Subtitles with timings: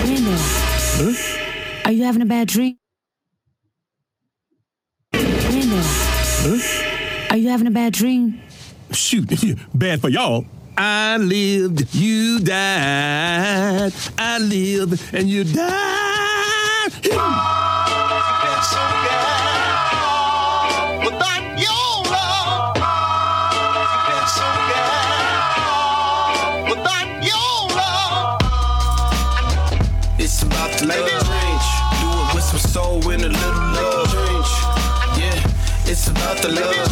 [0.00, 1.12] Huh?
[1.84, 2.78] are you having a bad dream?
[5.12, 7.28] Huh?
[7.30, 8.40] are you having a bad dream?
[8.92, 9.28] Shoot,
[9.74, 10.46] bad for y'all.
[10.76, 13.92] I lived, you died.
[14.16, 16.92] I lived, and you died.
[36.08, 36.88] It's about the love.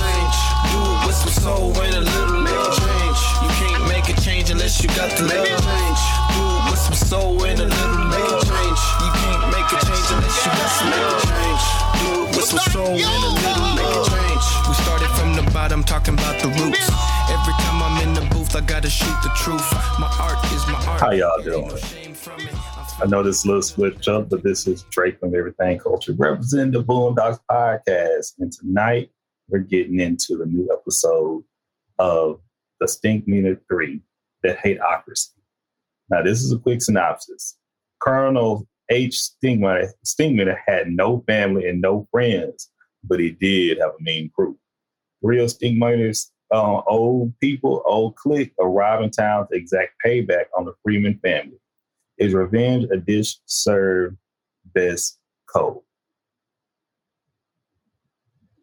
[0.72, 3.20] Do it with some soul and a little love change.
[3.42, 6.00] You can't make a change unless you got the love change.
[6.34, 8.80] Do it with some soul and a little love change.
[9.00, 11.64] You can't make a change unless you got some love change.
[12.00, 14.44] Do it with some soul and a little love change.
[14.68, 16.86] We started from the bottom, talking about the roots.
[17.30, 19.66] Every time I'm in the booth, I gotta shoot the truth.
[19.98, 21.00] My art is my art.
[21.00, 22.05] How y'all doing?
[22.98, 26.82] I know this little switch up, but this is Drake from Everything Culture representing the
[26.82, 28.32] Boondocks podcast.
[28.38, 29.10] And tonight
[29.50, 31.44] we're getting into the new episode
[31.98, 32.40] of
[32.80, 34.00] The Stink Meter 3
[34.44, 35.32] That Hateocracy.
[36.08, 37.58] Now, this is a quick synopsis.
[38.00, 39.28] Colonel H.
[39.44, 42.70] Stinkmeter, Stinkmeter had no family and no friends,
[43.04, 44.58] but he did have a mean crew.
[45.20, 50.72] Real Stinkmeters, uh, old people, old clique arrive in town to exact payback on the
[50.82, 51.58] Freeman family.
[52.18, 54.16] Is revenge a dish served
[54.74, 55.82] best cold?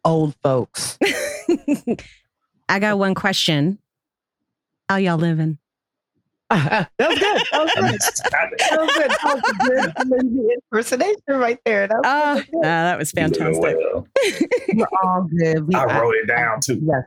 [0.06, 0.98] Old folks.
[2.70, 3.78] I got one question.
[4.90, 5.58] How y'all living?
[6.50, 7.42] that was good.
[7.52, 7.84] That was good.
[8.32, 9.10] That was good.
[9.10, 11.88] That was a good Lindsay impersonation right there.
[11.88, 12.64] That was Oh, really good.
[12.64, 13.62] that was fantastic.
[13.62, 14.08] well.
[14.73, 15.67] We're all good.
[15.67, 16.80] We, I wrote it down too.
[16.86, 17.06] Yes.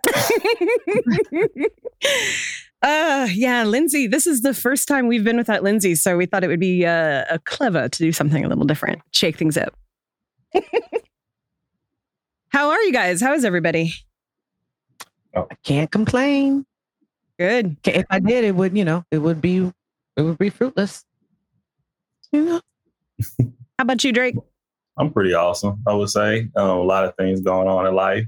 [2.82, 6.44] Uh, yeah, Lindsay, this is the first time we've been without Lindsay, so we thought
[6.44, 9.74] it would be uh, uh, clever to do something a little different, shake things up.
[12.48, 13.20] How are you guys?
[13.20, 13.92] How is everybody?
[15.34, 16.64] I can't complain.
[17.38, 17.76] Good.
[17.84, 19.70] If I did, it would, you know, it would be,
[20.16, 21.04] it would be fruitless.
[22.32, 22.60] You know,
[23.78, 24.36] How about you, Drake?
[24.98, 26.48] I'm pretty awesome, I would say.
[26.56, 28.24] Um, a lot of things going on in life.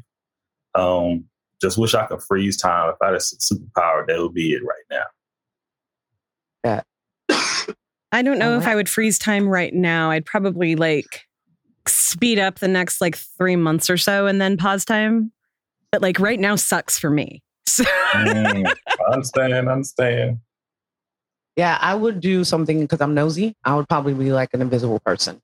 [0.74, 1.24] Um,
[1.60, 2.90] just wish I could freeze time.
[2.90, 5.04] If I had a superpower, that would be it right now.
[6.64, 6.82] Yeah.
[8.12, 8.66] I don't know All if.
[8.66, 10.10] I would freeze time right now.
[10.10, 11.24] I'd probably like
[11.86, 15.32] speed up the next like three months or so and then pause time.
[15.92, 17.42] But like right now sucks for me.
[17.68, 20.38] So Mm, I understand, I understand.
[21.56, 23.54] yeah, I would do something because I'm nosy.
[23.64, 25.40] I would probably be like an invisible person.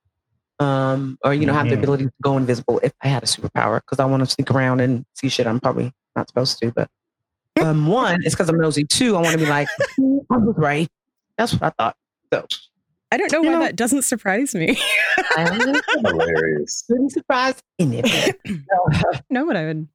[0.58, 1.78] Um, or you know, have the Mhm.
[1.80, 4.80] ability to go invisible if I had a superpower because I want to sneak around
[4.80, 6.72] and see shit I'm probably not supposed to.
[6.72, 6.88] But
[7.60, 8.84] um, one is because I'm nosy.
[8.84, 10.88] Two, I want to be like, "Hmm, I was right.
[11.38, 11.96] That's what I thought.
[12.32, 12.46] So
[13.12, 14.78] I don't know You why know- that doesn't surprise me.
[15.36, 15.74] I'm
[16.04, 16.82] Hilarious.
[16.88, 18.36] pretty surprised in it.
[19.30, 19.88] know what I would.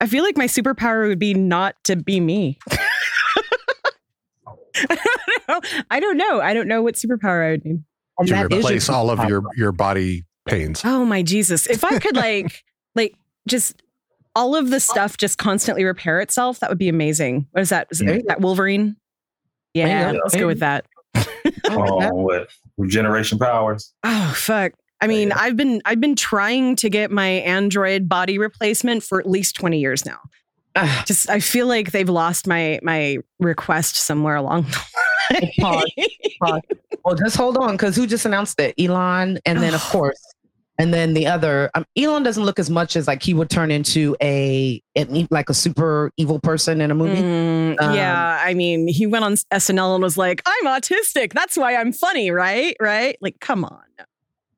[0.00, 2.58] I feel like my superpower would be not to be me.
[4.90, 5.60] I don't know.
[5.90, 6.40] I don't know.
[6.40, 7.82] I don't know what superpower I would need.
[8.18, 10.82] And to that is your replace all of your your body pains.
[10.84, 11.66] Oh my Jesus.
[11.66, 12.62] If I could like
[12.94, 13.14] like
[13.48, 13.82] just
[14.34, 17.46] all of the stuff just constantly repair itself, that would be amazing.
[17.52, 17.88] What is that?
[17.90, 18.96] Is There you that Wolverine?
[19.74, 20.18] Yeah, go.
[20.24, 20.86] let's go with that.
[21.70, 23.92] Oh, that- Um, what regeneration powers?
[24.04, 24.72] Oh fuck.
[25.00, 29.28] I mean, I've been I've been trying to get my Android body replacement for at
[29.28, 30.18] least 20 years now.
[31.06, 34.64] Just I feel like they've lost my my request somewhere along
[35.30, 35.84] the Pause.
[36.40, 36.60] line.
[37.04, 38.74] well, just hold on, because who just announced it?
[38.78, 40.20] Elon, and then of course,
[40.78, 41.70] and then the other.
[41.74, 44.80] Um, Elon doesn't look as much as like he would turn into a
[45.30, 47.20] like a super evil person in a movie.
[47.20, 51.32] Mm, Um, yeah, I mean, he went on SNL and was like, "I'm autistic.
[51.32, 52.76] That's why I'm funny, right?
[52.80, 53.16] Right?
[53.20, 53.80] Like, come on."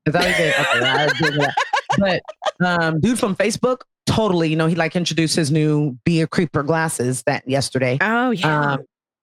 [0.08, 0.18] Okay?
[0.18, 0.52] okay
[0.86, 1.54] I agree with that.
[1.98, 2.22] But
[2.64, 4.48] um, dude from Facebook, totally.
[4.48, 7.98] You know, he like introduced his new "Be a Creeper" glasses that yesterday.
[8.00, 8.80] Oh yeah, Um,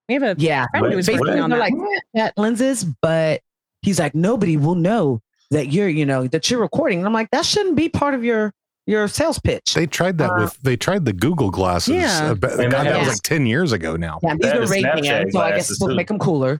[0.09, 1.59] we have a yeah, friend who was working on that.
[1.59, 1.73] like
[2.13, 3.41] that lenses, but
[3.81, 5.21] he's like nobody will know
[5.51, 6.99] that you're, you know, that you're recording.
[6.99, 8.53] And I'm like, that shouldn't be part of your
[8.85, 9.73] your sales pitch.
[9.73, 11.95] They tried that Uh, with they tried the Google glasses.
[11.95, 12.31] Yeah.
[12.31, 14.19] uh, but- And God, that they was like ten years ago now.
[14.23, 16.07] Yeah, these they're the Ray Snapchat Bans, so I guess glasses, it's supposed to make
[16.07, 16.59] them cooler.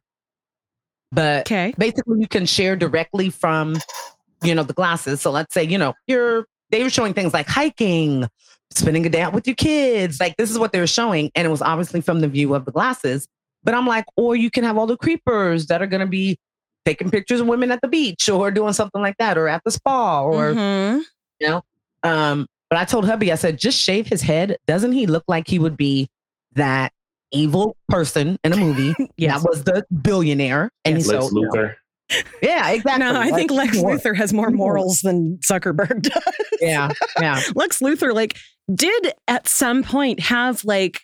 [1.11, 1.73] But Okay.
[1.77, 3.77] basically, you can share directly from,
[4.43, 5.21] you know, the glasses.
[5.21, 8.27] So let's say, you know, you're they were showing things like hiking,
[8.71, 10.19] spending a day out with your kids.
[10.19, 12.65] Like this is what they were showing, and it was obviously from the view of
[12.65, 13.25] the glasses.
[13.63, 16.37] But I'm like, or you can have all the creepers that are going to be
[16.87, 19.71] taking pictures of women at the beach or doing something like that, or at the
[19.71, 21.01] spa, or Mhm.
[21.39, 21.61] you know.
[22.03, 24.57] Um, but I told hubby, I said, just shave his head.
[24.67, 26.09] Doesn't he look like he would be
[26.53, 26.91] that
[27.31, 28.93] evil person in a movie.
[29.17, 29.41] Yes.
[29.41, 30.69] That was the billionaire.
[30.85, 31.75] And Lex so, Luthor.
[32.41, 32.99] yeah, exactly.
[33.05, 33.99] No, I think Lex Luthor.
[33.99, 36.23] Luthor has more morals than Zuckerberg does.
[36.61, 36.89] Yeah,
[37.19, 37.41] yeah.
[37.55, 38.37] Lex Luthor, like,
[38.73, 41.01] did at some point have like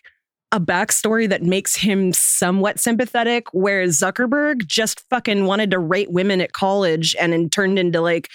[0.54, 6.40] a backstory that makes him somewhat sympathetic, whereas Zuckerberg just fucking wanted to rate women
[6.40, 8.28] at college and then turned into like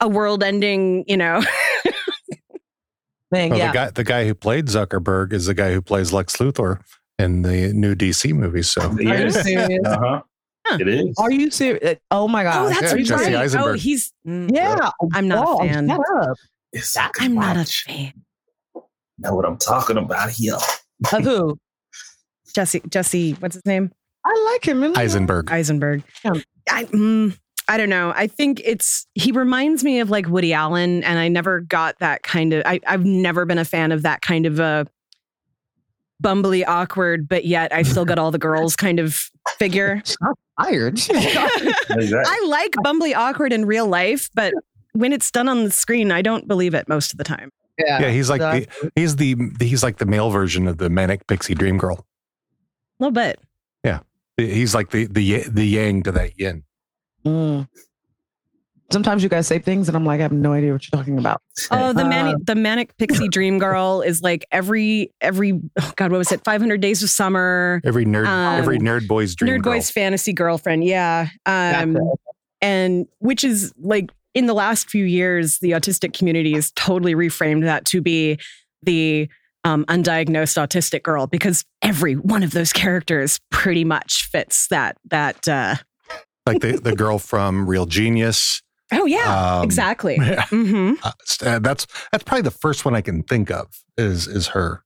[0.00, 1.42] a world ending, you know.
[3.32, 3.68] Thing, Well, yeah.
[3.68, 6.80] the guy the guy who played Zuckerberg is the guy who plays Lex Luthor
[7.18, 8.70] in the new DC movies.
[8.70, 9.80] So Are you serious?
[9.86, 10.22] Uh huh.
[10.66, 10.78] Huh.
[10.80, 11.14] It is.
[11.18, 11.98] Are you serious?
[12.10, 12.66] Oh my god!
[12.66, 12.82] oh, god.
[12.82, 13.30] that's Yeah, right.
[13.32, 14.12] Jesse Oh, he's.
[14.26, 14.90] mm, Yeah.
[15.14, 15.88] I'm not a Oh, fan.
[15.88, 16.36] Shut up.
[16.72, 18.12] It's a good I'm not a fan.
[19.18, 20.56] Know what I'm talking about here.
[21.12, 21.58] Of who?
[22.54, 23.90] Jesse, Jesse, what's his name?
[24.24, 24.80] I like him.
[24.80, 24.96] really.
[24.96, 25.50] Eisenberg.
[25.50, 26.02] Eisenberg.
[26.24, 26.32] Yeah.
[26.70, 27.36] I, mm,
[27.68, 28.12] I don't know.
[28.14, 32.22] I think it's he reminds me of like Woody Allen, and I never got that
[32.22, 32.62] kind of.
[32.66, 34.86] I, I've never been a fan of that kind of a
[36.22, 39.18] bumbly, awkward, but yet I still got all the girls kind of
[39.58, 40.02] figure.
[40.60, 41.00] Tired.
[41.10, 44.54] I like bumbly, awkward in real life, but
[44.92, 47.50] when it's done on the screen, I don't believe it most of the time.
[47.86, 51.54] Yeah, he's like the he's the he's like the male version of the manic pixie
[51.54, 52.06] dream girl.
[53.00, 53.40] A little bit.
[53.84, 54.00] Yeah,
[54.36, 56.64] he's like the the the yang to that yin.
[57.24, 57.68] Mm.
[58.90, 61.18] Sometimes you guys say things, and I'm like, I have no idea what you're talking
[61.18, 61.40] about.
[61.70, 66.10] Oh, the Uh, mani- the manic pixie dream girl is like every every oh god,
[66.12, 66.42] what was it?
[66.44, 67.80] Five hundred days of summer.
[67.84, 69.72] Every nerd Um, every nerd boy's dream Nerd girl.
[69.74, 70.84] boy's fantasy girlfriend.
[70.84, 71.28] Yeah.
[71.46, 72.04] Um, Gotcha.
[72.60, 77.62] and which is like in the last few years, the autistic community has totally reframed
[77.64, 78.38] that to be
[78.82, 79.28] the
[79.64, 85.46] um, undiagnosed autistic girl because every one of those characters pretty much fits that that.
[85.46, 85.76] Uh,
[86.46, 88.62] like the the girl from Real Genius.
[88.92, 90.16] oh yeah, Um, exactly.
[90.20, 90.44] yeah.
[90.46, 91.12] hmm Uh,
[91.44, 94.82] uh, that's that's probably the first one I can think of is is her.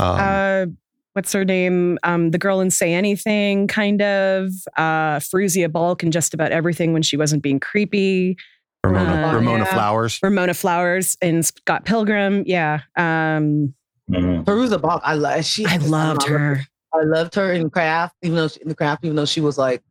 [0.00, 0.66] Um, uh,
[1.14, 1.98] what's her name?
[2.02, 4.48] Um, the girl in Say Anything, kind of.
[4.76, 8.36] Uh, Fairuza Balk and just about everything when she wasn't being creepy.
[8.84, 9.72] Ramona uh, Ramona yeah.
[9.74, 10.18] Flowers.
[10.22, 12.42] Ramona Flowers and Scott Pilgrim.
[12.46, 12.80] Yeah.
[12.96, 13.74] Um,
[14.10, 14.44] Mhm.
[14.44, 15.44] Fairuza Balk, I love.
[15.44, 16.60] She, I loved her.
[16.92, 19.56] I loved her in craft, even though she, in the craft, even though she was
[19.56, 19.82] like,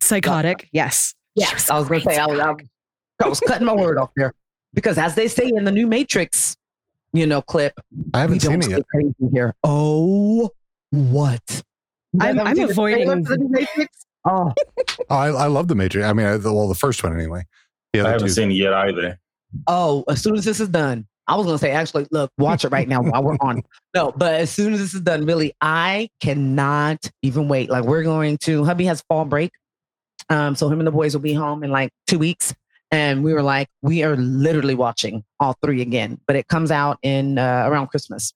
[0.00, 0.68] Psychotic.
[0.72, 1.14] Yes.
[1.34, 2.60] yes, I was gonna say, I was, I was,
[3.24, 4.34] I was cutting my word off there
[4.74, 6.56] because, as they say in the new Matrix,
[7.12, 7.72] you know, clip,
[8.14, 8.82] I haven't seen don't it yet.
[8.88, 9.54] crazy here.
[9.64, 10.50] Oh,
[10.90, 11.62] what?
[12.20, 14.06] I'm- I'm seen the trailer avoiding- the new Matrix.
[14.24, 14.52] Oh,
[15.10, 16.06] Oh, I, I love the Matrix.
[16.06, 17.44] I mean, I, the, well, the first one anyway.
[17.92, 18.32] The I haven't two.
[18.32, 19.18] seen it yet either.
[19.66, 22.68] oh, as soon as this is done, I was gonna say, actually, look, watch it
[22.68, 23.62] right now while we're on.
[23.94, 27.70] No, but as soon as this is done, really, I cannot even wait.
[27.70, 29.52] Like we're going to hubby has fall break.
[30.30, 32.54] Um, so him and the boys will be home in like two weeks.
[32.90, 36.98] And we were like, we are literally watching all three again, but it comes out
[37.02, 38.34] in uh, around Christmas.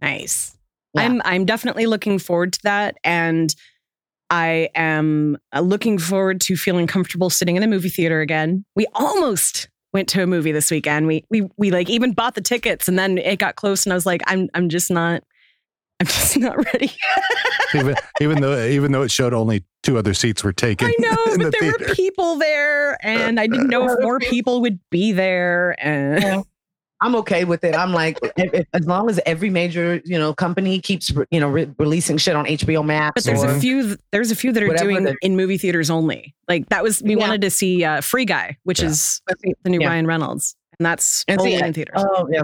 [0.00, 0.56] Nice.
[0.94, 1.02] Yeah.
[1.02, 3.54] I'm I'm definitely looking forward to that, and
[4.32, 8.64] I am uh, looking forward to feeling comfortable sitting in a movie theater again.
[8.74, 11.06] We almost went to a movie this weekend.
[11.06, 13.94] We we we like even bought the tickets, and then it got close, and I
[13.94, 15.22] was like, I'm I'm just not.
[16.00, 16.90] I'm just not ready.
[17.74, 20.88] even even though even though it showed only two other seats were taken.
[20.88, 24.62] I know, but the there were people there, and I didn't know if more people
[24.62, 25.76] would be there.
[25.78, 26.42] And Yeah.
[27.02, 27.74] I'm okay with it.
[27.74, 31.48] I'm like, if, if- as long as every major, you know, company keeps, you know,
[31.48, 33.12] re- releasing shit on HBO Max.
[33.14, 33.96] But there's a few.
[34.12, 36.34] There's a few that are doing the- in movie theaters only.
[36.48, 37.16] Like that was we Yeah.
[37.16, 38.86] wanted to see uh, Free Guy, which Yeah.
[38.88, 39.20] is
[39.64, 39.88] the new Yeah.
[39.88, 41.96] Ryan Reynolds, and that's And see, only I- in theaters.
[41.98, 42.42] Oh yeah.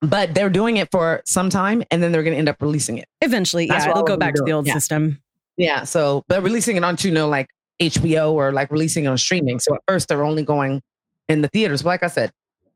[0.00, 2.98] But they're doing it for some time, and then they're going to end up releasing
[2.98, 3.08] it.
[3.22, 5.18] Eventually, that's yeah, it'll go back to the old system.
[5.56, 5.84] Yeah.
[5.84, 7.48] So, but releasing it onto, you know, like
[7.80, 9.60] HBO or like releasing it on streaming.
[9.60, 10.82] So at first they're only going
[11.28, 11.82] in the theaters.
[11.82, 12.32] But like I said,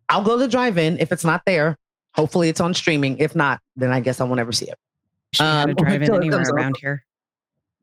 [0.08, 1.76] I'll go to the drive-in if it's not there.
[2.14, 3.18] Hopefully it's on streaming.
[3.18, 4.78] If not, then I guess I won't ever see it.
[5.34, 6.54] Should Um, drive in anywhere comes out.
[6.54, 7.04] around here.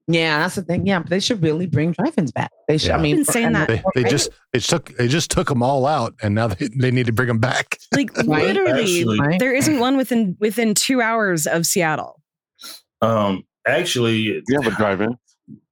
[0.07, 0.85] Yeah, that's the thing.
[0.85, 2.51] Yeah, but they should really bring drive-ins back.
[2.67, 2.89] They should.
[2.89, 2.97] Yeah.
[2.97, 3.67] I mean, I've been saying that.
[3.67, 6.91] They, they just it took they just took them all out, and now they, they
[6.91, 7.77] need to bring them back.
[7.93, 12.21] Like literally, Actually- there isn't one within within two hours of Seattle.
[13.01, 14.15] Um, actually,
[14.47, 15.15] You have a drive-in.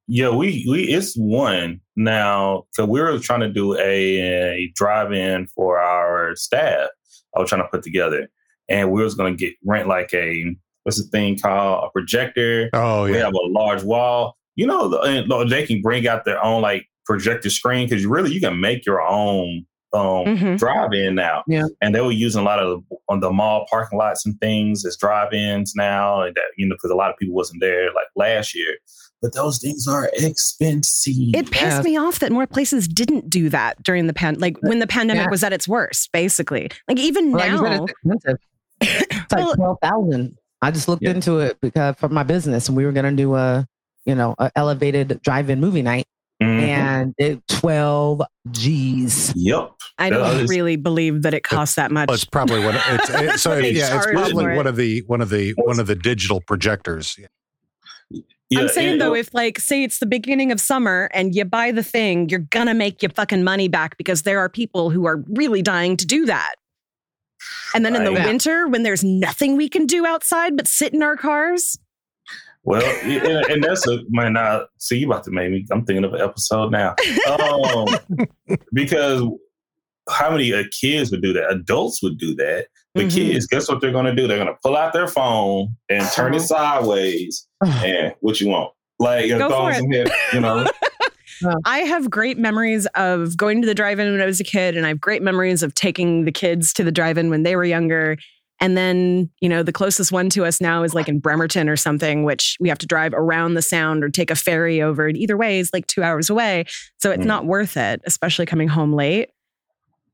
[0.08, 2.66] Yeah, we we it's one now.
[2.72, 6.90] So we were trying to do a, a drive-in for our staff.
[7.36, 8.28] I was trying to put together,
[8.70, 12.70] and we was going to get rent like a what's the thing called a projector.
[12.74, 14.38] Oh We have a large wall.
[14.56, 18.32] You know, the- and they can bring out their own like projector screen because really
[18.32, 20.58] you can make your own um, Mhm.
[20.58, 21.44] drive-in now.
[21.48, 21.66] Yeah.
[21.82, 24.84] and they were using a lot of the, on the mall parking lots and things
[24.86, 28.08] as drive-ins now, and that you know because a lot of people wasn't there like
[28.16, 28.76] last year.
[29.24, 31.14] But those things are expensive.
[31.34, 31.84] It pissed Yes.
[31.84, 35.24] me off that more places didn't do that during the pan, like when the pandemic
[35.24, 35.30] Yeah.
[35.32, 36.12] was at its worst.
[36.12, 38.38] Basically, like even Like you now, it's expensive.
[38.82, 40.38] It's like Well- twelve thousand.
[40.62, 41.12] I just looked Yeah.
[41.12, 43.66] into it because for my business, and we were gonna do a,
[44.06, 46.06] you know, a elevated drive-in movie night,
[46.42, 46.62] Mhm.
[46.62, 49.32] and it twelve G's.
[49.36, 49.72] Yep.
[50.00, 52.08] I That don't is- really believe that it costs that much.
[52.10, 52.76] Well, it's probably one.
[52.76, 54.56] Of, it's, it, so yeah, it's probably it.
[54.58, 57.18] one of the one of the one of the digital projectors.
[58.54, 61.46] Yeah, I'm saying and- though, if like say it's the beginning of summer and you
[61.46, 65.06] buy the thing, you're gonna make your fucking money back because there are people who
[65.06, 66.56] are really dying to do that.
[67.76, 68.26] And then in the Right.
[68.26, 71.78] winter, when there's nothing we can do outside but sit in our cars,
[72.66, 74.34] Well, yeah, and, and that's a man.
[74.34, 75.66] Now, see, you about to make me.
[75.72, 76.96] I'm thinking of an episode now,
[77.38, 77.88] um,
[78.74, 79.22] because
[80.10, 81.52] how many uh, kids would do that?
[81.52, 82.68] Adults would do that.
[82.96, 83.14] But Mhm.
[83.32, 84.28] kids, guess what they're going to do?
[84.28, 87.48] They're going to pull out their phone and turn it sideways.
[87.86, 88.74] And what you want?
[89.00, 90.12] Like your Go for thumbs it.
[90.34, 90.66] you know.
[91.66, 94.86] I have great memories of going to the drive-in when I was a kid, and
[94.86, 98.18] I have great memories of taking the kids to the drive-in when they were younger.
[98.62, 101.76] And then, you know, the closest one to us now is like in Bremerton or
[101.76, 105.08] something, which we have to drive around the sound or take a ferry over.
[105.08, 106.66] And either way is like two hours away.
[107.00, 107.28] So it's Mm.
[107.28, 109.32] not worth it, especially coming home late.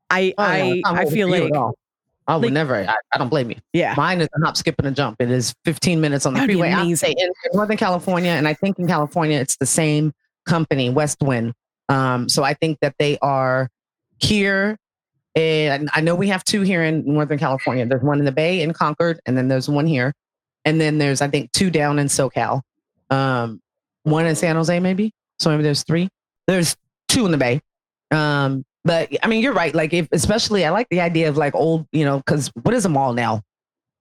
[0.10, 1.77] I Oh, I it's I feel it for you like at all.
[2.30, 2.76] I would like- never.
[2.76, 3.58] I, I don't blame you.
[3.74, 3.96] yeah.
[3.98, 5.18] Mine is a hop, skip, and a jump.
[5.20, 6.72] It is 15 minutes on the That'd freeway.
[6.72, 10.14] I say in, Northern California, and I think in California it's the same
[10.46, 11.54] company, Westwind.
[11.90, 13.68] Um, so I think that they are
[14.20, 14.78] here,
[15.36, 17.86] and I know we have two here in Northern California.
[17.88, 20.14] There's one in the Bay in Concord, and then there's one here,
[20.66, 22.62] and then there's I think two down in SoCal,
[23.10, 23.60] um,
[24.04, 25.12] one in San Jose maybe.
[25.40, 26.10] So maybe there's three.
[26.46, 26.76] There's
[27.08, 27.62] two in the Bay.
[28.12, 29.74] Um, but I mean, you're right.
[29.74, 32.86] Like, if especially, I like the idea of like old, you know, because what is
[32.86, 33.42] a mall now?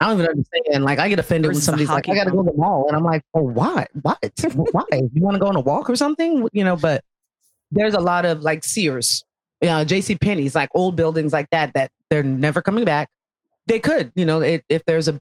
[0.00, 0.84] I don't even understand.
[0.84, 2.86] Like, I get offended when Versus somebody's like, "I got to go to the mall,"
[2.86, 3.88] and I'm like, "Oh, what?
[4.02, 4.18] What?
[4.54, 4.84] Why?
[4.92, 6.76] You want to go on a walk or something?" You know.
[6.76, 7.02] But
[7.72, 9.24] there's a lot of like Sears,
[9.60, 10.16] you know, J.C.
[10.16, 13.10] Penney's, like old buildings like that that they're never coming back.
[13.66, 15.20] They could, you know, if, if there's a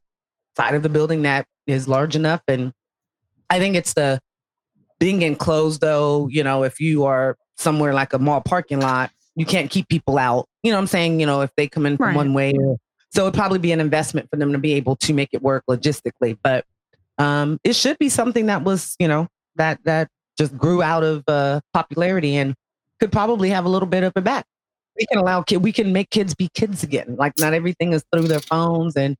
[0.55, 2.71] side of the building that is large enough, and
[3.49, 4.19] I think it's the
[4.99, 6.27] being enclosed though.
[6.27, 10.17] You know, if you are somewhere like a mall parking lot, you can't keep people
[10.17, 10.47] out.
[10.63, 11.19] You know what I'm saying?
[11.21, 12.15] You know, if they come in from Right.
[12.15, 12.53] one way,
[13.11, 15.63] so it'd probably be an investment for them to be able to make it work
[15.69, 16.37] logistically.
[16.43, 16.65] But
[17.17, 21.23] um, it should be something that was, you know, that that just grew out of
[21.27, 22.53] uh, popularity and
[22.99, 24.45] could probably have a little bit of it back.
[24.99, 27.15] We can allow kid, we can make kids be kids again.
[27.17, 28.95] Like not everything is through their phones.
[28.97, 29.15] And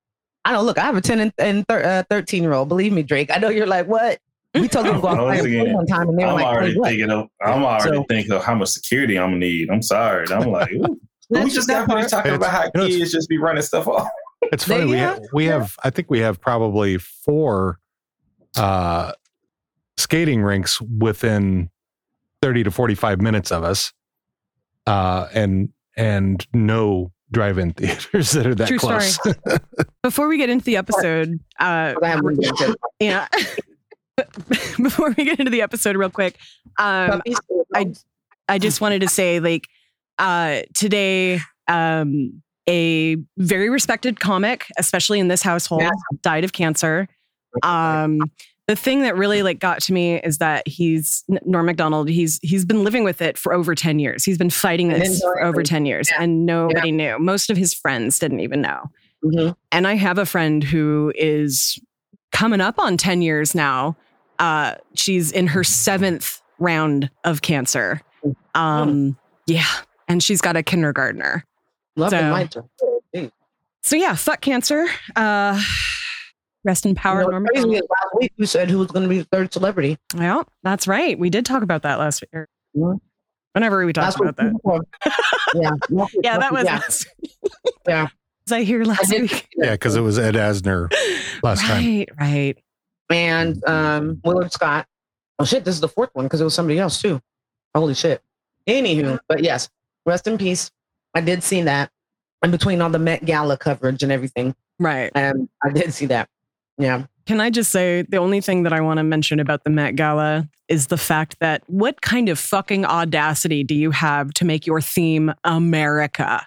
[0.45, 0.77] I don't look.
[0.79, 2.69] I have a ten and, and thir- uh, thirteen year old.
[2.69, 3.29] Believe me, Drake.
[3.31, 4.17] I know you're like, what?
[4.61, 6.29] We told them to go Once outside and play again, one time, and they were
[6.29, 7.27] I'm like, already "Wait, what?" thinking of.
[7.41, 9.69] I'm already So- thinking of how much security I'm gonna need.
[9.69, 10.25] I'm sorry.
[10.31, 10.69] I'm like,
[11.29, 12.25] we just got finished part.
[12.25, 14.07] talking It's- about how you know, kids just be running stuff off.
[14.51, 14.91] It's They- funny.
[14.91, 17.79] We yeah, have, we have I think we have probably four
[18.55, 19.11] uh,
[19.97, 21.69] skating rinks within
[22.41, 23.91] thirty to forty five minutes of us,
[24.85, 29.15] uh, and and no drive-in theaters that are that True close.
[29.15, 29.35] story.
[30.03, 32.15] Before we get into the episode, uh, I
[34.17, 34.65] have one there, too.
[34.77, 34.83] yeah.
[34.83, 36.38] Before we get into the episode, real quick,
[36.77, 37.21] um,
[37.75, 37.93] I-
[38.50, 39.67] I just wanted to say, like,
[40.19, 45.89] uh, today, um, a very respected comic, especially in this household, Yeah.
[46.21, 47.07] died of cancer.
[47.63, 48.19] Um,
[48.67, 52.09] the thing that really like got to me is that he's Norm Macdonald.
[52.09, 54.25] He's he's been living with it for over ten years.
[54.25, 56.24] He's been fighting this for over ten years, Yeah.
[56.24, 57.17] and nobody knew.
[57.19, 58.89] Most of his friends didn't even know.
[59.24, 59.55] Mhm.
[59.71, 61.79] And I have a friend who is
[62.33, 63.95] coming up on 10 years now.
[64.39, 68.01] Uh, she's in her seventh round of cancer.
[68.56, 69.65] Um, yeah.
[70.08, 71.44] And she's got a kindergartner.
[71.96, 72.56] Love So- and light.
[73.13, 73.32] You
[73.84, 74.86] So yeah, fuck cancer.
[75.15, 75.62] Uh,
[76.63, 77.82] rest in power, know, Norm crazy last
[78.20, 79.98] week you said who was going to be the third celebrity.
[80.15, 81.17] Yeah, that's right.
[81.17, 82.29] We did talk about that last week.
[82.34, 83.00] or Mhm.
[83.53, 84.82] Whenever we talked Last week, about that.
[85.56, 86.75] yeah, week, Yeah, that was yeah.
[86.75, 87.08] last
[87.88, 88.08] Yeah.
[88.48, 89.48] Was I here last week?
[89.58, 90.89] Yeah, because it was Ed Asner
[91.44, 91.84] last time.
[91.86, 92.58] right, right.
[93.09, 94.85] And um, Willard Scott.
[95.39, 97.21] Oh shit, this is the fourth one because it was somebody else too.
[97.75, 98.21] Holy shit.
[98.67, 99.69] Anywho, but yes,
[100.05, 100.71] rest in peace.
[101.13, 101.89] I did see that,
[102.43, 105.11] in between all the Met Gala coverage and everything, Right.
[105.15, 106.27] and I did see that.
[106.77, 109.69] Yeah, Can I just say the only thing that I want to mention about the
[109.71, 114.45] Met Gala is the fact that what kind of fucking audacity do you have to
[114.45, 116.45] make your theme America?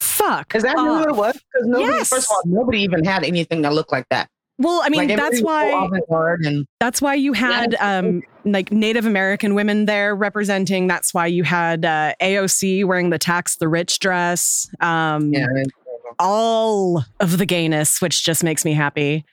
[0.00, 0.54] Fuck.
[0.54, 1.32] is that really what it was?
[1.34, 2.08] Because nobody, Yes.
[2.10, 4.28] first of all, nobody even had anything that looked like that.
[4.60, 5.44] Well, I mean, Like, that's everything
[5.90, 10.86] was so why and that's why you had um like Native American women there representing.
[10.86, 14.68] That's why you had uh, AOC wearing the tax the rich dress.
[14.80, 15.46] Um, yeah,
[16.18, 19.24] all of the gayness, which just makes me happy.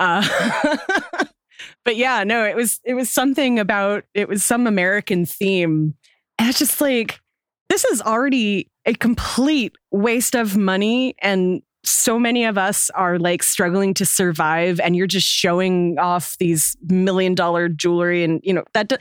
[0.00, 0.26] Uh,
[1.84, 5.94] but yeah, no, it was it was something about it was some American theme,
[6.40, 7.20] and it's just like
[7.68, 13.42] this is already a complete waste of money and so many of us are like
[13.42, 18.64] struggling to survive and you're just showing off these million dollar jewelry and you know
[18.72, 18.96] that do-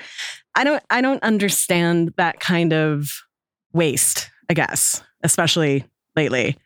[0.56, 3.12] I don't I don't understand that kind of
[3.74, 5.86] waste, I guess, especially
[6.16, 6.58] lately.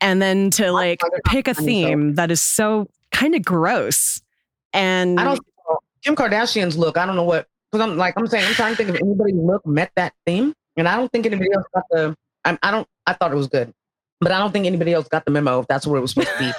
[0.00, 4.20] And then to like pick a theme that is so kind of gross.
[4.72, 5.40] And I don't
[6.02, 6.96] Kim Kardashian's look.
[6.96, 9.32] I don't know what because I'm like I'm saying I'm trying to think if anybody
[9.32, 12.16] look met that theme, and I don't think anybody else got the.
[12.44, 12.86] I, I don't.
[13.06, 13.72] I thought it was good,
[14.22, 15.60] but I don't think anybody else got the memo.
[15.60, 16.52] If that's where it was supposed to be.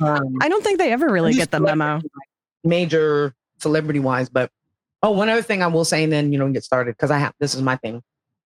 [0.04, 2.00] um, I don't think they ever really get the memo.
[2.64, 4.28] major celebrity wise.
[4.28, 4.50] But
[5.02, 7.18] oh, one other thing I will say, and then you know get started because I
[7.18, 8.02] have this is my thing.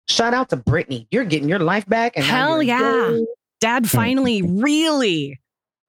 [0.08, 2.78] Shout out to Britney, You're getting your life back, and Hell yeah.
[2.80, 3.24] good.
[3.60, 5.38] Dad finally really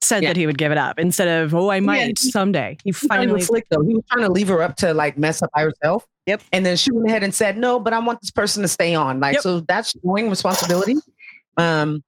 [0.02, 0.30] said Yeah.
[0.30, 2.78] that he would give it up instead of, oh, I might he- someday.
[2.84, 3.82] He He finally finally slick though.
[3.82, 6.06] He was trying to leave her up to like mess up by herself.
[6.28, 6.42] Yep.
[6.52, 8.94] And then she went ahead and said, "No, but I want this person to stay
[8.96, 9.42] on." Like, Yep.
[9.42, 10.96] so that's showing responsibility.
[11.58, 12.04] Um,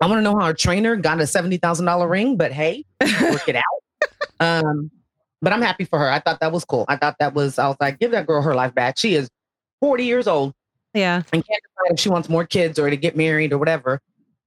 [0.00, 2.84] I want to know how her trainer got a seventy thousand dollar ring, but hey,
[3.22, 3.64] work it out.
[4.40, 4.90] Um,
[5.42, 6.10] but I'm happy for her.
[6.10, 6.84] I thought that was cool.
[6.88, 7.58] I thought that was.
[7.58, 8.98] I was like, give that girl her life back.
[8.98, 9.28] She is
[9.80, 10.54] forty years old
[10.94, 11.16] Yeah.
[11.32, 14.00] and can't decide if she wants more kids or to get married or whatever.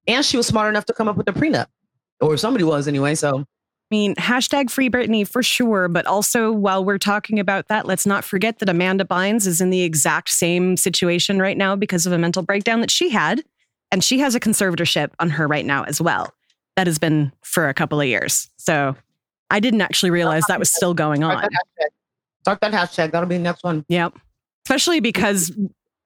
[0.07, 1.67] And she was smart enough to come up with a prenup,
[2.19, 3.15] or somebody was anyway.
[3.15, 3.45] So I
[3.95, 5.87] mean, hashtag free Britney for sure.
[5.89, 9.69] But also, while we're talking about that, let's not forget that Amanda Bynes is in
[9.69, 13.43] the exact same situation right now because of a mental breakdown that she had.
[13.91, 16.33] And she has a conservatorship on her right now as well.
[16.77, 18.49] That has been for a couple of years.
[18.57, 18.95] So
[19.49, 21.41] I didn't actually realize that was still going start on.
[21.41, 21.89] that hashtag.
[22.41, 23.11] Start that hashtag.
[23.11, 23.85] That'll be the next one.
[23.89, 24.17] Yep.
[24.65, 25.51] Especially because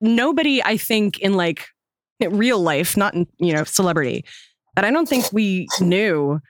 [0.02, 1.68] nobody, I think, in like
[2.20, 4.26] real life, not in, you know, celebrity,
[4.76, 6.42] but I don't think we knew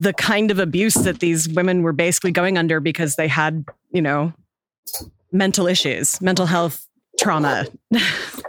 [0.00, 4.02] the kind of abuse that these women were basically going under because they had, you
[4.02, 4.32] know,
[5.32, 6.86] mental issues, mental health
[7.18, 7.66] trauma.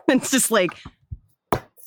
[0.07, 0.71] it's just like,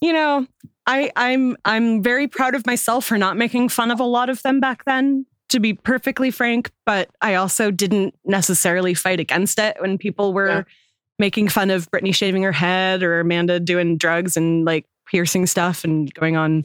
[0.01, 0.47] you know,
[0.87, 4.43] I, I'm I'm very proud of myself for not making fun of a lot of
[4.43, 6.71] them back then, to be perfectly frank.
[6.87, 10.63] But I also didn't necessarily fight against it when people were Yeah.
[11.19, 15.85] making fun of Britney shaving her head or Amanda doing drugs and like piercing stuff
[15.85, 16.65] and going on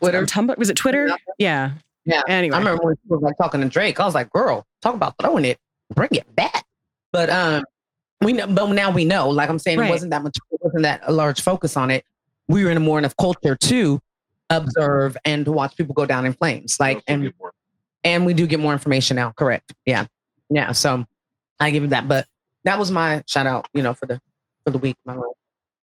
[0.00, 0.24] Twitter.
[0.24, 0.56] Tumblr.
[0.58, 1.10] Was it Twitter?
[1.38, 1.72] Yeah.
[2.06, 2.22] Yeah.
[2.28, 2.54] Anyway.
[2.54, 4.00] I remember when was like talking to Drake.
[4.00, 5.58] I was like, "Girl, talk about throwing it,
[5.94, 6.64] bring it back."
[7.12, 7.64] But um,
[8.22, 9.28] we know, but now we know.
[9.28, 9.88] Like I'm saying, Right.
[9.88, 10.36] it wasn't that much.
[10.50, 12.04] It wasn't that a large focus on it.
[12.50, 14.00] We were in a more enough culture to
[14.50, 16.78] observe and to watch people go down in flames.
[16.80, 17.32] Like and
[18.02, 19.30] and we do get more information now.
[19.30, 19.72] Correct.
[19.86, 20.06] Yeah.
[20.50, 20.72] Yeah.
[20.72, 21.04] So
[21.60, 22.08] I give it that.
[22.08, 22.26] But
[22.64, 23.68] that was my shout out.
[23.72, 24.20] You know, for the
[24.64, 24.96] for the week.
[25.04, 25.26] My life.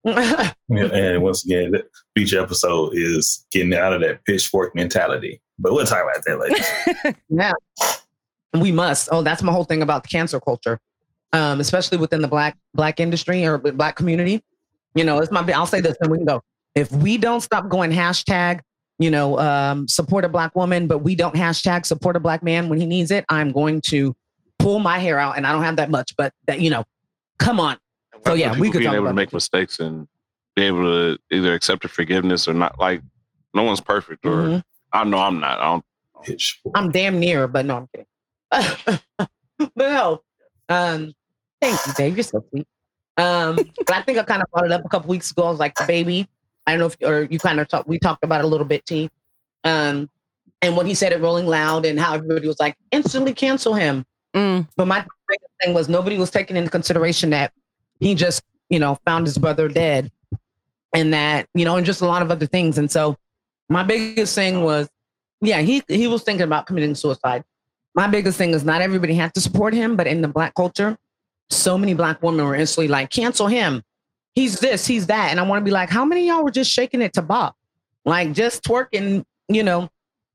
[0.68, 1.84] Yeah, and once again, the
[2.16, 5.40] each episode is getting out of that pitchfork mentality.
[5.58, 7.16] But we'll talk about that later.
[7.28, 7.52] Yeah.
[8.52, 9.08] We must.
[9.12, 10.80] Oh, that's my whole thing about the cancel culture.
[11.32, 14.42] Um, especially within the black black industry or black community.
[14.94, 16.42] You know, it's my I'll say this and we can go.
[16.76, 18.60] If we don't stop going hashtag,
[18.98, 22.68] you know, um, support a black woman, but we don't hashtag support a black man
[22.68, 24.14] when he needs it, I'm going to
[24.58, 26.84] pull my hair out and I don't have that much, but that, you know,
[27.38, 27.78] come on.
[28.26, 29.36] So yeah, we could being talk able to make that.
[29.36, 30.06] mistakes and
[30.54, 32.78] be able to either accept the forgiveness or not.
[32.78, 33.02] Like
[33.54, 34.62] no one's perfect, or Mhm.
[34.92, 35.60] I know I'm not.
[35.60, 35.84] I don't.
[36.74, 39.00] I'm damn near, but no, I'm kidding.
[39.58, 40.22] but no,
[40.68, 41.12] um,
[41.60, 42.16] thank you, Dave.
[42.16, 42.66] You're so sweet.
[43.16, 45.44] Um, but I think I kind of brought it up a couple weeks ago.
[45.44, 46.28] I was like, baby,
[46.66, 48.66] I don't know if, or you kind of talked, we talked about it a little
[48.66, 49.10] bit, T.
[49.64, 50.10] Um,
[50.62, 54.04] and when he said it rolling loud and how everybody was like, instantly cancel him.
[54.34, 54.66] Mm.
[54.76, 57.52] But my biggest thing was nobody was taking into consideration that
[58.00, 60.10] he just, you know, found his brother dead
[60.92, 62.78] and that, you know, and just a lot of other things.
[62.78, 63.16] And so
[63.68, 64.88] my biggest thing was,
[65.40, 67.44] yeah, he he was thinking about committing suicide.
[67.94, 70.96] My biggest thing is not everybody had to support him, but in the black culture,
[71.50, 73.82] so many black women were instantly like, cancel him.
[74.36, 75.30] He's this, he's that.
[75.30, 77.22] And I want to be like, how many of y'all were just shaking it to
[77.22, 77.56] Bop?
[78.04, 79.88] Like just twerking, you know,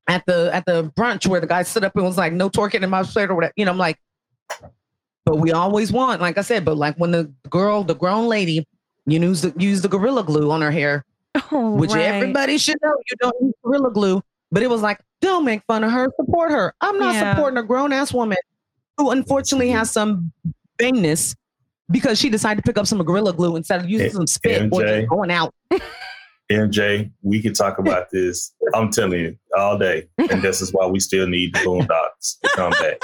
[0.08, 2.82] at the at the brunch where the guy stood up and was like, no twerking
[2.82, 3.54] in my shirt or whatever.
[3.56, 3.98] You know, I'm like,
[5.24, 8.68] but we always want, like I said, but like when the girl, the grown lady,
[9.06, 11.06] you use the use the gorilla glue on her hair,
[11.52, 12.02] Oh, which right.
[12.06, 14.22] everybody should know you don't use gorilla glue.
[14.52, 16.74] But it was like, don't make fun of her, support her.
[16.82, 17.36] I'm not Yeah.
[17.36, 18.38] supporting a grown ass woman
[18.98, 20.32] who unfortunately has some
[20.78, 21.36] bangness
[21.92, 24.82] because she decided to pick up some gorilla glue instead of using some spit or
[24.84, 25.54] just going out.
[26.52, 28.54] MJ, we could talk about this.
[28.74, 32.50] I'm telling you all day, and this is why we still need the Boondocks to
[32.56, 32.98] come back.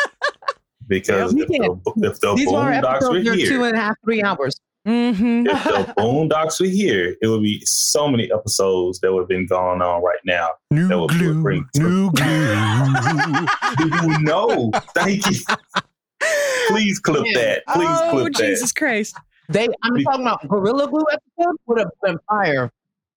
[0.87, 4.21] Because Yeah, if, the, if the These Boondocks were episodes, here, and a half, three
[4.21, 4.59] hours.
[4.85, 5.45] Mhm.
[5.47, 9.45] if the Boondocks were here, it would be so many episodes that would have been
[9.47, 10.49] going on right now.
[10.71, 12.25] New That would be a glue, great- new glue.
[13.79, 15.37] you know, thank you.
[16.67, 17.63] Please clip that.
[17.67, 18.41] Please oh, clip that.
[18.43, 19.15] Oh Jesus Christ.
[19.49, 22.65] They, I'm Be- talking about gorilla glue episode would have been fire.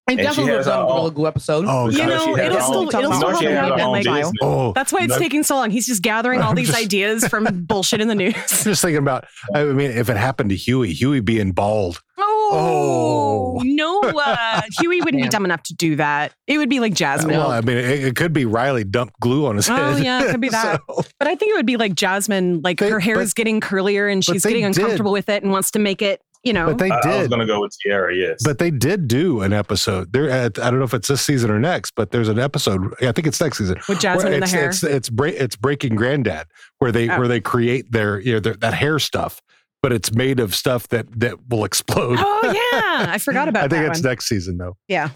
[0.09, 1.65] It And definitely was her a own- Goo episode.
[1.69, 3.45] Oh, You You know, know, she has it'll her still, own- it'll you still she
[3.47, 3.91] has happen.
[3.91, 4.07] Like.
[4.43, 5.19] Oh, that's why it's No.
[5.19, 5.71] taking so long.
[5.71, 8.35] He's just gathering all these just- ideas from bullshit in the news.
[8.65, 9.27] just thinking about.
[9.55, 12.01] I mean, if it happened to Huey, Huey being bald.
[12.53, 13.63] Oh, Oh.
[13.65, 14.01] no.
[14.03, 16.33] Uh, Huey wouldn't be dumb enough to do that.
[16.47, 17.37] It would be like Jasmine.
[17.37, 19.79] Well, I mean, it, it could be Riley dumped glue on his head.
[19.81, 20.81] Oh, yeah, it could be that.
[20.89, 23.35] So- But I think it would be like Jasmine, like They- her hair but- is
[23.35, 24.79] getting curlier and she's they getting did.
[24.79, 26.67] uncomfortable with it and wants to make it, you know.
[26.67, 27.29] but they I, I was did.
[27.31, 28.41] going to go with Tiara, yes.
[28.45, 30.13] But they did do an episode.
[30.13, 32.95] There, I don't know if it's this season or next, but there's an episode.
[33.03, 33.79] I think it's next season.
[33.89, 34.69] with Jasmine where in the it's, hair.
[34.71, 36.47] It's it's, break, it's Breaking Granddad,
[36.79, 37.19] where they Oh.
[37.19, 39.41] where they create their you know their, that hair stuff,
[39.83, 42.19] but it's made of stuff that that will explode.
[42.21, 42.41] oh,
[42.73, 43.07] yeah.
[43.13, 43.77] I forgot about that.
[43.77, 44.11] I think that it's one.
[44.11, 44.77] next season though.
[44.89, 45.11] Yeah.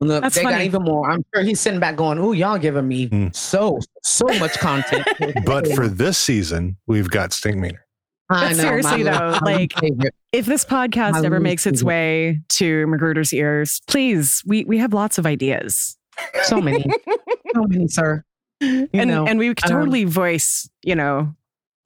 [0.00, 1.08] Look, That's they got even more.
[1.08, 3.28] I'm sure he's sitting back going, "Ooh, y'all giving me Hmm.
[3.32, 5.06] so so much content."
[5.46, 7.86] But for this season, we've got Stink Meaner.
[8.28, 10.14] I But know, seriously, though, my like- favorite.
[10.32, 14.78] If this podcast My ever least makes its way to McGruder's ears, please, we, we
[14.78, 15.96] have lots of ideas.
[16.42, 16.84] so many,
[17.54, 18.24] so many, sir.
[18.60, 21.34] You and know, and we could um, totally voice, you know,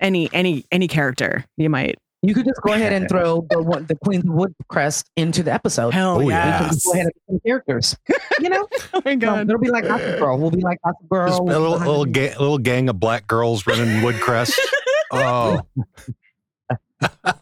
[0.00, 1.98] any any any character you might.
[2.22, 5.94] You could just go ahead and throw the one- the Queen's Woodcrest into the episode.
[5.94, 6.68] Hell Oh, yeah.
[6.68, 7.96] can go ahead and the characters.
[8.40, 10.36] You know, Oh my um, So it'll be like Gossip Girl.
[10.38, 11.28] We'll be like Gossip Girl.
[11.28, 14.58] Just a little little, ga- little gang of black girls running Woodcrest.
[15.12, 15.60] oh,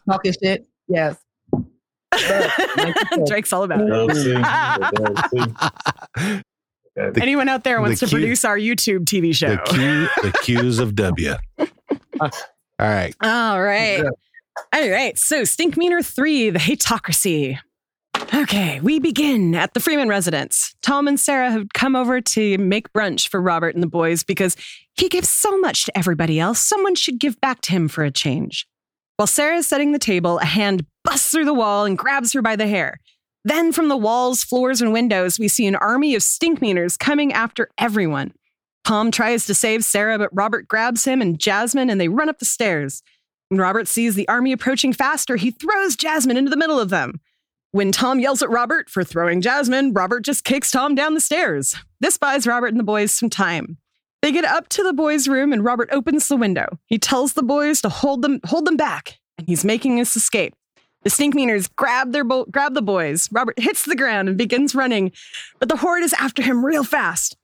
[0.08, 0.66] talking shit.
[0.88, 1.16] Yes.
[3.26, 3.88] Drake's all about it.
[3.88, 6.42] The Dub C.
[6.96, 9.50] the, Anyone out there wants the to cue- produce our YouTube TV show?
[9.50, 11.34] the Q the Q's of W.
[12.20, 12.30] All
[12.78, 13.14] right.
[13.22, 14.04] All right.
[14.74, 15.18] All right.
[15.18, 17.58] So, Stink Meaner 3, the Hateocracy.
[18.34, 20.74] Okay, we begin at the Freeman residence.
[20.82, 24.56] Tom and Sarah have come over to make brunch for Robert and the boys because
[24.94, 26.58] he gives so much to everybody else.
[26.58, 28.66] Someone should give back to him for a change.
[29.16, 32.42] While Sarah is setting the table, a hand busts through the wall and grabs her
[32.42, 32.98] by the hair.
[33.44, 37.32] Then, from the walls, floors, and windows, we see an army of stink meaners coming
[37.32, 38.32] after everyone.
[38.84, 42.40] Tom tries to save Sarah, but Robert grabs him and Jasmine, and they run up
[42.40, 43.02] the stairs.
[43.48, 47.20] When Robert sees the army approaching faster, he throws Jasmine into the middle of them.
[47.70, 51.76] When Tom yells at Robert for throwing Jasmine, Robert just kicks Tom down the stairs.
[52.00, 53.76] This buys Robert and the boys some time.
[54.22, 56.78] They get up to the boys' room and Robert opens the window.
[56.86, 60.54] He tells the boys to hold them hold them back, and he's making his escape.
[61.04, 63.28] The stink meaners grab their bo- grab the boys.
[63.30, 65.12] Robert hits the ground and begins running,
[65.60, 67.36] but the horde is after him real fast.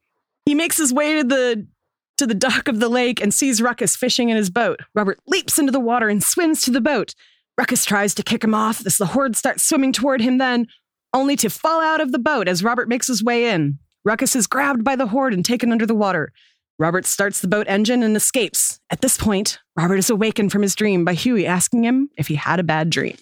[0.45, 1.67] He makes his way to the
[2.17, 4.79] to the dock of the lake and sees Ruckus fishing in his boat.
[4.93, 7.15] Robert leaps into the water and swims to the boat.
[7.57, 10.67] Ruckus tries to kick him off as the horde starts swimming toward him then,
[11.13, 13.77] only to fall out of the boat as Robert makes his way in.
[14.03, 16.31] Ruckus is grabbed by the horde and taken under the water.
[16.79, 18.79] Robert starts the boat engine and escapes.
[18.89, 22.35] At this point, Robert is awakened from his dream by Huey asking him if he
[22.35, 23.17] had a bad dream.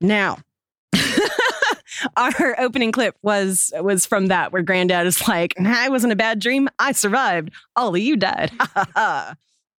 [0.00, 0.38] Now,
[2.16, 6.38] our opening clip was was from that where Granddad is like, "I wasn't a bad
[6.40, 6.68] dream.
[6.78, 7.50] I survived.
[7.74, 8.50] All of you died."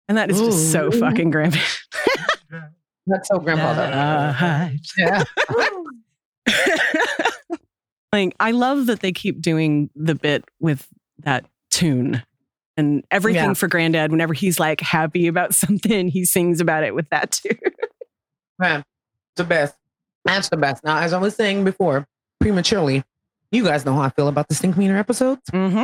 [0.09, 1.59] And that is just so fucking grandpa.
[3.07, 4.71] That's so grandfather.
[4.97, 5.23] Yeah.
[8.13, 10.87] like I love that they keep doing the bit with
[11.19, 12.23] that tune
[12.77, 13.53] and everything Yeah.
[13.53, 14.11] for Granddad.
[14.11, 17.57] Whenever he's like happy about something, he sings about it with that tune.
[18.59, 18.83] Man,
[19.35, 19.75] the best.
[20.25, 20.83] That's the best.
[20.83, 22.07] Now, as I was saying before,
[22.47, 23.03] prematurely,
[23.51, 25.41] you guys know how I feel about the Stink Meaner episodes.
[25.51, 25.83] mm-hmm.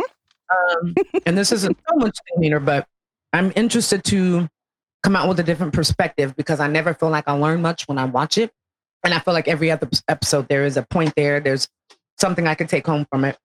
[0.80, 0.94] Um,
[1.26, 2.88] and this isn't so much Stink Meaner, but
[3.34, 4.48] I'm interested to
[5.04, 7.98] come out with a different perspective because I never feel like I learn much when
[7.98, 8.52] I watch it.
[9.04, 11.42] And I feel like every other episode, there is a point there.
[11.42, 11.68] There's
[12.18, 13.38] something I can take home from it.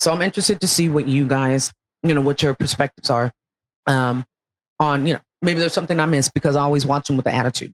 [0.00, 3.30] So I'm interested to see what you guys, you know, what your perspectives are
[3.86, 4.24] um,
[4.80, 7.32] on, you know, maybe there's something I missed because I always watch them with the
[7.34, 7.72] attitude.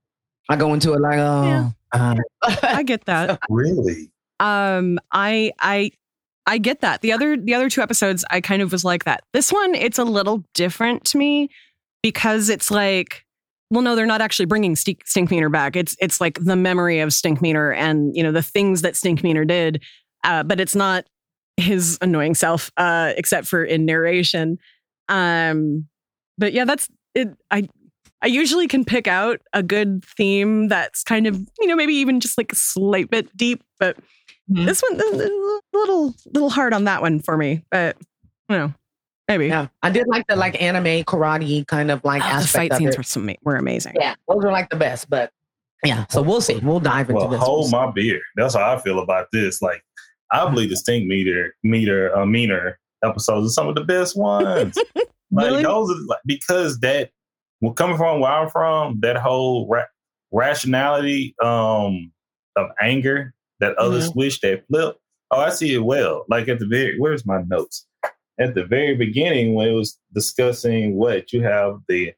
[0.50, 1.70] I go into it like, oh, Yeah.
[1.92, 2.16] uh,
[2.62, 3.38] I get that.
[3.48, 4.09] Really?
[4.40, 5.92] Um, I I
[6.46, 7.02] I get that.
[7.02, 9.22] The other the other two episodes, I kind of was like that.
[9.32, 11.48] This one, it's a little different to me
[12.02, 13.24] because it's like,
[13.70, 15.76] well, no, they're not actually bringing Stink, Stink Meaner back.
[15.76, 19.22] It's it's like the memory of Stink Meaner and you know the things that Stink
[19.22, 19.82] Meaner did,
[20.24, 21.04] uh, but it's not
[21.56, 24.58] his annoying self, uh, except for in narration.
[25.08, 25.86] Um,
[26.38, 27.28] but yeah, that's it.
[27.50, 27.68] I
[28.22, 32.20] I usually can pick out a good theme that's kind of you know maybe even
[32.20, 33.96] just like a slight bit deep, but
[34.50, 34.66] Mhm.
[34.66, 37.64] this one a little little hard on that one for me.
[37.70, 37.96] But
[38.48, 38.74] you know,
[39.28, 42.70] maybe yeah, I did like the like anime karate kind of like Oh, the fight
[42.72, 42.98] of scenes it.
[42.98, 43.94] were some were amazing.
[43.98, 45.30] Yeah, those are like the best, but
[45.84, 46.06] yeah.
[46.10, 46.56] So we'll see.
[46.58, 47.40] We'll dive into Well, this.
[47.40, 48.20] hold my beer.
[48.36, 49.62] That's how I feel about this.
[49.62, 49.82] Like,
[50.30, 54.76] I believe the stink meter, meter, uh, meaner episodes are some of the best ones.
[54.94, 55.06] like
[55.46, 55.62] Really?
[55.62, 57.10] those are like because that,
[57.62, 59.84] well, coming from where I'm from, that whole ra-
[60.32, 62.10] rationality um
[62.56, 64.18] of anger that others Mm-hmm.
[64.18, 64.96] wish that flip.
[65.30, 66.24] Oh, I see it well.
[66.28, 67.86] Like at the very, where's my notes?
[68.40, 72.12] At the very beginning, when it was discussing what you have the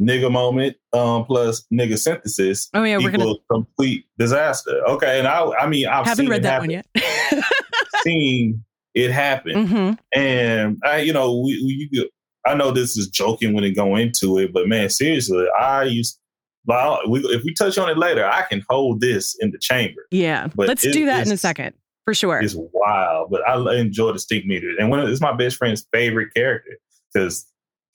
[0.00, 4.80] nigga moment um, plus nigga synthesis Oh yeah, we're gonna complete disaster.
[4.88, 7.44] Okay, and I, I mean, I've haven't seen read it that happen, one yet.
[8.02, 12.08] Seen it happen, hmm and I, you know, we, we you,
[12.46, 16.18] I know this is joking when it go into it, but man, seriously, I used.
[16.66, 20.06] Well, we, if we touch on it later, I can hold this in the chamber.
[20.10, 22.40] Yeah, But let's it- do that in a second for sure.
[22.40, 26.32] It's wild, but I enjoy the stink meter, and when it's my best friend's favorite
[26.34, 26.78] character
[27.12, 27.46] because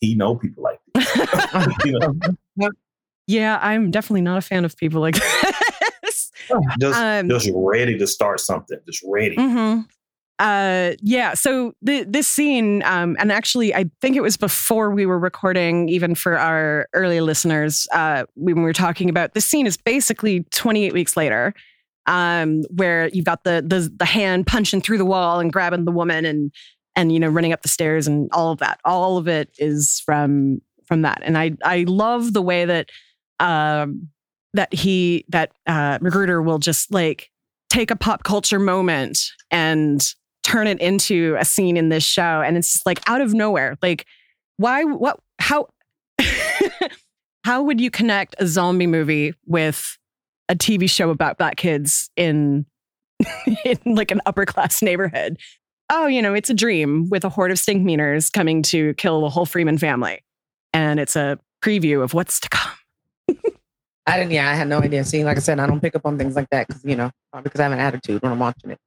[0.01, 1.67] he know people like this.
[1.85, 1.99] you
[2.57, 2.69] know,
[3.25, 5.15] Yeah, I'm definitely not a fan of people like
[6.03, 6.31] this.
[6.79, 9.35] just Um, just ready to start something, just ready.
[9.35, 9.79] hmm
[10.39, 11.33] Uh, yeah.
[11.33, 15.89] So the, this scene, um, and actually, I think it was before we were recording,
[15.89, 20.43] even for our early listeners, uh, when we were talking about this scene is basically
[20.51, 21.53] 28 weeks later,
[22.05, 25.91] um, where you've got the, the the hand punching through the wall and grabbing the
[25.91, 26.51] woman and
[26.95, 28.79] and you know running up the stairs and all of that.
[28.85, 32.89] All of it is from from that, and I I love the way that
[33.39, 34.09] um,
[34.53, 37.29] that he that uh, McGruder will just like
[37.69, 39.19] take a pop culture moment
[39.51, 40.13] and
[40.47, 43.77] turn it into a scene in this show and it's just like out of nowhere
[43.81, 44.05] like
[44.55, 45.67] why what how
[47.43, 49.97] how would you connect a zombie movie with
[50.47, 52.65] a tv show about black kids in
[53.65, 55.37] in like an upper class neighborhood
[55.89, 59.19] oh you know it's a dream with a horde of stink meaners coming to kill
[59.19, 60.23] the whole freeman family
[60.73, 62.71] and it's a preview of what's to come
[64.09, 64.31] I didn't.
[64.31, 65.03] Yeah, I had no idea.
[65.03, 67.11] See, like I said, I don't pick up on things like that because you know,
[67.43, 68.79] because I have an attitude when I'm watching it.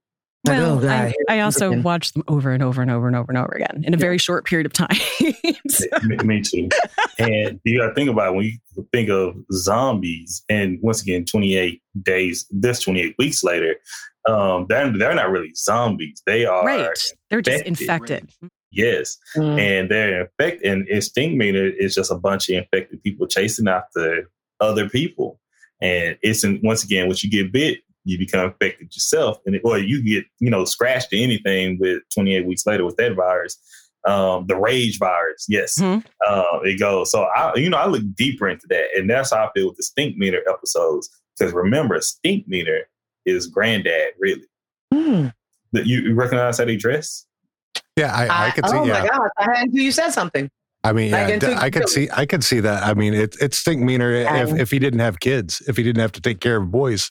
[0.47, 1.83] Like, well, I, I also again.
[1.83, 4.17] watched them over and over and over and over and over again in a very
[4.17, 4.89] short period of time.
[5.69, 6.69] So- me, me too.
[7.19, 11.25] And you got to think about it, when you think of zombies, and once again,
[11.27, 13.77] 28 days, this 28 weeks later,
[14.29, 16.23] um, they're, they're not really zombies.
[16.27, 16.99] They are, right.
[17.29, 18.21] They're just infected.
[18.23, 18.51] infected.
[18.73, 19.61] yes, Mm.
[19.61, 20.67] and they're infected.
[20.73, 24.29] And instinct meter is just a bunch of infected people chasing after
[24.61, 25.39] other people.
[25.81, 27.79] And it's in, once again, once you get bit,
[28.11, 32.03] you become infected yourself, and it, or you get you know scratched or anything with
[32.15, 33.57] 28 weeks later with that virus.
[34.07, 36.03] Um, the rage virus, yes, Mhm.
[36.27, 37.11] uh, it goes.
[37.11, 39.77] So I, you know, I look deeper into that, and that's how I feel with
[39.77, 41.11] the stink meter episodes.
[41.39, 42.89] Because remember, stink meter
[43.27, 44.45] is granddad, really.
[44.93, 45.33] Mm.
[45.73, 47.27] That you, you recognize how they dress?
[47.97, 48.77] Yeah, I, I could see.
[48.77, 49.29] oh yeah, my gosh!
[49.37, 50.51] I hadn't until you said something.
[50.83, 52.09] I mean, yeah, until d- you I could see.
[52.11, 52.83] I could see that.
[52.83, 56.01] I mean, it, it's stink meaner if, if he didn't have kids, if he didn't
[56.01, 57.11] have to take care of boys.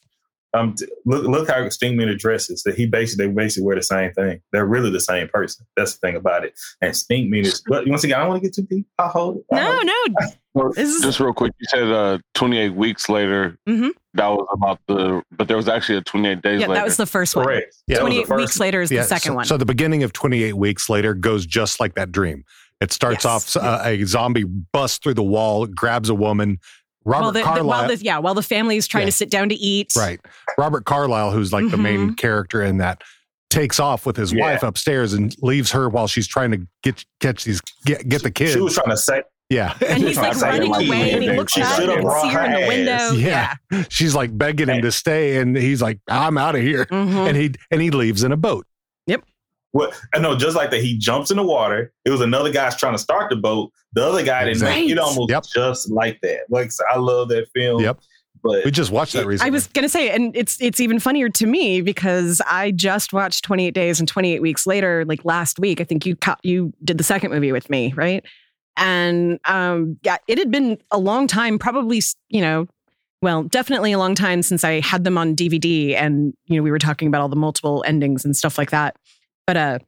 [0.53, 0.73] Um,
[1.05, 2.63] look, look how stink meter dresses.
[2.63, 4.41] That he basically, they basically wear the same thing.
[4.51, 5.65] They're really the same person.
[5.77, 6.53] That's the thing about it.
[6.81, 7.61] And stink meters.
[7.67, 8.87] But once again, I don't want to get too deep.
[8.97, 9.43] I'll hold it.
[9.51, 10.13] I'll No, hold it.
[10.19, 10.27] no.
[10.55, 13.55] Well, is- Just real quick, you said uh, 28 weeks later.
[13.69, 13.91] Mhm.
[14.15, 16.79] That was about the, but there was actually a 28 days Yeah, later.
[16.79, 17.45] that was the first one.
[17.45, 17.75] Correct.
[17.87, 19.45] That was the 28 first weeks later is Yeah, the second so, one.
[19.45, 22.43] So the beginning of 28 weeks later goes just like that dream.
[22.81, 23.55] It starts Yes.
[23.55, 26.57] off uh, a zombie busts through the wall, grabs a woman.
[27.05, 29.07] Robert while the, the- Carlyle, while the, yeah, while the family is trying Yeah.
[29.11, 29.93] to sit down to eat.
[29.97, 30.19] right?
[30.57, 33.03] Robert Carlyle, who's like the main character in that,
[33.49, 34.43] takes off with his Yeah.
[34.43, 38.31] wife upstairs and leaves her while she's trying to get catch these get get the
[38.31, 38.51] kids.
[38.53, 41.53] She was trying to say, yeah, And he's like running say, away and he looks
[41.53, 42.91] she back and brought see her in the window.
[42.91, 43.15] ass.
[43.15, 43.55] Yeah.
[43.89, 47.27] she's like begging him to stay, and he's like, "I'm out of here," Mhm.
[47.29, 48.67] and he and he leaves in a boat.
[49.73, 51.93] Well, I know, just like that, he jumps in the water.
[52.05, 53.71] It was another guy's trying to start the boat.
[53.93, 54.91] The other guy didn't make Exactly.
[54.91, 54.99] it.
[54.99, 55.43] Almost Yep.
[55.53, 56.39] just like that.
[56.49, 57.81] Like I love that film.
[57.83, 57.99] Yep.
[58.41, 59.49] But We just watched that recently.
[59.49, 63.43] I was gonna say, and it's it's even funnier to me because I just watched
[63.43, 65.81] 28 Days and 28 Weeks Later, like last week.
[65.81, 68.23] I think you co- you did the second movie with me, right?
[68.77, 72.65] And um, yeah, it had been a long time, probably you know,
[73.21, 76.71] well, definitely a long time since I had them on DVD, and you know, we
[76.71, 78.95] were talking about all the multiple endings and stuff like that.
[79.49, 79.79] But uh,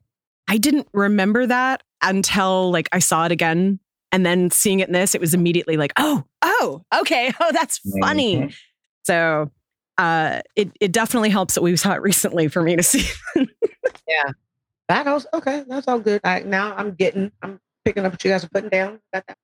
[0.48, 3.80] I didn't remember that until like I saw it again,
[4.12, 7.80] and then seeing it in this, it was immediately like, oh, oh, okay, oh, that's
[8.02, 8.38] funny.
[8.38, 8.56] Mhm.
[9.04, 9.52] So
[10.00, 13.08] uh, it it definitely helps that we saw it recently for me to see.
[13.36, 14.32] Yeah.
[14.90, 15.64] That goes okay.
[15.68, 16.22] That's all good.
[16.24, 17.32] I, now I'm getting.
[17.44, 19.00] I'm picking up what you guys are putting down.
[19.14, 19.38] Got that.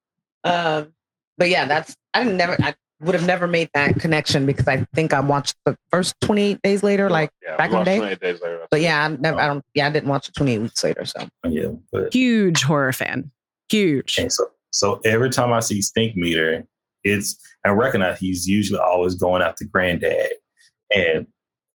[0.44, 0.94] Um,
[1.38, 1.96] but yeah, that's.
[2.16, 2.58] I didn't never.
[2.60, 6.62] I would have never made that connection because I think I watched the first 28
[6.64, 7.98] days later, like yeah, back in the day.
[7.98, 8.68] 28 days later.
[8.72, 9.40] But yeah, I never.
[9.40, 9.64] I don't.
[9.74, 11.06] Yeah, I didn't watch it 28 weeks later.
[11.06, 11.68] So yeah.
[11.92, 13.32] But Huge horror fan.
[13.70, 14.18] Huge.
[14.18, 16.66] and so so every time I see Stink Meter,
[17.04, 20.32] it's I recognize he's usually always going after Granddad.
[20.96, 21.28] And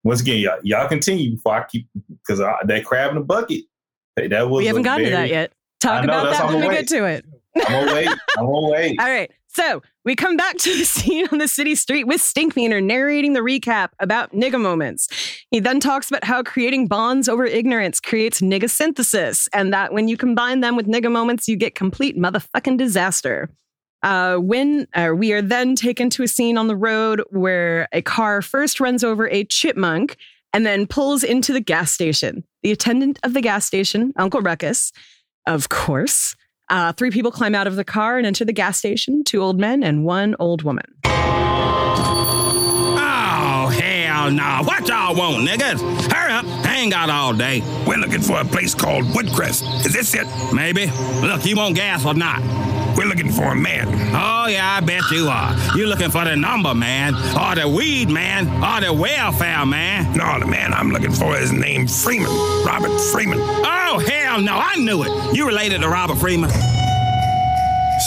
[0.05, 3.63] once again, y'all, y'all continue before I keep because that crab in the bucket.
[4.17, 5.53] hey, That was We haven't a gotten to that yet.
[5.81, 6.75] Talk know, about that when we way.
[6.75, 7.25] get to it.
[7.57, 8.09] I'm gonna wait.
[8.39, 9.01] I'm gonna wait.
[9.01, 9.31] All right.
[9.55, 13.41] So we come back to the scene on the city street with Stinkmeaner narrating the
[13.41, 15.09] recap about nigga moments.
[15.51, 20.09] He then talks about how creating bonds over ignorance creates nigga synthesis, and that when
[20.09, 23.51] you combine them with nigga moments, you get complete motherfucking disaster.
[24.03, 28.03] Uh, when uh, we are then taken to a scene on the road where a
[28.03, 30.17] car first runs over a chipmunk
[30.53, 32.43] and then pulls into the gas station.
[32.63, 34.93] The attendant of the gas station, Uncle Ruckus,
[35.47, 36.35] of course.
[36.73, 39.61] Uh, three people climb out of the car and enter the gas station two old
[39.61, 40.87] men and one old woman.
[41.05, 41.11] Oh,
[43.79, 44.63] hell no.
[44.65, 45.83] What y'all want, niggas?
[46.11, 46.47] Hurry up.
[46.47, 47.61] I ain't got all day.
[47.87, 49.85] We're looking for a place called Woodcrest.
[49.85, 50.27] Is this it?
[50.55, 50.87] Maybe.
[51.21, 52.41] Look, you want gas or not?
[52.97, 53.89] We're looking for a man.
[54.15, 55.57] Oh, yeah, I bet you are.
[55.77, 60.17] You're looking for the number man, or the weed man, or the welfare man.
[60.17, 62.31] No, the man I'm looking for is named Freeman.
[62.67, 63.39] Robert Freeman.
[63.41, 64.57] Oh, hell no.
[64.57, 65.37] I knew it.
[65.37, 66.51] You related to Robert Freeman?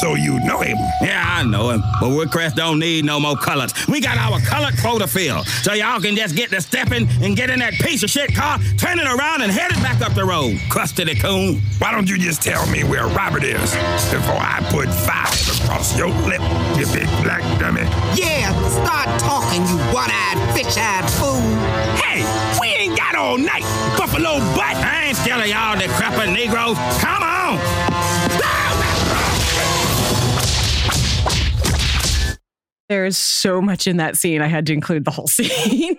[0.01, 0.77] So you know him?
[1.01, 1.81] Yeah, I know him.
[2.01, 3.73] But Woodcrest don't need no more colors.
[3.87, 5.47] We got our colored quota filled.
[5.47, 8.59] So y'all can just get to stepping and get in that piece of shit car,
[8.77, 10.59] turn it around and head it back up the road.
[10.69, 11.61] Crusty coon.
[11.79, 13.73] Why don't you just tell me where Robert is
[14.11, 15.31] before I put five
[15.61, 16.41] across your lip,
[16.77, 17.83] you big black dummy?
[18.19, 21.39] Yeah, start talking, you one-eyed, fish-eyed fool.
[22.03, 22.25] Hey,
[22.59, 23.63] we ain't got all night,
[23.97, 24.75] buffalo butt.
[24.75, 26.77] I ain't scared of y'all decrepit Negroes.
[26.99, 27.34] Come on.
[32.89, 34.41] There is so much in that scene.
[34.41, 35.97] I had to include the whole scene.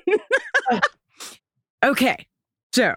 [1.85, 2.27] okay,
[2.73, 2.95] so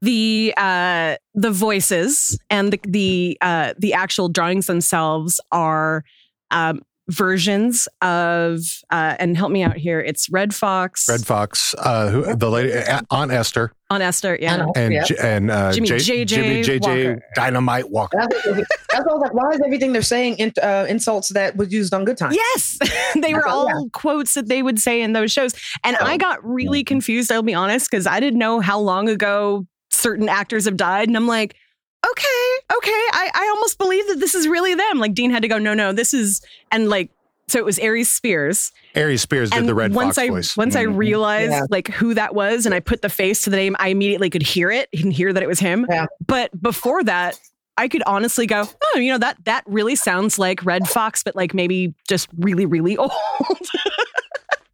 [0.00, 6.04] the uh, the voices and the the uh, the actual drawings themselves are
[6.50, 10.00] um, versions of uh, and help me out here.
[10.00, 14.66] It's Redd Foxx, Redd Foxx, uh, who, the lady, uh, Aunt Esther, Aunt Esther, yeah,
[14.76, 15.04] and Yeah.
[15.20, 17.22] And uh, Jimmy J- JJ Jimmy JJ Walker.
[17.34, 18.18] Dynamite Walker.
[18.18, 21.94] That's, that's why like, why is everything they're saying in, uh, insults that was used
[21.94, 22.36] on Good Times?
[22.36, 22.78] Yes,
[23.20, 23.88] they were all yeah.
[23.92, 25.54] quotes that they would say in those shows.
[25.84, 29.66] And I got really confused, I'll be honest, because I didn't know how long ago
[29.90, 31.08] certain actors have died.
[31.08, 31.56] And I'm like,
[32.06, 34.98] okay, okay, I, I almost believe that this is really them.
[34.98, 36.40] Like Dean had to go, no, no, this is,
[36.72, 37.10] and like,
[37.48, 38.72] so it was Aries Spears.
[38.94, 40.56] Aries Spears did the Red once Fox I voice.
[40.56, 40.96] once I Mhm.
[40.98, 41.62] realized Yeah.
[41.70, 44.42] like who that was, and I put the face to the name, I immediately could
[44.42, 45.86] hear it and hear that it was him.
[45.88, 46.06] Yeah.
[46.26, 47.38] But before that,
[47.78, 51.34] I could honestly go, oh, you know that that really sounds like Redd Foxx, but
[51.36, 53.12] like maybe just really, really old.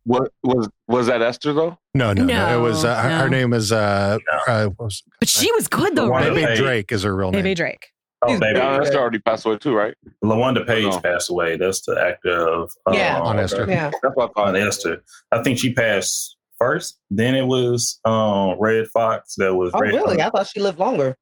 [0.04, 1.78] What was was that Esther though?
[1.94, 3.28] no, no, no, It was uh, her, her No, no.
[3.28, 6.44] name is uh, uh what was, but she was good though, Wanda right?
[6.46, 7.42] Baby Drake is her real name.
[7.42, 7.86] Baby Drake.
[8.26, 8.58] Oh, baby.
[8.58, 9.94] Yeah, Esther already passed away too, right?
[10.24, 11.00] LaWanda Page No.
[11.00, 11.56] passed away.
[11.58, 13.20] That's the actor of uh, Yeah.
[13.20, 13.66] On Esther.
[13.68, 13.90] Yeah.
[14.02, 14.56] That's what I on thought.
[14.56, 15.02] Esther.
[15.30, 16.98] I think she passed first.
[17.10, 19.34] Then it was um, Redd Foxx.
[19.36, 20.16] That was Oh, Red really?
[20.16, 20.26] Fox.
[20.26, 21.16] I thought she lived longer.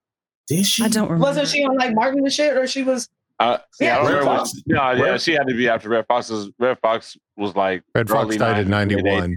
[0.48, 0.84] Did she?
[0.84, 1.24] I don't remember.
[1.24, 3.08] Wasn't she on like Martin and shit, or she was?
[3.38, 4.24] Uh, yeah, I don't Red.
[4.24, 4.54] Fox.
[4.54, 6.50] Which, no, yeah, Red- she had to be after Redd Foxx's.
[6.58, 9.36] Redd Foxx was like Redd Foxx died in 90s, ninety mid-80s.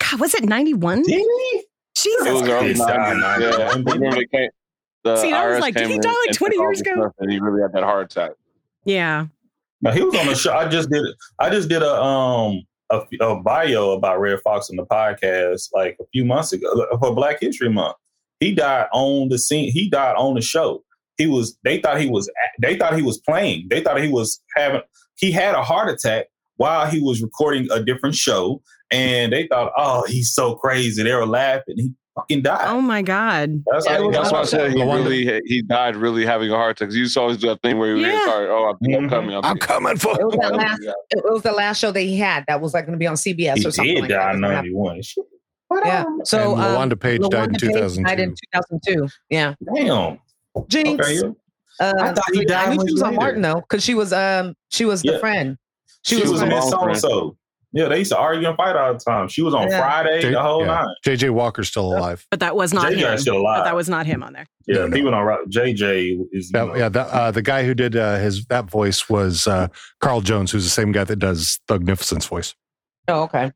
[0.00, 1.02] God, was it 91?
[1.02, 1.20] Did he?
[1.20, 2.28] It Jesus.
[2.28, 3.40] was early He died in 90s.
[3.40, 3.84] Yeah, 91.
[3.84, 4.50] remember they came.
[5.04, 7.10] The See, I was like, did he die like 20 years ago?
[7.18, 8.32] And he really had that heart attack.
[8.84, 9.26] Yeah.
[9.80, 10.52] No, he was on the show.
[10.52, 11.04] I just did.
[11.38, 15.96] I just did a um a, a bio about Redd Foxx on the podcast like
[16.00, 17.96] a few months ago for Black History Month.
[18.40, 19.70] He died on the scene.
[19.70, 20.82] He died on the show.
[21.18, 21.58] He was.
[21.64, 22.30] They thought he was.
[22.62, 23.66] They thought he was playing.
[23.70, 24.80] They thought he was having.
[25.16, 26.26] He had a heart attack
[26.56, 31.12] while he was recording a different show, and they thought, "Oh, he's so crazy." They
[31.14, 31.74] were laughing.
[31.76, 32.64] He fucking died.
[32.68, 33.62] Oh my God.
[33.70, 36.50] That's Yeah, how it he That's why I said he really he died really having
[36.50, 36.88] a heart attack.
[36.88, 38.12] 'Cause You used to always do that thing where you Yeah.
[38.12, 38.24] yeah.
[38.24, 39.10] sorry, oh, I think I'm Mhm.
[39.10, 39.34] coming.
[39.36, 40.58] I'm, I'm coming for It was that coming.
[40.60, 40.80] last.
[41.10, 42.44] It was the last show that he had.
[42.48, 43.94] That was like going to be on CBS He or something.
[43.94, 44.34] did like die that.
[44.36, 45.00] in ninety one.
[45.84, 46.04] Yeah.
[46.24, 49.08] So and um, LaWanda Page died in LaWanda two Page died in 2002.
[49.30, 49.54] Yeah.
[49.74, 50.18] Damn.
[50.68, 51.04] Jinx.
[51.06, 51.14] Okay.
[51.14, 51.30] yeah.
[51.80, 53.14] Uh, I thought he died I knew much she was on.
[53.14, 55.18] Martin though, because she was um she was the Yeah.
[55.18, 55.56] friend.
[56.02, 56.46] She, She, was, was the.
[56.46, 57.36] Miss So and So.
[57.72, 59.28] Yeah, they used to argue and fight all the time.
[59.28, 59.80] She was on Yeah.
[59.80, 60.66] Friday, J- the whole yeah.
[60.68, 60.86] nine.
[61.04, 62.26] JJ Walker's still alive.
[62.30, 63.12] But that was not JJ him.
[63.14, 64.46] is still But that was not him on there.
[64.66, 64.96] yeah, No, no.
[64.96, 65.50] people don't.
[65.50, 69.46] JJ is That, yeah, that, uh, the guy who did uh, his that voice was
[69.46, 69.68] uh,
[70.00, 72.54] Carl Jones, who's the same guy that does Thugnificent's voice.
[73.06, 73.52] Oh, okay.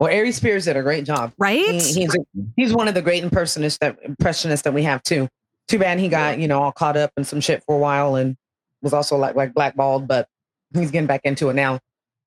[0.00, 1.32] Well, Aries Spears did a great job.
[1.38, 1.58] Right?
[1.80, 2.18] He- he's a,
[2.56, 5.28] he's one of the great impersonatists that impressionists that we have too.
[5.68, 8.16] Too bad he got you know all caught up in some shit for a while
[8.16, 8.36] and
[8.82, 10.28] was also like like blackballed, but
[10.74, 11.78] he's getting back into it now.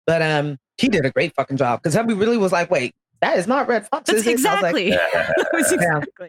[0.08, 3.38] But um, he did a great fucking job because Hubby really was like, wait, that
[3.38, 4.08] is not Redd Foxx.
[4.10, 4.30] That's is it?
[4.46, 4.90] Like, exactly.
[5.14, 6.28] That was Yeah.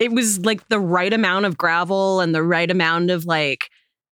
[0.00, 3.68] It was like the right amount of gravel and the right amount of like,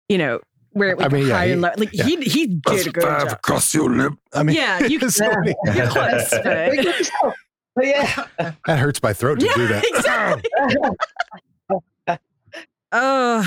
[0.09, 0.40] you know,
[0.70, 1.70] where it I was mean, yeah, high he- and low.
[1.76, 2.05] Like yeah.
[2.05, 3.32] he he did a good Five job.
[3.32, 4.12] across your lip.
[4.32, 7.34] I mean, Yeah, you can- so many- You're close, but- Thank you yourself.
[7.74, 8.26] But yeah,
[8.66, 9.84] that hurts my throat to yeah, do that.
[9.95, 10.90] exactly.
[12.93, 13.45] Oh,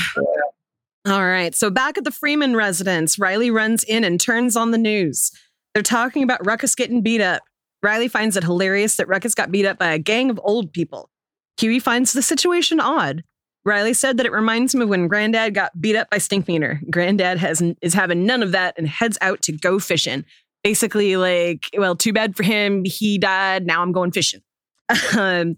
[1.07, 1.53] All right.
[1.53, 5.31] So back at the Freeman residence, Riley runs in and turns on the news.
[5.73, 7.43] They're talking about Ruckus getting beat up.
[7.83, 11.11] Riley finds it hilarious that Ruckus got beat up by a gang of old people.
[11.59, 13.23] Huey finds the situation odd.
[13.63, 16.87] Riley said that it reminds him of when Granddad got beat up by Stinkmeaner.
[16.89, 20.25] Granddad has is having none of that and heads out to go fishing.
[20.63, 22.83] Basically, like, well, too bad for him.
[22.85, 23.65] He died.
[23.65, 24.41] Now I'm going fishing.
[25.17, 25.55] um,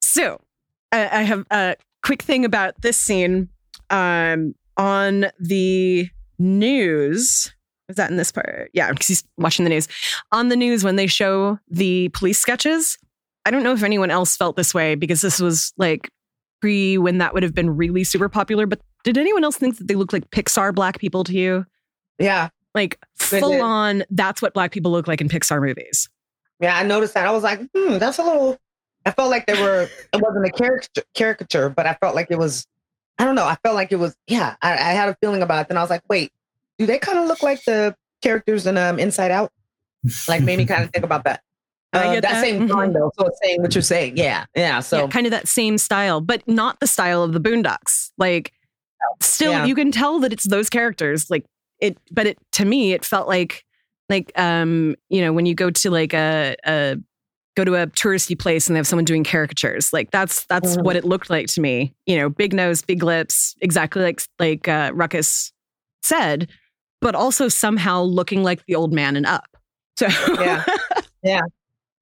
[0.00, 0.40] so
[0.92, 1.76] I, I have a
[2.06, 3.48] quick thing about this scene.
[3.90, 7.52] Um, on the news.
[7.88, 8.70] Is that in this part?
[8.72, 9.88] Yeah, because he's watching the news.
[10.32, 12.98] On the news, when they show the police sketches,
[13.44, 16.10] I don't know if anyone else felt this way because this was like
[16.60, 18.66] pre when that would have been really super popular.
[18.66, 21.64] But did anyone else think that they look like Pixar black people to you?
[22.18, 22.48] Yeah.
[22.74, 26.08] Like full on, that's what black people look like in Pixar movies.
[26.60, 27.26] Yeah, I noticed that.
[27.26, 28.58] I was like, hmm, that's a little.
[29.06, 29.88] I felt like they were.
[30.12, 32.66] It wasn't a caricature, caricature, but I felt like it was.
[33.18, 33.46] I don't know.
[33.46, 34.14] I felt like it was.
[34.26, 35.68] Yeah, I, I had a feeling about it.
[35.68, 36.32] Then I was like, wait,
[36.78, 39.52] do they kind of look like the characters in um Inside Out?
[40.28, 41.40] Like made me kind of think about that.
[41.92, 42.40] I get that, that.
[42.42, 42.70] same Mhm.
[42.70, 44.18] time though, so it's saying what you're saying.
[44.18, 44.80] Yeah, yeah.
[44.80, 48.10] So yeah, kind of that same style, but not the style of the Boondocks.
[48.18, 48.52] Like,
[49.22, 49.64] still, Yeah.
[49.64, 51.30] you can tell that it's those characters.
[51.30, 51.46] Like
[51.80, 53.64] it, but it to me, it felt like,
[54.10, 56.96] like, um, you know, when you go to like a, a
[57.56, 60.84] go to a touristy place and they have someone doing caricatures, like that's that's Mhm.
[60.84, 61.94] what it looked like to me.
[62.06, 65.52] You know, big nose, big lips, exactly like like uh, Ruckus
[66.02, 66.48] said,
[67.00, 69.46] but also somehow looking like the old man and up.
[69.98, 70.06] So
[70.40, 70.64] yeah,
[71.22, 71.40] yeah,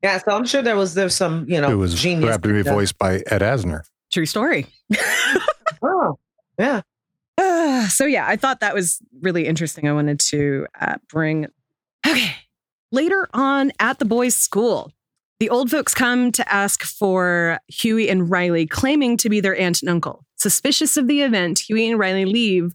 [0.03, 0.19] yeah.
[0.19, 2.31] So I'm sure there was there's some you know it was genius.
[2.31, 3.83] happened to be voiced by Ed Asner.
[4.13, 4.67] true story.
[5.83, 6.19] Oh,
[6.59, 6.81] yeah.
[7.37, 9.89] Uh, so yeah, I thought that was really interesting.
[9.89, 11.47] I wanted to uh, bring.
[12.07, 12.33] Okay,
[12.93, 14.93] later on at the boys' school,
[15.45, 19.83] the old folks come to ask for Huey and Riley, claiming to be their aunt
[19.83, 20.25] and uncle.
[20.37, 22.73] Suspicious of the event, Huey and Riley leave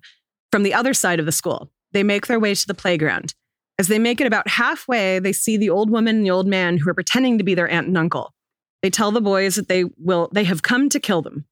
[0.52, 1.72] from the other side of the school.
[1.94, 3.34] They make their way to the playground.
[3.80, 6.78] As they make it about halfway, they see the old woman and the old man
[6.78, 8.36] who are pretending to be their aunt and uncle.
[8.84, 11.46] They tell the boys that they will they have come to kill them.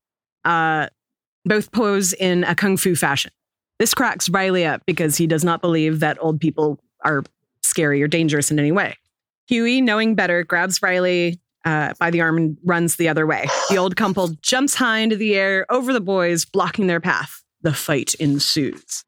[0.45, 0.89] Uh,
[1.45, 3.31] both pose in a kung fu fashion.
[3.79, 7.23] This cracks Riley up because he does not believe that old people are
[7.63, 8.97] scary or dangerous in any way.
[9.47, 13.47] Huey, knowing better, grabs Riley uh, by the arm and runs the other way.
[13.69, 17.43] The old couple jumps high into the air over the boys, blocking their path.
[17.61, 19.03] The fight ensues.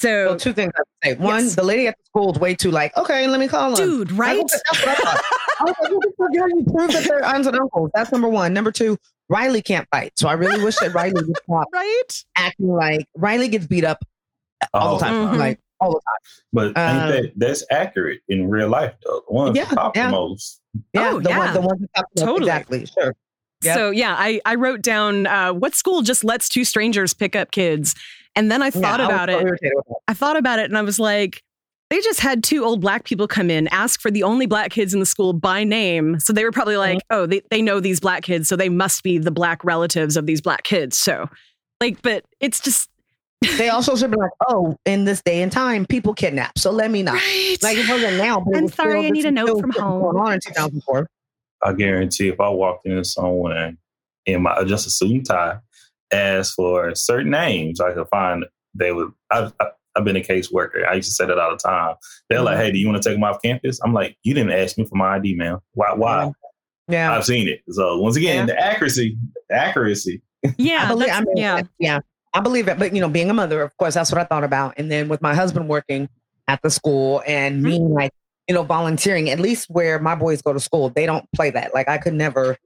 [0.00, 1.22] So So, two things I would say.
[1.22, 1.54] One, Yes.
[1.56, 3.86] the lady at the school is way too like, okay, let me call them.
[3.86, 4.38] dude, right?
[4.38, 5.20] That's I thought.
[5.60, 6.30] I was like, what the fuck?
[6.40, 7.90] How do you prove that they're aunts and uncles?
[7.94, 8.54] That's number one.
[8.54, 8.96] Number two,
[9.28, 10.12] Riley can't fight.
[10.16, 12.24] So I really wish that Riley would stop Right?
[12.36, 13.98] acting like Riley gets beat up
[14.72, 15.34] all the time.
[15.34, 15.38] Mhm.
[15.38, 16.42] Like all the time.
[16.52, 19.22] But ain't Uh, that that's accurate in real life though?
[19.28, 20.06] The ones Yeah, that pop yeah.
[20.06, 20.60] the most.
[20.92, 21.38] Yeah, Oh, the yeah.
[21.38, 22.50] one the one that talked about- Totally.
[22.50, 22.86] exactly.
[22.86, 23.14] Sure.
[23.62, 23.74] Yep.
[23.76, 27.50] So yeah, I, I wrote down uh, what school just lets two strangers pick up
[27.50, 27.94] kids.
[28.36, 29.42] And then I Yeah, thought I about so it.
[29.42, 29.96] irritated with that.
[30.08, 31.42] I thought about it and I was like,
[31.90, 34.94] they just had two old black people come in, ask for the only black kids
[34.94, 36.20] in the school by name.
[36.20, 38.48] So they were probably like, oh, they, they know these black kids.
[38.48, 40.96] So they must be the black relatives of these black kids.
[40.96, 41.28] So,
[41.80, 42.88] like, but it's just.
[43.56, 46.58] They also should be like, oh, in this day and time, people kidnap.
[46.58, 47.14] So let me not.
[47.14, 47.56] Right.
[47.62, 49.70] Like it wasn't now, but I'm was sorry, still- I need a note still from
[49.70, 50.16] going home.
[50.16, 51.06] on in 2004.
[51.62, 53.76] I guarantee if I walked into someone
[54.26, 55.58] in my uh, just a suit and tie,
[56.12, 59.10] asked for certain names, I could find they would.
[59.30, 60.86] I've, I've- I've been a caseworker.
[60.88, 61.96] I used to say that all the time.
[62.28, 62.62] They're like, mm-hmm.
[62.66, 64.84] "Hey, do you want to take them off campus?" I'm like, "You didn't ask me
[64.84, 65.58] for my ID, man.
[65.74, 65.92] Why?
[65.94, 66.30] Why?
[66.86, 67.12] Yeah.
[67.12, 67.60] I've seen it.
[67.70, 68.54] So once again, Yeah.
[68.54, 69.16] the accuracy,
[69.48, 70.22] the accuracy.
[70.58, 70.84] Yeah.
[70.84, 71.62] I believe, I that's- mean, yeah.
[71.80, 72.00] yeah,
[72.32, 72.78] I believe it.
[72.78, 74.74] But you know, being a mother, of course, that's what I thought about.
[74.76, 76.08] And then with my husband working
[76.48, 77.92] at the school and me Mm-hmm.
[77.92, 78.12] like,
[78.48, 81.72] you know, volunteering, at least where my boys go to school, they don't play that.
[81.72, 82.56] Like I could never,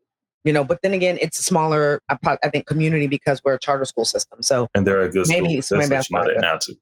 [0.45, 0.65] you know.
[0.65, 4.43] But then again, it's a smaller, I think, community because we're a charter school system.
[4.43, 5.79] So, And they're a good Maybe- school.
[5.79, 6.77] maybe That's that's what you know now too.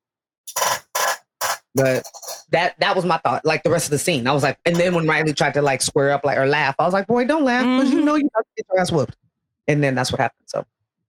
[1.75, 2.05] but
[2.51, 3.45] that that was my thought.
[3.45, 5.63] Like the rest of the scene, I was like, and then when Riley tried to
[5.63, 8.05] like square up, like or laugh, I was like, boy, don't laugh because you Mhm.
[8.05, 9.17] know you have to get your ass whooped.
[9.69, 10.45] And then that's what happened.
[10.47, 10.65] So.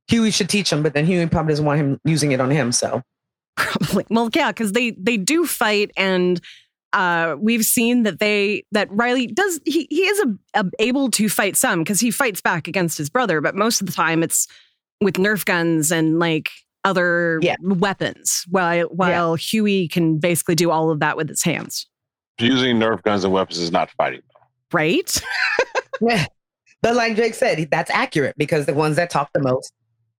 [0.07, 2.71] Huey should teach him, but then Huey probably doesn't want him using it on him.
[2.71, 3.01] So
[3.55, 4.05] Probably.
[4.09, 6.41] Well, yeah, because they they do fight, and
[6.93, 11.29] uh, we've seen that they that Riley does he he is a, a- able to
[11.29, 14.47] fight some because he fights back against his brother, but most of the time it's
[15.01, 16.49] with Nerf guns and like
[16.83, 17.55] other Yeah.
[17.61, 18.43] weapons.
[18.49, 21.87] While while Huey can basically do all of that with his hands,
[22.39, 24.21] Using Nerf guns and weapons is not fighting.
[24.73, 25.21] right?
[26.01, 26.25] Yeah.
[26.81, 29.71] But like Jake said, that's accurate because the ones that talk the most,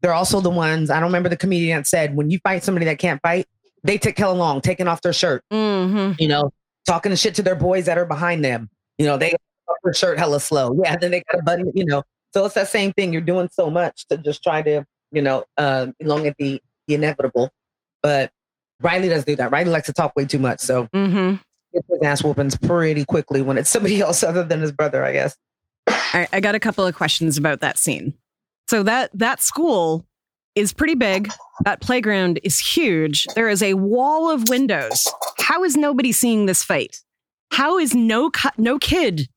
[0.04, 2.84] they're also the ones, I don't remember the comedian that said, when you fight somebody
[2.84, 3.46] that can't fight,
[3.84, 6.52] they take hell along, taking off their shirt, hmm you know,
[6.86, 8.68] talking to shit to their boys that are behind them.
[8.98, 10.78] You know, they off their shirt hella slow.
[10.84, 12.02] Yeah, then they got a button, you know.
[12.34, 13.14] So it's that same thing.
[13.14, 17.50] You're doing so much to just try to, you know, uh, elongate the, the inevitable.
[18.02, 18.30] But
[18.82, 19.50] Riley doesn't do that.
[19.52, 20.60] Riley likes to talk way too much.
[20.60, 21.36] So Mm-hmm.
[21.72, 25.12] gets his ass whoopings pretty quickly when it's somebody else other than his brother, I
[25.14, 25.34] guess.
[25.88, 28.12] All right, I got a couple of questions about that scene.
[28.68, 30.06] So that that school
[30.54, 31.30] is pretty big.
[31.64, 33.26] That playground is huge.
[33.34, 35.06] There is a wall of windows.
[35.38, 37.00] How is nobody seeing this fight?
[37.50, 39.28] How is no no kid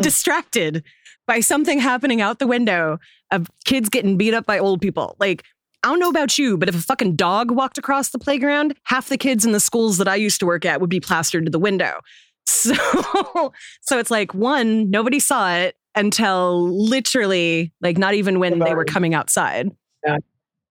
[0.00, 0.84] distracted
[1.26, 2.98] by something happening out the window
[3.30, 5.16] of kids getting beat up by old people?
[5.18, 5.44] Like
[5.82, 9.10] I don't know about you, but if a fucking dog walked across the playground, half
[9.10, 11.50] the kids in the schools that I used to work at would be plastered to
[11.50, 12.00] the window.
[12.46, 18.74] So, so it's like one, nobody saw it until literally, like, not even when they
[18.74, 19.70] were coming outside.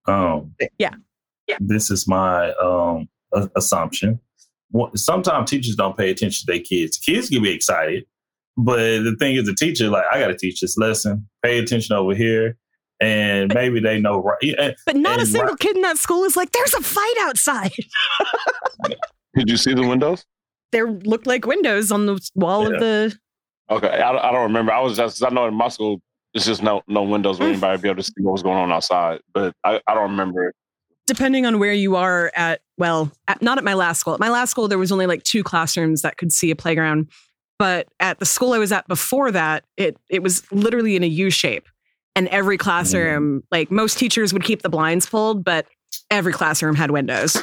[0.06, 0.94] Um, Yeah.
[1.60, 4.20] This is my um, a- assumption.
[4.70, 6.96] What- Sometimes teachers don't pay attention to their kids.
[6.98, 8.04] Kids can be excited,
[8.56, 11.28] but the thing is, the teacher like, I got to teach this lesson.
[11.42, 12.56] Pay attention over here,
[13.00, 14.38] and maybe they know right.
[14.42, 17.14] yeah, But not a single right- kid in that school is like, "There's a fight
[17.20, 17.72] outside."
[19.36, 20.24] Did you see the windows?
[20.72, 22.74] there looked like windows on the wall Yeah.
[22.74, 23.18] of the.
[23.70, 24.72] Okay, I, I don't remember.
[24.72, 26.00] I was just I know in my school
[26.34, 28.72] it's just no no windows for anybody be able to see what was going on
[28.72, 29.20] outside.
[29.32, 30.52] But I, I don't remember.
[31.06, 34.14] Depending on where you are at, well, at, not at my last school.
[34.14, 37.08] At my last school, there was only like two classrooms that could see a playground.
[37.58, 41.08] But at the school I was at before that, it it was literally in a
[41.08, 41.68] U shape,
[42.16, 43.44] and every classroom, mm.
[43.50, 45.66] like most teachers, would keep the blinds pulled, but
[46.10, 47.36] every classroom had windows.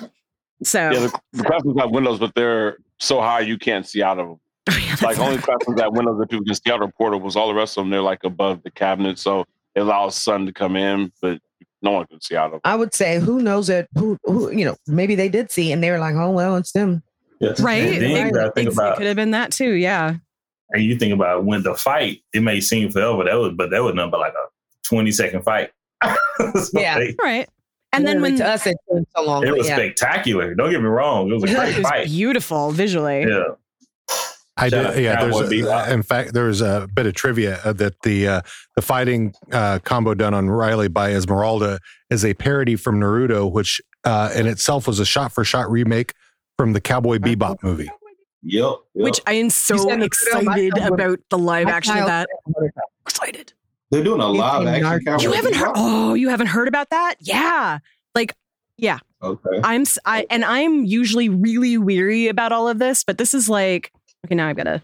[0.63, 4.19] So Yeah, the, the classrooms have windows, but they're so high you can't see out
[4.19, 4.39] of them.
[4.69, 7.47] Oh, yeah, Like only classrooms that windows that people can see out of was All
[7.47, 9.45] the rest of them they're like above the cabinet, so
[9.75, 11.39] it allows sun to come in, but
[11.81, 12.61] no one can see out of them.
[12.63, 13.87] I would say, who knows it?
[13.97, 16.73] Who, who, you know, maybe they did see and they were like, oh, well, it's
[16.73, 17.01] them.
[17.39, 17.59] Yes.
[17.59, 17.81] right?
[17.83, 19.71] And then you It- think it's- about it could have been that too.
[19.71, 20.15] Yeah.
[20.73, 23.23] and you think about when the fight, it may seem forever.
[23.23, 24.47] That was, but that was nothing but like a
[24.87, 25.71] twenty second fight.
[26.37, 26.99] So Yeah.
[26.99, 27.49] they- Right.
[27.93, 29.45] And then when to us, it took so long.
[29.45, 29.75] it was yeah.
[29.75, 30.55] spectacular.
[30.55, 32.05] Don't get me wrong; it was a it great was fight.
[32.07, 33.25] beautiful visually.
[33.27, 33.43] Yeah,
[34.61, 35.03] I Shout did.
[35.03, 35.87] Yeah, Cowboy there's Bebop.
[35.87, 38.41] a, in fact there was a bit of trivia uh, that the uh,
[38.75, 43.81] the fighting uh, combo done on Riley by Esmeralda is a parody from Naruto, which
[44.03, 46.13] uh, in itself was a shot for shot remake
[46.57, 47.89] from the Cowboy Bebop movie.
[48.43, 48.63] yep.
[48.63, 48.75] yep.
[48.93, 52.29] Which I am so said the Naruto, my excited about the live action of that.
[53.05, 53.53] Excited.
[53.89, 55.23] They're doing a You live action cowboy.
[55.23, 55.71] You haven't heard?
[55.75, 57.15] Oh, you haven't heard about that?
[57.19, 57.79] Yeah.
[58.15, 58.33] Like,
[58.77, 58.99] yeah.
[59.21, 59.59] Okay.
[59.63, 59.81] I'm.
[59.81, 63.91] s- I and I'm usually really weary about all of this, but this is like
[64.31, 64.35] okay.
[64.35, 64.81] Now I've got to.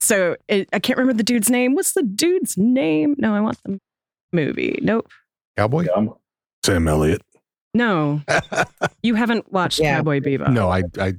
[0.00, 1.74] So it, I can't remember the dude's name.
[1.74, 3.14] What's the dude's name?
[3.18, 3.78] No, I want the
[4.32, 4.78] movie.
[4.82, 5.08] Nope.
[5.56, 6.10] Cowboy Yeah, I'm-
[6.64, 7.22] Sam Elliott.
[7.74, 8.22] No,
[9.02, 9.96] you haven't watched Yeah.
[9.96, 10.50] Cowboy Bebop.
[10.52, 10.82] No, I.
[10.98, 11.12] I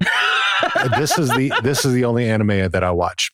[0.98, 3.32] this is the this is the only anime that I watch.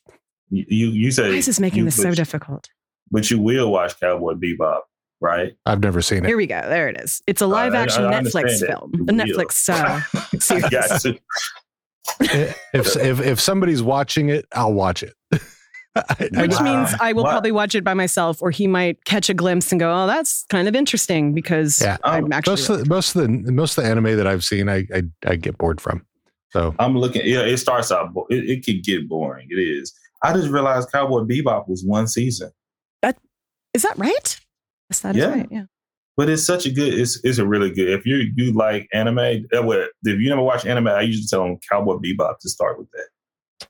[0.49, 2.69] you you you said Why is this making you- this so but- difficult?
[3.11, 4.81] But you will watch Cowboy Bebop,
[5.21, 5.53] right?
[5.65, 6.27] I've never seen it.
[6.27, 6.59] Here we go.
[6.67, 7.21] There it is.
[7.27, 8.91] It's a live I- I action Netflix film.
[8.93, 9.13] You The.
[9.13, 10.01] Netflix uh,
[10.33, 11.19] I series.
[12.19, 12.55] Got to.
[12.73, 15.13] if if if somebody's watching it, I'll watch it.
[15.33, 15.39] I-
[15.95, 16.79] I Which just- Wow.
[16.79, 17.31] means I will Wow.
[17.31, 20.45] probably watch it by myself, or he might catch a glimpse and go, "Oh, that's
[20.49, 21.97] kind of interesting," because Yeah.
[22.03, 22.35] I'm oh.
[22.35, 24.87] actually most of the, most of the most of the anime that I've seen, I
[24.93, 26.05] I, I get bored from.
[26.51, 27.21] So I'm looking.
[27.25, 28.13] Yeah, it starts out.
[28.13, 29.47] bo- It, it could get boring.
[29.51, 29.93] It is.
[30.23, 32.51] I just realized Cowboy Bebop was one season,
[33.73, 34.39] is that right?
[34.89, 35.29] Yes, that is Yeah.
[35.31, 35.47] right.
[35.51, 35.63] Yeah.
[36.15, 36.93] But it's such a good.
[36.93, 37.89] It's it's a really good.
[37.89, 41.43] If you you like anime, uh, well, if you never watch anime, I usually tell
[41.43, 43.07] them Cowboy Bebop to start with that.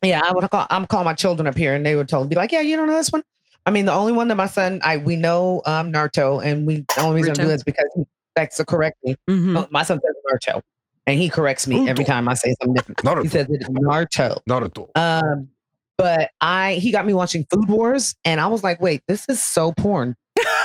[0.01, 0.67] Yeah, I would call.
[0.69, 2.87] I'm calling my children up here, and they would tell be like, "Yeah, you don't
[2.87, 3.23] know this one."
[3.65, 6.85] I mean, the only one that my son, I we know um Naruto, and we
[6.95, 8.03] the only reason I do this because he
[8.35, 9.15] expects to correct me.
[9.29, 9.57] Mhm.
[9.57, 10.61] Oh, my son says Naruto,
[11.07, 13.23] and he corrects me every time I say something different.
[13.23, 14.39] He says it's Naruto.
[14.49, 14.89] Naruto.
[14.95, 15.49] Um,
[15.97, 19.41] but I he got me watching Food Wars, and I was like, "Wait, this is
[19.41, 20.15] so porn."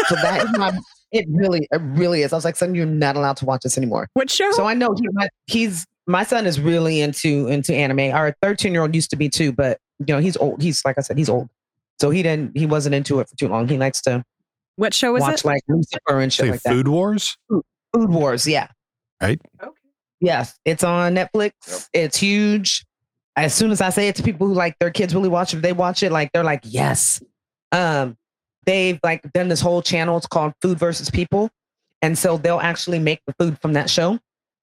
[0.09, 0.77] So that is my.
[1.13, 2.33] It really, it really is.
[2.33, 4.51] I was like, "Son, you're not allowed to watch this anymore." What show?
[4.53, 5.09] So I know he,
[5.47, 8.15] he's my son is really into into anime.
[8.15, 10.61] Our 13 year old used to be too, but you know he's old.
[10.63, 11.49] He's like I said, he's old,
[12.01, 13.69] so he didn't he wasn't into it for too long.
[13.69, 14.25] He likes to
[14.77, 15.45] what show is watch it?
[15.45, 16.73] like Lucifer and shit Say like that.
[16.73, 17.37] Food Wars.
[17.49, 18.69] Food Wars, yeah,
[19.21, 19.41] Right.
[19.63, 19.73] Okay.
[20.21, 21.89] yes, it's on Netflix.
[21.93, 22.85] It's huge.
[23.37, 25.63] As soon as I say it to people who like their kids really watch it,
[25.63, 27.23] they watch it, like they're like yes.
[27.73, 28.17] Um,
[28.69, 30.19] they've like done this whole channel.
[30.19, 31.49] It's called Food versus People,
[32.03, 34.19] and so they'll actually make the food from that show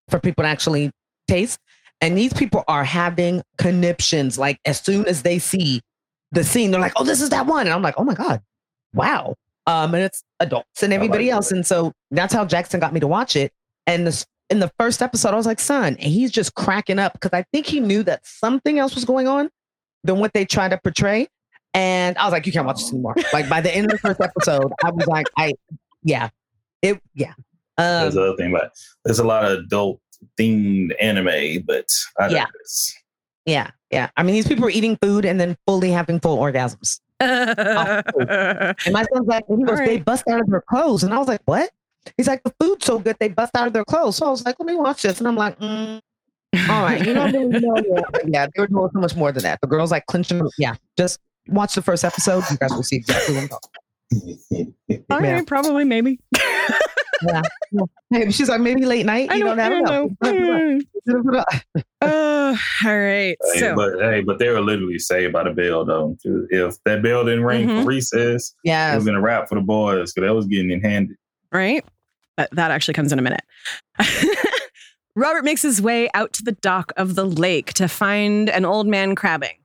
[0.09, 0.91] for people to actually
[1.27, 1.59] taste.
[2.01, 4.37] And these people are having conniptions.
[4.37, 5.81] Like as soon as they see
[6.31, 8.41] the scene, they're like, "Oh, this is that one," and I'm like, "Oh my god,
[8.93, 9.33] wow!"
[9.65, 13.07] Um, and it's adults and everybody else, and so that's how Jackson got me to
[13.07, 13.51] watch it.
[13.87, 17.13] And this in the first episode, I was like, "Son," and he's just cracking up
[17.13, 19.49] because I think he knew that something else was going on
[20.03, 21.27] than what they tried to portray.
[21.75, 23.97] And I was like, "You can't watch this anymore." Like by the end of the
[23.99, 25.53] first episode, I was like, "I,
[26.03, 26.29] yeah,
[26.81, 27.33] it, yeah."
[27.77, 28.71] Um, There's the other thing, but
[29.03, 29.99] there's a lot of adult
[30.39, 32.45] themed anime, but I Yeah.
[32.45, 32.93] digress.
[33.45, 34.09] Yeah, yeah.
[34.15, 37.01] I mean, these people are eating food and then fully having full orgasms.
[37.19, 41.03] And my son's like, he goes, they bust out of their clothes.
[41.03, 41.69] And I was like, what?
[42.17, 44.15] He's like, the food's so good, they bust out of their clothes.
[44.17, 45.19] So I was like, let me watch this.
[45.19, 46.01] And I'm like, mm,
[46.69, 47.75] all right, you know, I didn't know
[48.27, 49.59] yeah, they were doing so much more than that.
[49.61, 50.47] The girls like clinching.
[50.57, 52.43] Yeah, just watch the first episode.
[52.51, 53.69] You guys will see exactly what I'm talking
[55.09, 55.41] All right, Yeah.
[55.45, 56.19] probably, maybe.
[57.25, 57.41] Yeah.
[58.11, 59.31] Hey, she's like, maybe late night.
[59.31, 60.79] I You don't, know, I don't know.
[61.05, 61.43] know.
[62.01, 63.37] Uh, all right.
[63.53, 66.17] Hey, So, but hey, but they were literally saved by the bell though.
[66.49, 67.81] If that bell didn't ring Mhm.
[67.83, 70.81] for recess, yeah, it was gonna wrap for the boys because that was getting in
[70.81, 71.15] handed.
[71.53, 71.85] right?
[72.37, 73.41] That, that actually comes in a minute.
[75.15, 78.87] Robert makes his way out to the dock of the lake to find an old
[78.87, 79.55] man crabbing.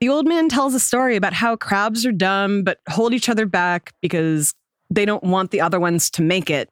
[0.00, 3.46] The old man tells a story about how crabs are dumb but hold each other
[3.46, 4.54] back because
[4.90, 6.68] they don't want the other ones to make it.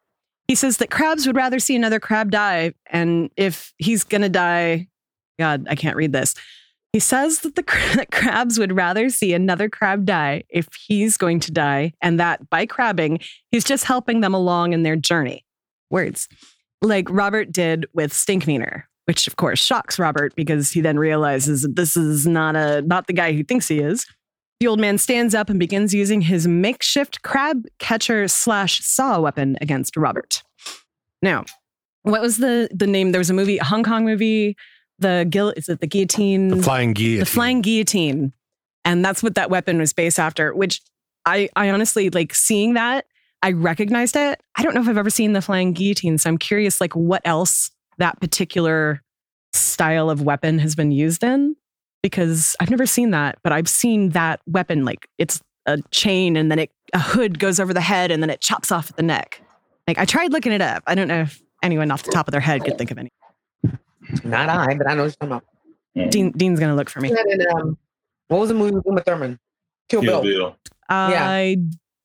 [0.49, 4.87] He says that crabs would rather see another crab die, and if he's gonna die,
[5.39, 6.35] God, I can't read this.
[6.93, 7.65] He says that the
[7.97, 12.49] that crabs would rather see another crab die if he's going to die, and that
[12.49, 13.19] by crabbing,
[13.51, 15.45] he's just helping them along in their journey.
[15.91, 16.29] Words
[16.81, 21.77] like Robert did with Stinkmeaner, which of course shocks Robert because he then realizes that
[21.77, 24.07] this is not a not the guy he thinks he is.
[24.61, 29.59] The old man stands up and begins using his makeshift crab catcher slash saw weapon
[29.61, 30.43] against Robert.
[31.23, 31.45] Now,
[32.03, 33.13] what was the the name?
[33.13, 34.57] There was a movie, a Hong Kong movie,
[34.99, 36.49] the guil is it the guillotine?
[36.49, 37.21] The flying guillotine.
[37.21, 38.33] The flying guillotine.
[38.85, 40.81] And that's what that weapon was based after, which
[41.25, 43.07] I I honestly like seeing that,
[43.43, 44.41] I recognized it.
[44.57, 47.23] I don't know if I've ever seen the flying guillotine, so I'm curious like what
[47.25, 49.03] else that particular
[49.53, 51.57] style of weapon has been used in
[52.03, 56.51] because I've never seen that, but I've seen that weapon like it's a chain and
[56.51, 59.03] then it a hood goes over the head and then it chops off at the
[59.03, 59.43] neck.
[59.89, 60.83] Like I tried looking it up.
[60.87, 63.11] I don't know if anyone off the top of their head could think of any.
[64.25, 65.43] Not I, but I know what you're talking
[65.95, 66.11] about.
[66.11, 67.11] Dean, Dean's gonna look for me.
[67.11, 67.79] And um,
[68.29, 69.39] what was the movie with Uma Thurman?
[69.89, 70.39] Kill, Kill Bill.
[70.39, 70.57] Bill.
[70.89, 71.57] I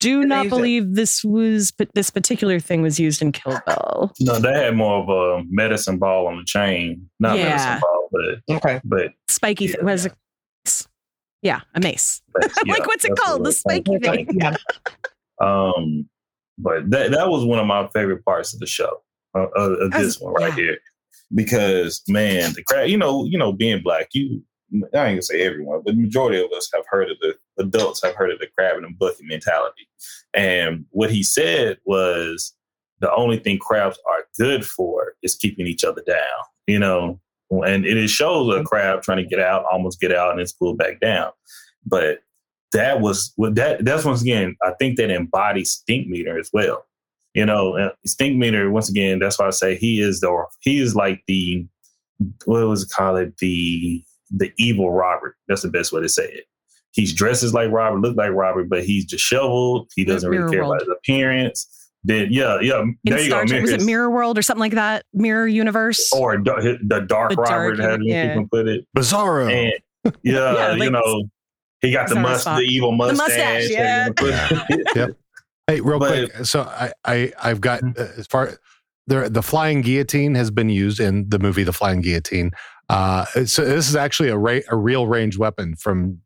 [0.01, 0.55] do they not use it?
[0.55, 4.11] believe this was but this particular thing was used in Kill Bill.
[4.19, 7.09] No, they had more of a medicine ball on the chain.
[7.19, 7.49] Not Yeah.
[7.49, 8.81] medicine ball, but Okay.
[8.83, 10.13] but, Spiky Yeah, th- was it?
[11.43, 12.21] Yeah, a mace.
[12.33, 13.39] but yeah, like, what's it called?
[13.41, 14.27] what The spiky thing.
[14.33, 14.55] Yeah.
[15.41, 16.07] Um,
[16.59, 19.01] but that that was one of my favorite parts of the show.
[19.33, 20.77] Uh, uh, of this one right here,
[21.33, 22.89] because man, the crab.
[22.89, 24.43] You know, you know, being black, you
[24.73, 28.01] I ain't gonna say everyone, but the majority of us have heard of the adults
[28.03, 29.87] have heard of the crab and bucket mentality.
[30.33, 32.53] And what he said was
[32.99, 36.17] the only thing crabs are good for is keeping each other down.
[36.67, 37.19] You know,
[37.49, 40.77] and it shows a crab trying to get out, almost get out, and it's pulled
[40.77, 41.31] back down.
[41.85, 42.19] But
[42.73, 46.85] that was what that that's once again, I think that embodies Stinkmeaner as well.
[47.33, 51.23] You know, Stinkmeaner, once again, that's why I say he is the he is like
[51.27, 51.65] the
[52.45, 53.37] what was it call it?
[53.37, 54.03] The
[54.35, 55.35] the evil Robert.
[55.47, 56.45] That's the best way to say it.
[56.93, 59.89] He's dresses like Robert, look like Robert, but he's disheveled.
[59.95, 60.81] He doesn't Mirror really care World.
[60.81, 61.89] about his appearance.
[62.03, 62.81] Then yeah, yeah.
[62.81, 63.47] In There you Star go.
[63.47, 65.05] Trek, was it Mirror World or something like that?
[65.13, 66.11] Mirror Universe.
[66.11, 68.33] or da- the dark The Robert, dark, as yeah.
[68.33, 68.85] people put it.
[68.97, 69.51] Bizarro.
[69.51, 71.23] And yeah, Yeah, you know,
[71.81, 73.69] he got the must, the evil mustache.
[73.69, 74.09] mustache, yeah.
[74.95, 75.17] Yep.
[75.67, 76.45] Hey, real But- quick.
[76.45, 78.01] So I, I I've got Mm-hmm.
[78.01, 78.57] uh, as far
[79.07, 82.51] there, the flying guillotine has been used in the movie The Flying Guillotine.
[82.91, 86.19] Uh, so this is actually a ra- a real range weapon from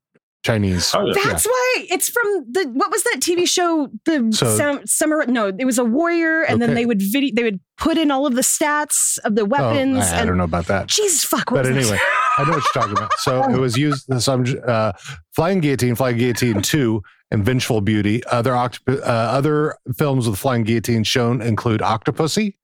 [0.43, 0.91] Chinese.
[0.93, 1.13] Oh, yeah.
[1.23, 3.89] That's why it's from the what was that TV show?
[4.05, 5.25] The So- Sam, summer.
[5.27, 7.31] No, it was a warrior, and then they would video.
[7.35, 9.97] They would put in all of the stats of the Oh, weapons.
[9.97, 10.87] I, I and don't know about that.
[10.87, 11.51] Jesus fuck.
[11.51, 11.99] What But was anyway,
[12.37, 13.13] I know what you're talking about.
[13.19, 14.05] So it was used.
[14.21, 14.91] So I'm, uh,
[15.35, 17.01] Flying Guillotine, Flying Guillotine Two,
[17.31, 18.23] and Vengeful Beauty.
[18.25, 22.55] Other octop- uh, other films with Flying Guillotine shown include Octopussy,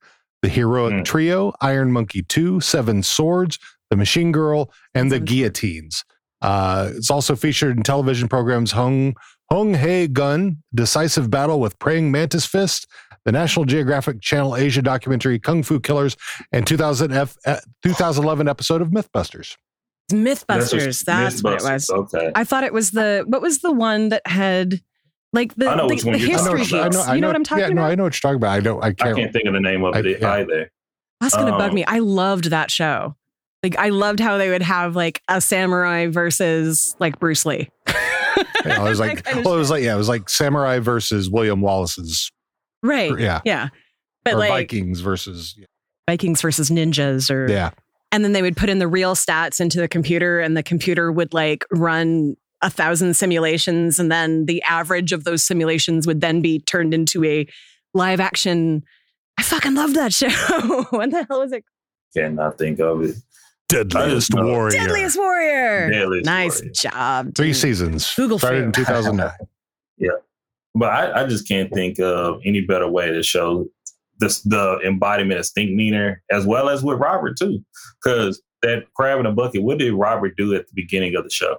[0.44, 1.06] The Heroic Mm.
[1.06, 3.58] Trio, Iron Monkey Two, Seven Swords,
[3.92, 6.04] The Machine Girl, and The Guillotines.
[6.42, 9.14] Uh, it's also featured in television programs Hung
[9.52, 12.88] Hung Hae Gun, Decisive Battle with Praying Mantis Fist,
[13.26, 16.16] the National Geographic Channel Asia documentary Kung Fu Killers,
[16.52, 19.58] and 2000 F, uh, 2011 episode of Mythbusters.
[20.12, 21.04] Mythbusters.
[21.06, 21.90] That's, what it was.
[21.90, 22.32] Okay.
[22.34, 24.82] I thought it was the what was the one that had
[25.34, 26.92] like the, I know the, which one the you're talking history about.
[26.94, 27.08] piece.
[27.10, 27.92] you know, what I'm talking yeah, No, about?
[27.92, 28.52] I know what you're talking about.
[28.52, 28.84] I don't.
[28.84, 29.18] I I can't.
[29.18, 30.34] I can't think of the name of I- it yeah.
[30.34, 30.72] either.
[31.20, 31.86] That's gonna bug Um, me.
[31.86, 33.16] I loved that show.
[33.64, 37.70] Like I loved how they would have like a samurai versus like Bruce Lee.
[38.66, 40.30] Yeah, it was like, That kind of well, it was like, yeah, it was like
[40.30, 42.32] Samurai versus William Wallace's,
[42.84, 43.18] right.
[43.20, 43.70] yeah, Yeah.
[44.24, 45.56] But or like Vikings versus,
[46.08, 47.72] Vikings versus ninjas or yeah,
[48.12, 51.12] and then they would put in the real stats into the computer and the computer
[51.12, 56.42] would like run a thousand simulations and then the average of those simulations would then
[56.42, 57.48] be turned into a
[57.96, 58.84] live action
[59.40, 60.30] i fucking love that show
[60.92, 61.64] what the hell was it
[62.16, 63.16] Cannot think of it.
[63.72, 64.46] Deadliest know.
[64.46, 64.72] Warrior.
[64.72, 65.90] Deadliest Warrior.
[65.92, 66.74] Deadliest nice Warrior.
[66.74, 67.36] job.
[67.36, 68.14] Three seasons.
[68.16, 68.66] Google Started Fu.
[68.66, 69.32] in 2009.
[69.98, 70.10] yeah,
[70.76, 73.66] But I, I just can't think of any better way to show
[74.20, 77.60] this the embodiment of Stinkmeaner as well as with Robert too.
[78.04, 81.30] Because that crab in a bucket, what did Robert do at the beginning of the
[81.32, 81.58] show?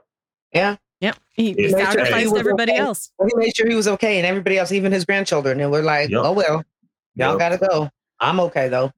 [0.52, 0.76] Yeah.
[1.00, 1.16] Yep.
[1.32, 1.70] He Yeah.
[1.70, 2.80] sacrificed He everybody okay.
[2.80, 3.10] else.
[3.26, 6.10] He made sure he was okay, and everybody else, even his grandchildren, and we're like,
[6.10, 6.20] Yep.
[6.24, 6.64] oh well,
[7.16, 7.38] y'all Yep.
[7.38, 7.90] gotta go.
[8.20, 8.92] I'm okay though.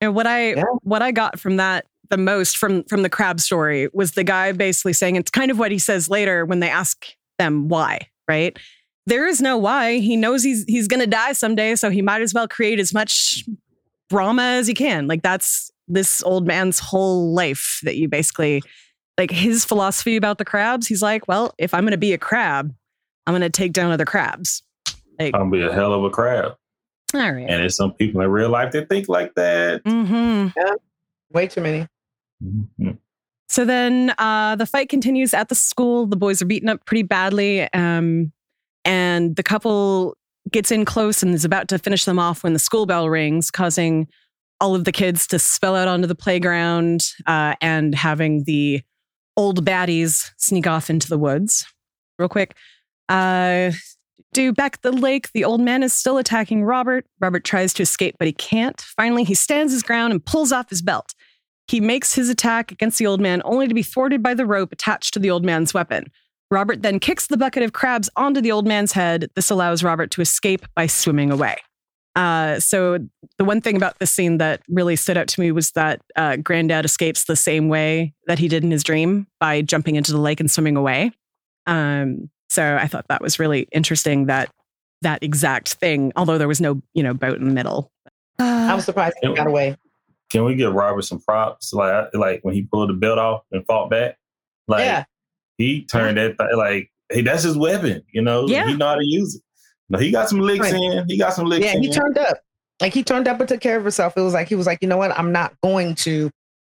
[0.00, 0.62] And what I Yeah.
[0.82, 4.52] what I got from that the most from from the crab story was the guy
[4.52, 7.06] basically saying it's kind of what he says later when they ask
[7.38, 8.58] them why, right?
[9.06, 9.98] There is no why.
[9.98, 13.44] He knows he's he's gonna die someday, so he might as well create as much
[14.10, 15.06] drama as he can.
[15.06, 18.62] Like that's this old man's whole life that you basically
[19.16, 20.86] like his philosophy about the crabs.
[20.86, 22.74] He's like, well, if I'm gonna be a crab,
[23.26, 24.62] I'm gonna take down other crabs.
[25.18, 26.56] Like, I'm gonna be a hell of a crab.
[27.14, 27.48] All right.
[27.48, 29.82] And there's some people in real life that think like that.
[29.84, 30.48] Mm-hmm.
[31.32, 31.86] Way too many.
[32.42, 32.98] Mhm.
[33.48, 36.06] So then uh, the fight continues at the school.
[36.06, 37.72] The boys are beaten up pretty badly.
[37.72, 38.32] Um,
[38.84, 40.16] and the couple
[40.50, 43.50] gets in close and is about to finish them off when the school bell rings,
[43.50, 44.06] causing
[44.60, 48.82] all of the kids to spill out onto the playground uh, and having the
[49.36, 51.64] old baddies sneak off into the woods.
[52.18, 52.54] Real quick.
[53.08, 53.70] Uh,
[54.38, 57.04] do back at the lake, the old man is still attacking Robert.
[57.18, 58.80] Robert tries to escape, but he can't.
[58.80, 61.12] Finally, he stands his ground and pulls off his belt.
[61.66, 64.70] He makes his attack against the old man only to be thwarted by the rope
[64.70, 66.12] attached to the old man's weapon.
[66.52, 69.28] Robert then kicks the bucket of crabs onto the old man's head.
[69.34, 71.56] This allows Robert to escape by swimming away.
[72.14, 72.98] Uh, so,
[73.38, 76.36] the one thing about this scene that really stood out to me was that uh,
[76.36, 80.18] Granddad escapes the same way that he did in his dream by jumping into the
[80.18, 81.10] lake and swimming away.
[81.66, 84.50] Um, so, I thought that was really interesting that
[85.02, 87.90] that exact thing, although there was no, you know, boat in the middle.
[88.38, 89.76] I was uh, surprised he got away.
[90.30, 91.72] Can we give Robert some props?
[91.72, 94.18] Like like when he pulled the belt off and fought back?
[94.66, 95.04] Like yeah.
[95.56, 98.46] he turned that th- like hey, that's his weapon, you know.
[98.46, 98.66] Yeah.
[98.66, 99.42] He know how to use it.
[99.88, 100.74] No, he got some licks Right.
[100.74, 101.08] in.
[101.08, 101.82] He got some licks Yeah, in.
[101.82, 102.38] he turned up.
[102.80, 104.16] Like he turned up and took care of himself.
[104.16, 105.18] It was like he was like, you know what?
[105.18, 106.30] I'm not going to.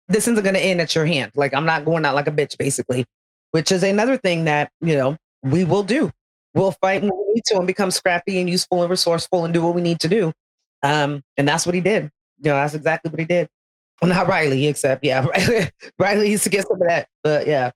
[0.07, 1.32] This isn't going to end at your hand.
[1.36, 3.05] Like I'm not going out like a bitch, basically.
[3.51, 6.11] Which is another thing that you know we will do.
[6.53, 9.61] We'll fight when we need to and become scrappy and useful and resourceful and do
[9.61, 10.33] what we need to do.
[10.83, 12.11] Um, and that's what he did.
[12.43, 13.47] You know, that's exactly what he did.
[14.01, 15.69] Well, not Riley, except yeah, Riley,
[15.99, 17.07] Riley used to get some of that.
[17.23, 17.71] But yeah,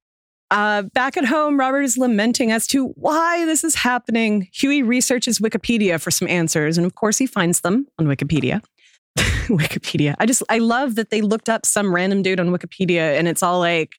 [0.51, 4.47] Uh, back at home, Robert is lamenting as to why this is happening.
[4.53, 8.61] Huey researches Wikipedia for some answers, and of course, he finds them on Wikipedia.
[9.47, 10.15] Wikipedia.
[10.19, 13.43] I just, I love that they looked up some random dude on Wikipedia, and it's
[13.43, 13.93] all like,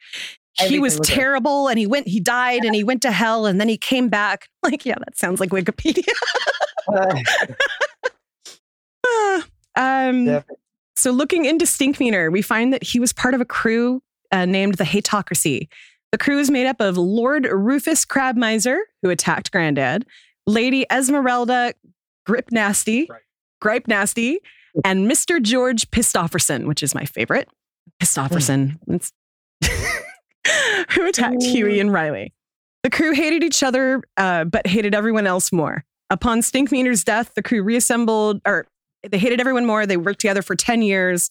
[0.58, 3.60] he was was terrible, and he went, he died, and he went to hell, and
[3.60, 4.48] then he came back.
[4.62, 6.08] Like, yeah, that sounds like Wikipedia.
[6.88, 7.22] Uh,
[9.76, 10.42] um, Yeah.
[10.96, 14.02] So, looking into Stinkmeaner, we find that he was part of a crew
[14.32, 15.68] uh, named the Hateocracy.
[16.10, 20.04] The crew is made up of Lord Rufus Crabmiser, who attacked Grandad,
[20.46, 21.74] Lady Esmeralda
[22.24, 23.08] Grip Nasty,
[23.60, 24.40] Gripe Nasty,
[24.84, 25.40] and Mr.
[25.40, 27.48] George Pistofferson, which is my favorite.
[28.02, 28.78] Pistofferson.
[28.88, 29.12] It's-
[30.90, 32.32] who attacked Huey and Riley.
[32.82, 35.84] The crew hated each other, uh, but hated everyone else more.
[36.08, 38.66] Upon Stinkmeaner's death, the crew reassembled, or
[39.08, 39.86] they hated everyone more.
[39.86, 41.30] They worked together for 10 years.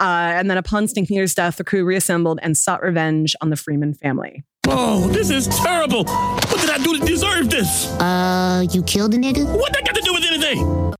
[0.00, 3.94] Uh, and then upon Stinkmeaner's death, the crew reassembled and sought revenge on the Freeman
[3.94, 4.44] family.
[4.66, 6.04] Oh, this is terrible.
[6.04, 7.86] What did I do to deserve this?
[8.00, 9.46] Uh, you killed a nigga?
[9.56, 10.94] What that got to do with anything?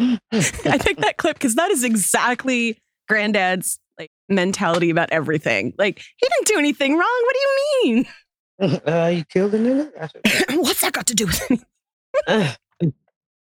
[0.70, 3.83] I picked that clip because that is exactly Granddad's like
[4.28, 5.72] mentality about everything.
[5.78, 7.22] Like, he didn't do anything wrong.
[7.24, 8.06] What do you mean?
[8.86, 10.56] uh, you killed the nigga.
[10.62, 12.56] What's that got to do with anything?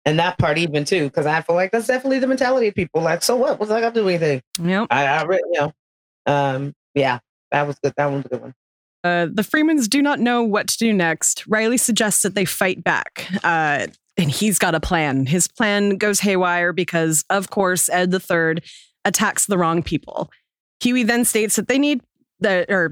[0.05, 3.03] And that part even too, because I feel like that's definitely the mentality of people.
[3.03, 3.61] Like, so what?
[3.61, 4.43] What's that got to do with anything?
[4.61, 4.89] Yep.
[4.91, 5.73] I, I really, you know,
[6.27, 7.21] um, yeah,
[7.53, 7.93] that was good.
[7.97, 8.55] That was a good one.
[9.05, 11.47] Uh, the Freemans do not know what to do next.
[11.47, 13.29] Riley suggests that they fight back.
[13.45, 15.27] Uh, and he's got a plan.
[15.27, 18.63] His plan goes haywire because, of course, Ed III
[19.05, 20.31] attacks the wrong people.
[20.83, 22.01] Huey then states that they need
[22.41, 22.91] the, or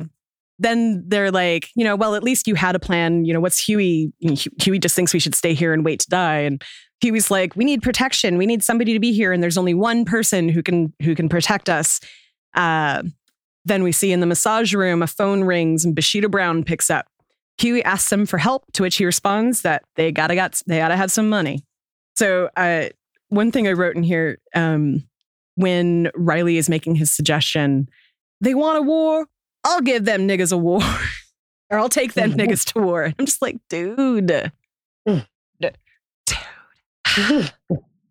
[0.58, 3.24] then they're like, you know, well, at least you had a plan.
[3.24, 4.12] You know, what's Huey?
[4.60, 6.40] Huey just thinks we should stay here and wait to die.
[6.40, 6.62] And
[7.00, 8.36] Huey's like, we need protection.
[8.36, 9.32] We need somebody to be here.
[9.32, 11.98] And there's only one person who can who can protect us.
[12.54, 13.02] Uh,
[13.64, 17.06] then we see in the massage room a phone rings and Bushido Brown picks up.
[17.58, 20.96] Huey asks him for help, to which he responds that they gotta got they gotta
[20.96, 21.64] have some money.
[22.16, 22.88] So uh,
[23.28, 25.04] one thing I wrote in here um,
[25.54, 27.88] when Riley is making his suggestion,
[28.40, 29.26] they want a war.
[29.64, 30.80] I'll give them niggas a war,
[31.70, 33.12] or I'll take them niggas to war.
[33.18, 34.50] I'm just like, dude,
[35.08, 35.26] mm.
[37.16, 37.52] dude,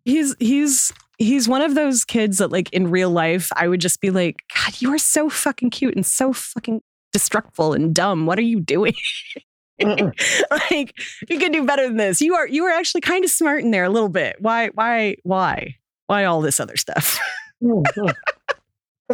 [0.04, 4.00] he's he's he's one of those kids that like in real life I would just
[4.00, 6.82] be like, God, you are so fucking cute and so fucking
[7.14, 8.26] destructful and dumb.
[8.26, 8.94] What are you doing?
[9.80, 10.94] like
[11.28, 12.20] you can do better than this.
[12.20, 14.36] You are you are actually kind of smart in there a little bit.
[14.40, 15.76] Why why why
[16.10, 17.20] why all this other stuff?
[17.60, 18.14] Because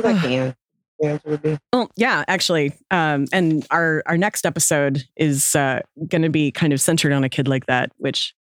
[0.05, 0.57] I can.
[0.99, 1.59] The answer would be.
[1.75, 6.73] Well, yeah, actually, um, and our our next episode is uh, going to be kind
[6.73, 8.35] of centered on a kid like that, which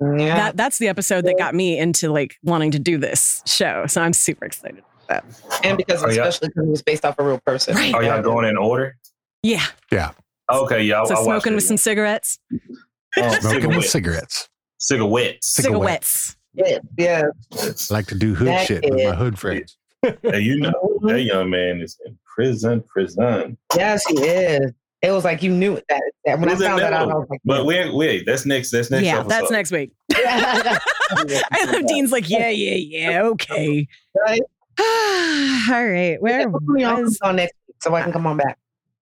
[0.00, 0.34] Yeah.
[0.34, 3.86] that that's the episode that got me into like wanting to do this show.
[3.86, 4.82] So I'm super excited.
[5.08, 5.60] About that.
[5.64, 7.74] and because Oh, especially because it was based off a real person.
[7.76, 7.94] Right.
[7.94, 8.96] Are y'all going in order?
[9.42, 10.10] Yeah, Yeah.
[10.50, 11.06] Okay, y'all.
[11.06, 11.56] so I watched smoking it.
[11.56, 14.48] with some cigarettes, Um, Smoking with cigarettes.
[14.78, 15.46] cigarettes.
[15.46, 15.46] Cigarettes.
[15.48, 16.36] cigarettes.
[16.54, 16.78] Yeah.
[16.98, 17.22] yeah.
[17.52, 19.76] I like to do hood That shit with my hood friends.
[20.02, 21.08] Hey, you know mm-hmm.
[21.08, 22.82] that young man is in prison.
[22.88, 23.56] Prison.
[23.76, 24.72] Yes, he is.
[25.00, 25.74] It was like you knew.
[25.88, 28.24] That, that when I found that out, I was like, But wait, wait.
[28.26, 28.70] That's next.
[28.70, 29.04] That's next.
[29.04, 29.30] yeah, episode.
[29.30, 29.92] that's next week.
[30.14, 33.86] I love Dean's like, yeah, yeah, yeah, okay.
[34.26, 34.40] Right?
[34.80, 38.58] All right, where Put me was on next week so I can come on back.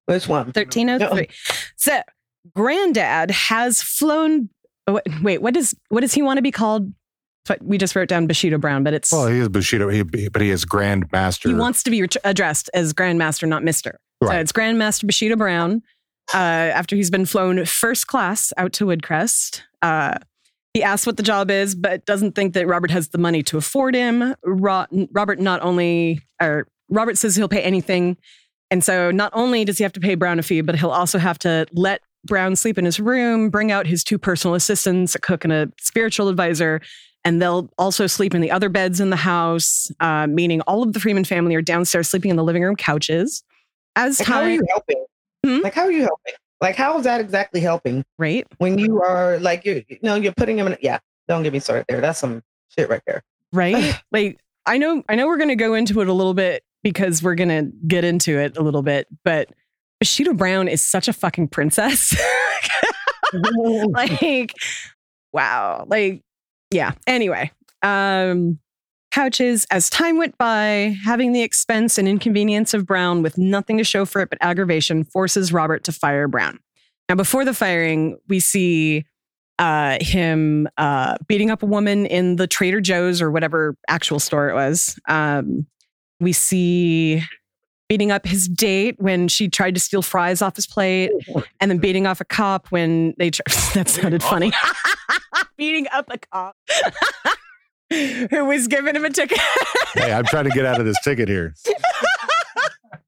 [0.06, 0.46] Which one?
[0.46, 1.28] 1303.
[1.76, 2.02] So,
[2.54, 4.48] granddad has flown.
[4.86, 6.92] oh, wait, Wait, what does what does he want to be called?
[7.50, 10.40] But we just wrote down Bushido Brown, but it's Well, he is Bushido, he, but
[10.40, 11.48] he is Grand Master.
[11.48, 13.98] he wants to be addressed as Grandmaster, not Mister.
[14.22, 14.38] So Right.
[14.38, 15.82] it's Grandmaster Bushido Brown.
[16.32, 20.18] Uh, after he's been flown first class out to Woodcrest, uh,
[20.74, 23.58] he asks what the job is, but doesn't think that Robert has the money to
[23.58, 24.32] afford him.
[24.44, 28.16] Ro- Robert not only, or Robert says he'll pay anything,
[28.70, 31.18] and so not only does he have to pay Brown a fee, but he'll also
[31.18, 35.18] have to let Brown sleep in his room, bring out his two personal assistants, a
[35.18, 36.80] cook and a spiritual advisor,
[37.24, 39.90] and they'll also sleep in the other beds in the house.
[40.00, 43.42] Uh, meaning all of the Freeman family are downstairs sleeping in the living room couches.
[43.96, 45.04] As Like, how are you helping?
[45.44, 45.60] Hmm?
[45.60, 46.34] Like, how are you helping?
[46.60, 48.46] Like, how is that exactly helping right?
[48.58, 50.76] when you are like you you know you're putting him in?
[50.80, 50.98] Yeah,
[51.28, 52.00] don't get me started there.
[52.00, 53.22] That's some shit right there.
[53.52, 56.62] right like i know i know we're going to go into it a little bit
[56.84, 59.50] because we're going to get into it a little bit but
[60.00, 62.16] Bushido Brown is such a fucking princess.
[63.90, 64.52] like,
[65.30, 65.84] wow.
[65.86, 66.22] Like,
[66.70, 66.92] yeah.
[67.06, 67.50] Anyway,
[67.82, 68.58] um,
[69.10, 73.84] couches as time went by, having the expense and inconvenience of Brown with nothing to
[73.84, 76.58] show for it but aggravation forces Robert to fire Brown.
[77.08, 79.04] Now, before the firing, we see
[79.58, 84.48] uh, him uh, beating up a woman in the Trader Joe's or whatever actual store
[84.48, 84.98] it was.
[85.08, 85.66] Um,
[86.20, 87.22] we see
[87.88, 91.10] beating up his date when she tried to steal fries off his plate,
[91.60, 93.30] and then beating off a cop when they.
[93.30, 93.42] Tr-
[93.74, 94.52] that sounded funny.
[95.60, 96.56] Beating up a cop
[97.90, 99.38] who was giving him a ticket.
[99.92, 101.52] Hey, I'm trying to get out of this ticket here.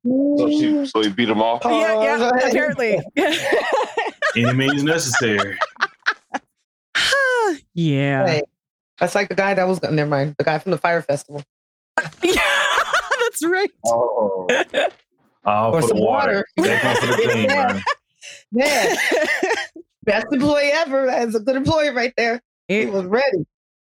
[0.05, 1.63] So she, so he beat him off.
[1.65, 3.01] yeah, yeah, oh, apparently.
[4.37, 5.57] Any means necessary.
[7.75, 8.27] yeah.
[8.27, 8.43] Hey,
[8.99, 9.81] that's like the guy that was.
[9.83, 10.35] Never mind.
[10.37, 11.43] The guy from the fire festival.
[12.23, 12.35] yeah,
[13.21, 13.71] That's right.
[13.87, 14.47] Oh,
[15.45, 16.45] all Or for the some water.
[16.57, 16.69] water.
[16.69, 17.83] Take one for the team,
[18.53, 18.95] Yeah.
[20.05, 21.07] Best employee ever.
[21.07, 22.41] That's a good employee right there.
[22.69, 23.47] He was ready.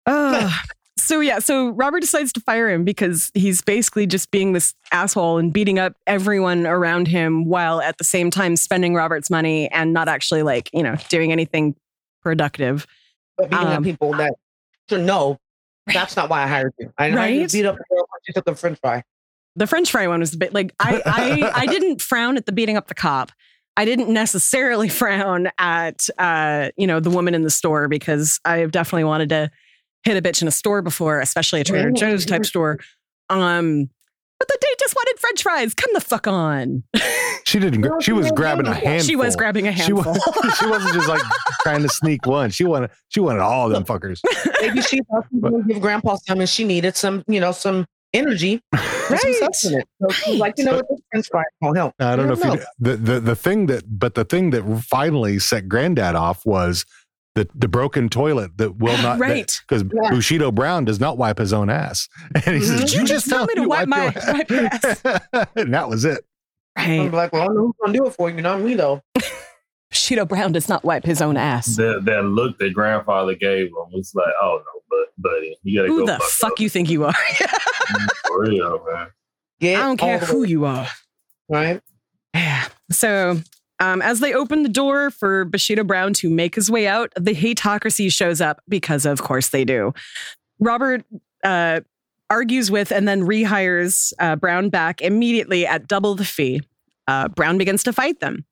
[0.06, 0.52] Ugh.
[0.96, 5.38] so yeah, so Robert decides to fire him because he's basically just being this asshole
[5.38, 9.92] and beating up everyone around him while at the same time spending Robert's money and
[9.92, 11.74] not actually like, you know, doing anything
[12.22, 12.86] productive.
[13.36, 14.34] But beating Um, up people that
[14.88, 15.38] should know.
[15.86, 16.92] That's not why I hired you.
[16.98, 17.48] I Right?
[17.48, 19.02] to beat up a girl when she took a French fry.
[19.56, 22.52] The French fry one was a bit like I I, I didn't frown at the
[22.52, 23.32] beating up the cop.
[23.79, 28.72] I didn't necessarily frown at uh, you know, the woman in the store because I've
[28.72, 29.51] definitely wanted to
[30.05, 32.79] hit a bitch in a store before, especially a Trader Joe's type store.
[33.31, 33.89] Um,
[34.39, 35.74] but the date just wanted French fries.
[35.74, 36.85] Come the fuck on.
[37.45, 37.81] She didn't.
[37.81, 39.01] gra- She was grabbing a handful.
[39.01, 40.12] She was grabbing a She, handful.
[40.12, 41.22] was, she wasn't just like
[41.62, 42.51] trying to sneak one.
[42.51, 42.91] She wanted.
[43.09, 44.20] She wanted all of them fuckers.
[44.61, 47.41] Maybe she thought she was going to give Grandpa some and she needed some, you
[47.41, 49.84] know, some energy, and some Right.
[50.02, 51.94] So she's like, you know what, this French fry won't help.
[51.98, 55.38] I don't know if you, the, the the thing that, but the thing that finally
[55.38, 56.84] set Granddad off was
[57.34, 59.52] the the broken toilet that will not Right.
[59.68, 60.11] because Yeah.
[60.11, 62.80] Bushido Brown does not wipe his own ass, and he says, mm-hmm.
[62.86, 65.02] Did you just tell me to wipe my- wipe ass?"
[65.56, 66.24] and that was it.
[66.76, 69.02] I'm like, well, I know who's going to do it for you, not me, though.
[70.09, 71.76] Bushido Brown does not wipe his own ass.
[71.76, 75.88] That, that look that grandfather gave him was like, oh no, but buddy, you gotta
[75.88, 77.12] Who go Who the fuck you think you are?
[78.26, 79.09] for real, man.
[79.61, 80.88] Get I don't care who you are.
[81.50, 81.82] Right?
[82.32, 82.68] Yeah.
[82.90, 83.42] So,
[83.80, 87.34] um, as they open the door for Bushido Brown to make his way out, the
[87.34, 89.92] hateocracy shows up because, of course, they do.
[90.59, 91.04] Robert
[91.44, 91.80] uh,
[92.30, 96.62] argues with and then rehires uh, Brown back immediately at double the fee.
[97.06, 98.46] Uh, Brown begins to fight them.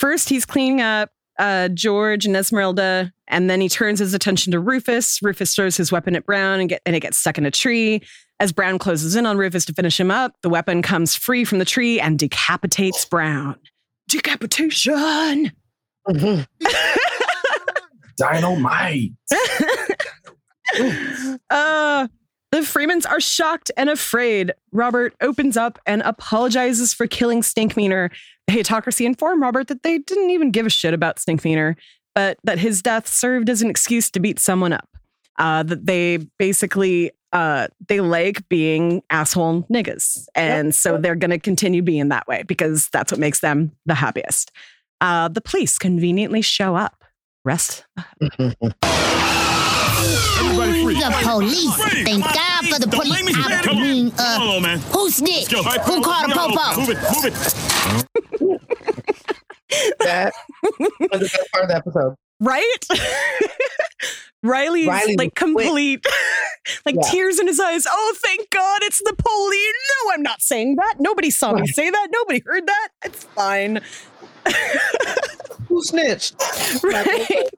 [0.00, 4.58] First, he's cleaning up uh, George and Esmeralda, and then he turns his attention to
[4.58, 5.20] Rufus.
[5.22, 8.00] Rufus throws his weapon at Brown and, get, and it gets stuck in a tree.
[8.40, 11.58] As Brown closes in on Rufus to finish him up, the weapon comes free from
[11.58, 13.56] the tree and decapitates Brown.
[14.08, 15.52] Decapitation!
[18.16, 19.12] Dynamite.
[21.50, 22.08] uh,
[22.52, 24.52] the Freemans are shocked and afraid.
[24.72, 28.10] Robert opens up and apologizes for killing Stinkmeaner.
[28.46, 31.76] The Hateocracy inform Robert that they didn't even give a shit about Stinkmeaner,
[32.14, 34.88] but that his death served as an excuse to beat someone up.
[35.38, 41.38] Uh, that they basically uh, they like being asshole niggas, and so they're going to
[41.38, 44.50] continue being that way because that's what makes them the happiest.
[45.00, 47.04] Uh, the police conveniently show up.
[47.44, 47.86] Rest.
[50.40, 50.94] Everybody free.
[50.94, 51.76] The police.
[52.04, 53.12] Thank God for the police.
[53.12, 53.22] I
[53.74, 54.78] mean, uh, Come on, man.
[54.78, 55.50] who snitched?
[55.52, 55.62] Go.
[55.62, 56.80] Who called a popo?
[56.80, 57.34] Move it, move it.
[60.00, 60.76] That was
[61.10, 62.14] the best part of the episode.
[62.40, 62.86] right?
[64.42, 65.64] Riley's Riley like was quick.
[65.66, 66.06] complete,
[66.86, 67.10] like Yeah.
[67.10, 67.86] tears in his eyes.
[67.88, 69.74] Oh, thank God it's the police.
[70.06, 70.94] No, I'm not saying that.
[70.98, 72.08] Nobody saw me say that.
[72.10, 72.88] Nobody heard that.
[73.04, 73.80] It's fine.
[75.68, 76.34] Who snitched?
[76.82, 77.50] Right?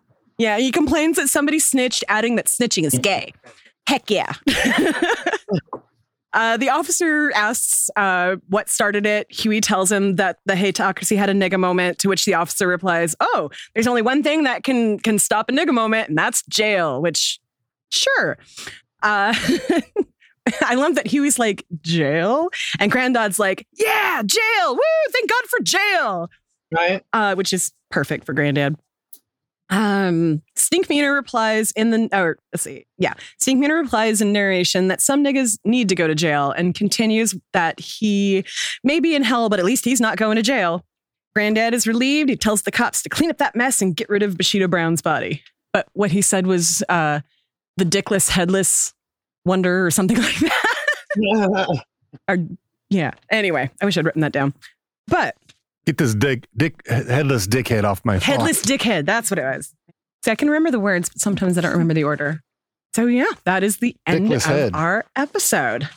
[0.43, 3.33] Yeah, he complains that somebody snitched, adding that snitching is gay.
[3.87, 4.33] Heck yeah.
[6.35, 9.31] Uh, the officer asks uh, what started it.
[9.31, 13.15] Huey tells him that the Hateocracy had a nigga moment, to which the officer replies,
[13.21, 17.03] "Oh, there's only one thing that can can stop a nigga moment, and that's jail."
[17.03, 17.39] Which,
[17.91, 18.39] sure.
[19.03, 19.35] Uh,
[20.63, 22.49] I love that Huey's like jail,
[22.81, 24.75] and Granddad's like, "Yeah, jail!
[24.75, 25.11] Woo!
[25.11, 26.31] Thank God for jail!"
[26.71, 27.05] Right?
[27.13, 28.77] uh, which is perfect for Granddad.
[29.73, 35.25] Um, Stinkmeaner replies in the or let's see, yeah, Stinkmeaner replies in narration that some
[35.25, 38.45] niggas need to go to jail and continues that he
[38.85, 40.85] may be in hell, but at least he's not going to jail.
[41.35, 42.29] Granddad is relieved.
[42.29, 45.01] He tells the cops to clean up that mess and get rid of Bushido Brown's
[45.01, 45.43] body.
[45.73, 47.21] But what he said was uh,
[47.79, 48.93] the dickless, headless
[49.47, 51.85] wonder or something like that.
[52.29, 52.37] or
[52.91, 53.13] yeah.
[53.31, 54.53] Anyway, I wish I'd written that down.
[55.07, 55.35] But
[55.87, 58.37] Get this dick, dick, headless dickhead off my phone.
[58.37, 59.05] Headless dickhead.
[59.07, 59.75] That's what it was.
[60.25, 62.41] See, I can remember the words, but sometimes I don't remember the order.
[62.95, 64.71] So yeah, that is the end Dickless of head.
[64.75, 65.89] our episode.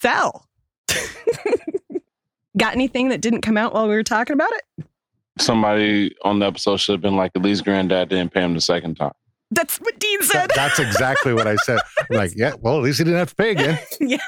[0.00, 0.46] Val,
[2.56, 4.84] got anything that didn't come out while we were talking about it?
[5.38, 8.60] Somebody on the episode should have been like, at least granddad didn't pay him the
[8.60, 9.12] second time.
[9.50, 10.50] That's what Dean said.
[10.50, 11.78] That- that's exactly what I said.
[11.98, 13.78] I'm like, yeah, well, at least he didn't have to pay again.
[14.00, 14.18] yeah.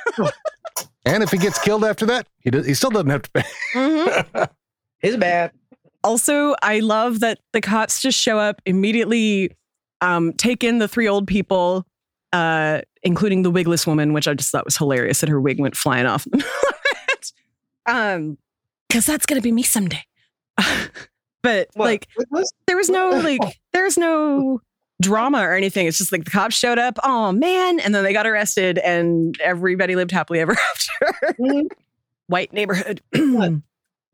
[1.05, 3.43] And if he gets killed after that, he, does, he still doesn't have to pay.
[3.75, 4.49] Mhm.
[5.03, 5.53] It's bad.
[6.03, 9.51] Also, I love that the cops just show up immediately,
[10.01, 11.85] um, take in the three old people,
[12.33, 15.77] uh, including the wigless woman, which I just thought was hilarious that her wig went
[15.77, 16.27] flying off.
[17.87, 18.39] um,
[18.89, 20.03] because that's gonna be me someday.
[21.43, 21.85] but What?
[21.87, 23.41] like, What there was no like,
[23.73, 24.61] there was no
[25.01, 25.87] drama or anything.
[25.87, 26.99] It's just like the cops showed up.
[27.05, 31.35] Oh man, and then they got arrested, and everybody lived happily ever after.
[31.41, 31.67] Mm-hmm.
[32.27, 33.01] White neighborhood.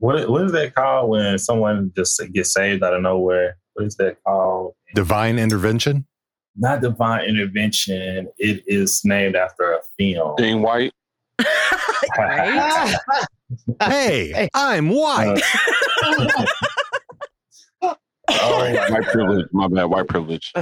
[0.01, 3.59] What what is that called when someone just gets saved out of nowhere?
[3.75, 4.73] What is that called?
[4.95, 6.07] Divine intervention.
[6.57, 8.29] Not divine intervention.
[8.39, 10.37] It is named after a film.
[10.39, 10.93] Being white,
[12.19, 12.97] Right?
[13.83, 15.43] Hey, I'm white.
[16.05, 16.47] Uh,
[18.31, 19.47] Oh white privilege.
[19.53, 20.53] My bad, white privilege.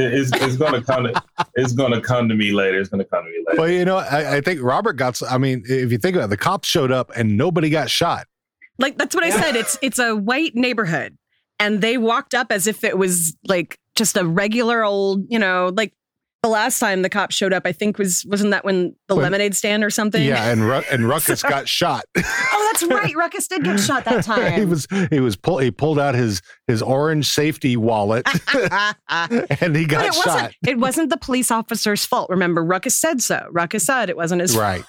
[0.00, 1.22] It's, it's gonna come to
[1.56, 2.78] it's gonna come to me later.
[2.80, 3.60] It's gonna come to me later.
[3.60, 5.20] Well, you know, I, I think Robert got.
[5.28, 8.26] I mean, if you think about it, the cops showed up and nobody got shot.
[8.78, 9.56] Like that's what I said.
[9.56, 11.18] It's it's a white neighborhood,
[11.58, 15.72] and they walked up as if it was like just a regular old, you know,
[15.76, 15.92] like
[16.42, 17.64] the last time the cops showed up.
[17.66, 20.22] I think was wasn't that when the When- lemonade stand or something?
[20.22, 21.52] Yeah, and Ru- and Ruckus Sorry.
[21.52, 22.04] got shot.
[22.60, 23.14] Oh, that's right.
[23.16, 24.52] Ruckus did get shot that time.
[24.58, 28.26] he was he was pull, he pulled out his his orange safety wallet
[29.08, 30.26] and he But got it shot.
[30.26, 30.54] wasn't.
[30.66, 32.28] It wasn't the police officer's fault.
[32.30, 33.46] Remember, Ruckus said so.
[33.50, 34.84] Ruckus said it wasn't his Right.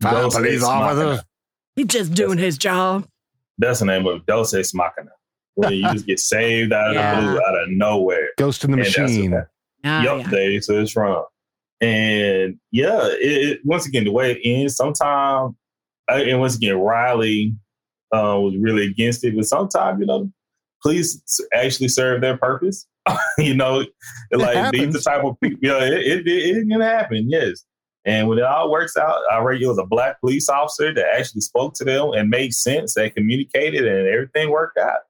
[0.00, 1.04] Dose police officer.
[1.04, 1.24] Machina.
[1.76, 3.06] He's just doing his job.
[3.58, 5.10] That's the name of Deus Ex Machina.
[5.54, 7.14] When you just get saved out of Yeah.
[7.20, 8.28] the blue, out of nowhere.
[8.38, 9.42] Ghost in the And that's machine.
[9.84, 10.30] Ah, Yup, yeah.
[10.30, 10.64] Dave.
[10.64, 11.24] So it's wrong.
[11.80, 15.54] And yeah, it, it, once again, the way it ends, sometimes,
[16.08, 17.54] and once again, Riley
[18.12, 20.30] uh, was really against it, but sometimes, you know,
[20.82, 21.22] police
[21.54, 22.86] actually serve their purpose.
[23.38, 23.84] you know,
[24.30, 27.64] like these the type of people, yeah, it, it, it, it can happen, yes.
[28.04, 31.06] And when it all works out, I read it was a black police officer that
[31.16, 35.00] actually spoke to them and made sense, They communicated, and everything worked out.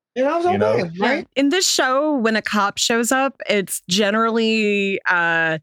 [0.52, 0.90] You know, You know?
[0.98, 1.28] right?
[1.36, 5.58] In this show, when a cop shows up, it's generally uh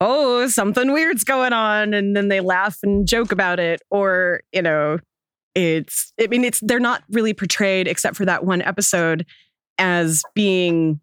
[0.00, 4.62] oh, something weird's going on, and then they laugh and joke about it, or you
[4.62, 4.98] know,
[5.54, 9.24] It's, I mean, it's, they're not really portrayed except for that one episode
[9.78, 11.00] as being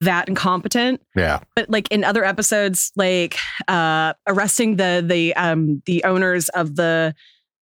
[0.00, 1.00] that incompetent.
[1.16, 1.40] Yeah.
[1.56, 3.36] But like in other episodes, like
[3.66, 7.14] uh arresting the the um the owners of the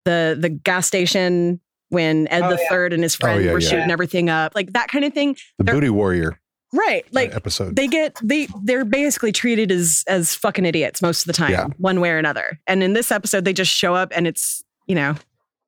[0.05, 1.61] the the gas station
[1.93, 2.69] when Ed Oh, the yeah.
[2.69, 3.69] Third and his oh, friend yeah, were yeah.
[3.69, 5.37] shooting everything up, like that kind of thing.
[5.57, 6.39] The They're- Booty Warrior
[6.75, 7.05] Right.
[7.05, 7.75] Uh, like episode.
[7.75, 11.67] they get they they're basically treated as as fucking idiots most of the time, Yeah.
[11.77, 12.59] one way or another.
[12.67, 15.15] And in this episode, they just show up and it's you know,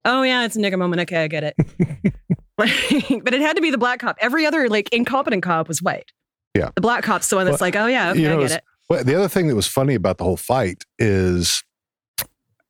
[0.03, 1.01] oh yeah, it's a nigga moment.
[1.03, 1.55] Okay, I get it.
[2.57, 4.17] but it had to be the black cop.
[4.19, 6.11] Every other like incompetent cop was white.
[6.55, 6.69] Yeah.
[6.73, 8.45] The black cop's the one that's Well, like, oh yeah, okay, you know, I get
[8.45, 8.63] it's- it.
[8.89, 11.63] Well, the other thing that was funny about the whole fight is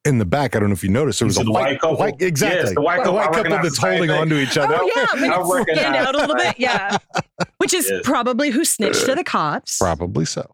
[0.06, 0.56] in the back.
[0.56, 1.98] I don't know if you noticed there was a the white, white couple?
[1.98, 2.56] white exacther.
[2.56, 3.18] Yes, the white couple.
[3.20, 4.78] I recognize that's holding on to each other.
[4.80, 6.60] Oh yeah, make I it stand recognize- out a little bit.
[6.60, 6.98] Yeah,
[7.58, 8.02] which is Yes.
[8.04, 9.78] probably who snitched to the cops.
[9.80, 10.50] Probably so.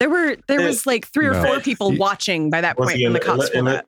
[0.00, 0.66] There were there Yeah.
[0.66, 1.42] was like three or No.
[1.44, 3.86] four people watching by that Once point again, when the cops and- pulled and- up.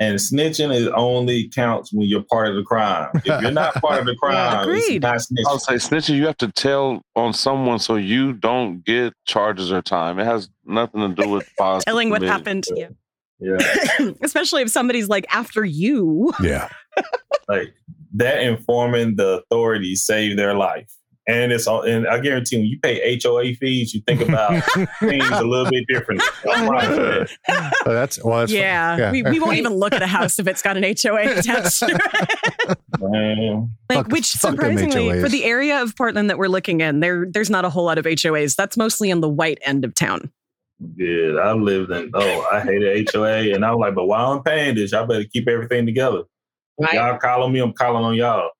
[0.00, 3.08] And snitching is only counts when you're part of the crime.
[3.16, 5.02] If you're not part of the crime, it's Agreed.
[5.02, 5.50] not I snitching.
[5.50, 6.14] would say snitching.
[6.14, 10.20] You have to tell on someone so you don't get charges or time.
[10.20, 12.28] It has nothing to do with Telling what committed.
[12.28, 12.86] happened, yeah.
[13.40, 13.56] Yeah,
[14.22, 16.32] especially if somebody's like after you.
[16.42, 16.68] Yeah.
[17.48, 17.74] like
[18.14, 20.90] that informing the authorities saved their life.
[21.28, 24.62] And it's all, and I guarantee when you pay HOA fees, you think about
[25.00, 26.26] things a little bit differently.
[26.50, 27.74] I promise you that.
[27.86, 28.38] Oh, that's well.
[28.38, 29.12] That's yeah, yeah.
[29.12, 31.80] We, we won't even look at a house if it's got an HOA attached.
[31.80, 31.86] to
[32.66, 32.78] it.
[32.98, 37.00] Man, like, Fuck- which fuck surprisingly, for the area of Portland that we're looking in,
[37.00, 38.56] there there's not a whole lot of HOAs.
[38.56, 40.32] That's mostly in the white end of town.
[40.96, 42.10] Yeah, I lived in.
[42.14, 45.48] Oh, I hated HOA, and I'm like, but while I'm paying this, y'all better keep
[45.48, 46.22] everything together.
[46.78, 46.94] Right.
[46.94, 48.50] Y'all calling me, I'm calling on y'all.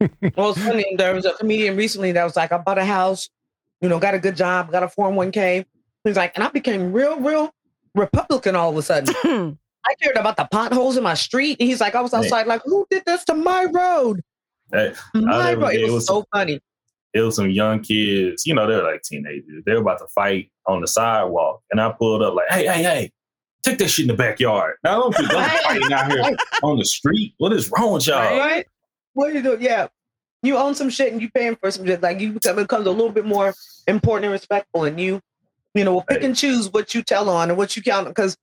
[0.36, 0.96] Well, it's funny.
[0.98, 3.30] There was a comedian recently that was like, I bought a house,
[3.80, 5.64] you know, got a good job, got a 401k.
[6.04, 7.54] He's like, and I became real, real
[7.94, 9.14] Republican all of a sudden.
[9.84, 11.56] I cared about the potholes in my street.
[11.60, 14.20] And he's like, I was outside, like, who did this to my road?
[14.72, 15.68] Hey, My road.
[15.74, 16.60] It it was, was- so funny.
[17.14, 19.62] It was some young kids, you know, they're like teenagers.
[19.66, 21.62] They were about to fight on the sidewalk.
[21.70, 23.12] And I pulled up like, hey, hey, hey,
[23.62, 24.76] take that shit in the backyard.
[24.84, 27.34] Now don't be don't fighting out here on the street.
[27.38, 28.38] What is wrong with y'all?
[28.38, 28.66] Right?
[29.14, 29.60] What are you doing?
[29.60, 29.88] Yeah.
[30.42, 32.02] You own some shit and you paying for some shit.
[32.02, 33.54] Like you become it becomes a little bit more
[33.86, 35.20] important and respectful and you,
[35.74, 36.26] you know, will pick Hey.
[36.26, 38.36] and choose what you tell on and what you count because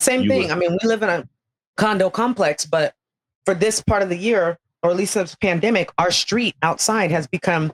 [0.00, 0.42] same You thing.
[0.42, 1.28] would- I mean, we live in a
[1.76, 2.94] condo complex, but
[3.44, 7.26] for this part of the year, or at least since pandemic, our street outside has
[7.26, 7.72] become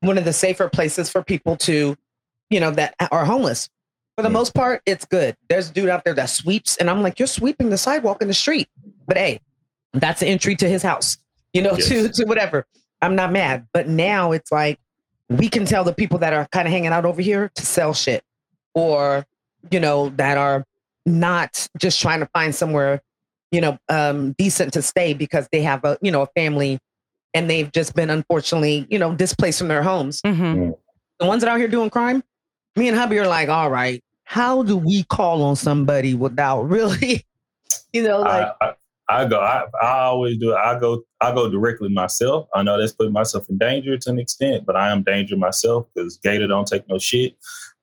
[0.00, 1.96] one of the safer places for people to,
[2.50, 3.68] you know, that are homeless.
[4.16, 4.32] For the Mm.
[4.32, 5.36] most part, it's good.
[5.48, 8.28] There's a dude out there that sweeps, and I'm like, you're sweeping the sidewalk in
[8.28, 8.68] the street.
[9.06, 9.40] But hey,
[9.92, 11.18] that's the entry to his house,
[11.52, 12.66] you know, to, to whatever.
[13.00, 13.66] I'm not mad.
[13.72, 14.78] But now it's like
[15.28, 17.94] we can tell the people that are kind of hanging out over here to sell
[17.94, 18.22] shit
[18.74, 19.26] or,
[19.70, 20.64] you know, that are
[21.06, 23.00] not just trying to find somewhere,
[23.52, 26.78] you know, um, decent to stay because they have a, you know, a family
[27.34, 30.20] and they've just been unfortunately, you know, displaced from their homes.
[30.22, 30.74] Mhm.
[31.18, 32.22] The ones that are out here doing crime,
[32.76, 37.26] me and hubby are like, all right, how do we call on somebody without really,
[37.92, 38.74] you know, like, I, I,
[39.10, 39.40] I go.
[39.40, 40.54] I, I always do.
[40.54, 41.02] I go.
[41.20, 42.46] I go directly myself.
[42.54, 45.86] I know that's putting myself in danger to an extent, but I am danger myself
[45.94, 47.34] because Gator don't take no shit.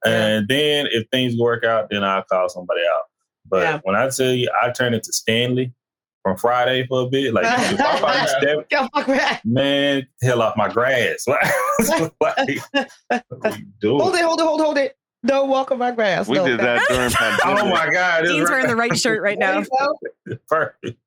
[0.05, 3.03] And then if things work out, then I'll call somebody out.
[3.49, 3.79] But Yeah.
[3.83, 5.73] when I tell you, I turn into Stanley
[6.25, 7.33] from Friday for a bit.
[7.35, 8.87] Like, if I find Step- Yo,
[9.45, 11.27] man, hell off my grass.
[11.27, 14.01] like, what are you doing?
[14.01, 14.97] hold it, hold it, hold it, hold it.
[15.23, 16.27] Don't walk on my grass.
[16.27, 17.63] We No, did that during pandemic.
[17.63, 18.23] Oh my god!
[18.23, 18.89] it's Dean's wearing the right.
[18.91, 19.63] right shirt right now.
[20.49, 20.97] Perfect.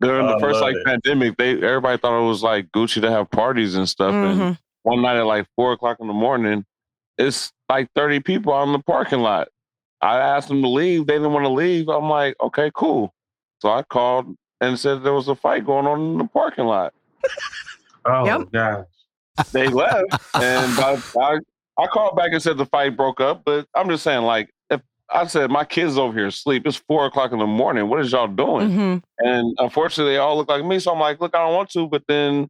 [0.00, 0.84] During I the first like it.
[0.84, 4.12] pandemic, they everybody thought it was like Gucci to have parties and stuff.
[4.12, 4.58] And Mhm.
[4.84, 6.64] one night at like four o'clock in the morning,
[7.18, 9.48] it's like 30 people out in the parking lot.
[10.00, 11.06] I asked them to leave.
[11.08, 11.88] They didn't want to leave.
[11.88, 13.12] I'm like, okay, cool.
[13.60, 16.92] So I called and said there was a fight going on in the parking lot.
[18.04, 18.52] Oh Yep.
[18.52, 18.86] god.
[19.52, 20.10] They left.
[20.40, 21.38] and I, I,
[21.78, 23.42] I called back and said the fight broke up.
[23.44, 24.80] But I'm just saying, like, if
[25.10, 27.88] I said my kids over here asleep, it's four o'clock in the morning.
[27.88, 28.70] What is y'all doing?
[28.70, 29.02] Mhm.
[29.20, 30.78] And unfortunately, they all look like me.
[30.78, 31.88] So I'm like, look, I don't want to.
[31.88, 32.48] But then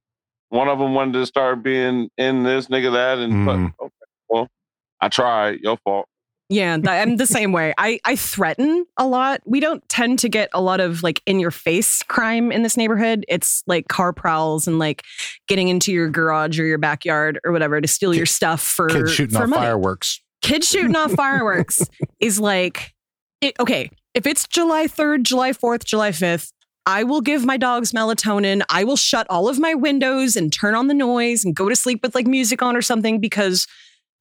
[0.50, 3.18] one of them wanted to start being in this, nigga, that.
[3.18, 3.44] And Mm.
[3.78, 3.94] but, okay,
[4.28, 4.48] well,
[5.00, 5.60] I tried.
[5.60, 6.06] Your fault.
[6.50, 7.74] Yeah, I'm the same way.
[7.76, 9.42] I, I threaten a lot.
[9.44, 12.74] We don't tend to get a lot of like in your face crime in this
[12.76, 13.26] neighborhood.
[13.28, 15.02] It's like car prowls and like
[15.46, 19.12] getting into your garage or your backyard or whatever to steal your stuff for Kids
[19.12, 19.60] shooting for off money.
[19.62, 20.22] fireworks.
[20.40, 21.82] Kids shooting off fireworks
[22.20, 22.94] is like,
[23.42, 26.50] it, okay, if it's July 3rd, July 4th, July 5th,
[26.86, 28.62] I will give my dogs melatonin.
[28.70, 31.76] I will shut all of my windows and turn on the noise and go to
[31.76, 33.66] sleep with like music on or something because,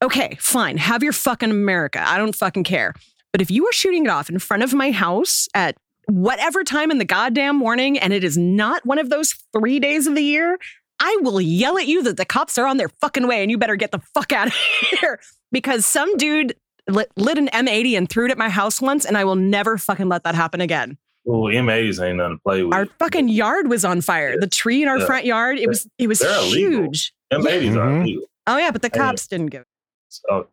[0.04, 2.04] okay, fine, have your fucking America.
[2.06, 2.94] I don't fucking care.
[3.32, 5.76] But if you are shooting it off in front of my house at
[6.08, 10.08] whatever time in the goddamn morning, and it is not one of those three days
[10.08, 10.58] of the year,
[11.00, 13.58] I will yell at you that the cops are on their fucking way and you
[13.58, 14.54] better get the fuck out of
[15.02, 15.20] here
[15.52, 16.56] because some dude
[16.88, 19.78] lit, lit an M80 and threw it at my house once, and I will never
[19.78, 20.98] fucking let that happen again.
[21.26, 22.74] Well, M80s ain't nothing to play with.
[22.74, 24.40] Our fucking yard was on fire.
[24.40, 25.06] The tree in our Yeah.
[25.06, 26.84] front yard, it was it was They're illegal.
[26.84, 27.14] huge.
[27.34, 28.02] M80s are Mhm.
[28.04, 28.24] illegal.
[28.48, 29.02] Oh yeah, but the Yeah.
[29.02, 29.66] cops didn't give.
[30.10, 30.48] So,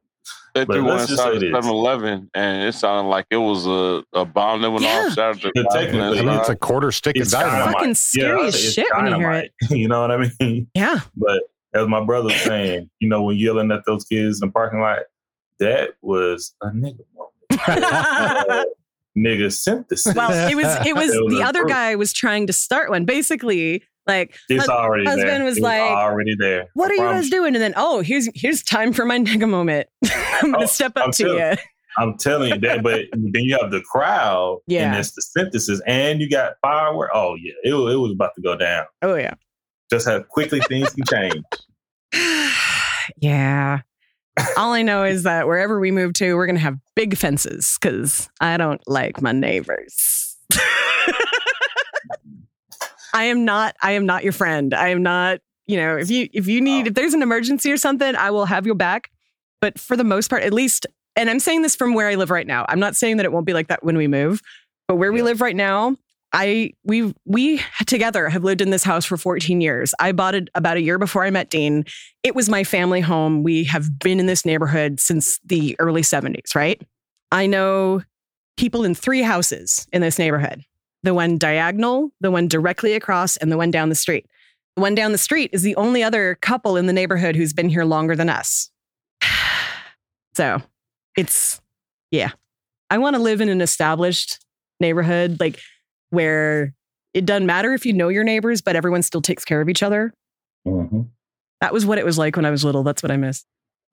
[0.54, 3.36] They But threw one let's inside say the 7 Eleven, and it sounded like it
[3.36, 5.06] was a, a bomb that went Yeah.
[5.06, 5.50] off Saturday.
[5.54, 7.74] Yeah, night, technically, and I mean, it's a quarter stick of it's dynamite.
[7.74, 7.74] dynamite.
[7.96, 7.96] Fucking
[8.40, 9.52] Yeah, as it's shit when you hear it.
[9.60, 9.70] dynamite.
[9.80, 10.68] You know what I mean?
[10.74, 11.00] Yeah.
[11.16, 11.42] But
[11.74, 14.80] as my brother was saying, you know, when yelling at those kids in the parking
[14.80, 15.00] lot,
[15.58, 17.30] that was a nigga moment.
[19.16, 20.12] Nigga synthesis.
[20.14, 21.70] well, it was it was It was the other group.
[21.70, 23.04] guy was trying to start one.
[23.04, 25.44] Basically, like It's hus- already husband there.
[25.44, 26.66] was like, already there.
[26.74, 27.54] what I are you guys doing?
[27.54, 29.88] And then, oh, here's here's time for my nigga moment.
[30.04, 31.56] I'm gonna Oh, step up I'm to you.
[31.96, 34.88] I'm telling you that, but then you have the crowd, Yeah.
[34.90, 37.10] and it's the synthesis, and you got firework.
[37.14, 38.86] Oh yeah, it it was about to go down.
[39.02, 39.34] Oh yeah.
[39.90, 41.44] Just how quickly things can change.
[43.18, 43.80] yeah.
[44.56, 48.28] All I know is that wherever we move to, we're gonna have big fences because
[48.40, 50.36] I don't like my neighbors.
[53.14, 53.76] I am not.
[53.80, 54.74] I am not your friend.
[54.74, 55.40] I am not.
[55.66, 58.44] You know, if you if you need if there's an emergency or something, I will
[58.44, 59.10] have your back.
[59.62, 60.86] But for the most part, at least,
[61.16, 62.66] and I'm saying this from where I live right now.
[62.68, 64.42] I'm not saying that it won't be like that when we move,
[64.88, 65.96] but where we live right now,
[66.34, 69.94] I we we together have lived in this house for 14 years.
[70.00, 71.84] I bought it about a year before I met Dean.
[72.24, 73.42] It was my family home.
[73.42, 76.82] We have been in this neighborhood since the early 70s, right?
[77.30, 78.02] I know
[78.56, 80.64] people in three houses in this neighborhood.
[81.04, 84.26] The one diagonal, the one directly across, and the one down the street.
[84.74, 87.68] The one down the street is the only other couple in the neighborhood who's been
[87.68, 88.70] here longer than us.
[90.36, 90.60] So
[91.16, 91.60] it's,
[92.10, 92.30] yeah.
[92.90, 94.44] I want to live in an established
[94.80, 95.60] neighborhood, like
[96.10, 96.74] where
[97.12, 99.80] it doesn't matter if you know your neighbors, but everyone still takes care of each
[99.84, 100.12] other.
[100.66, 101.08] Mhm.
[101.60, 102.82] That was what it was like when I was little.
[102.82, 103.44] That's what I miss.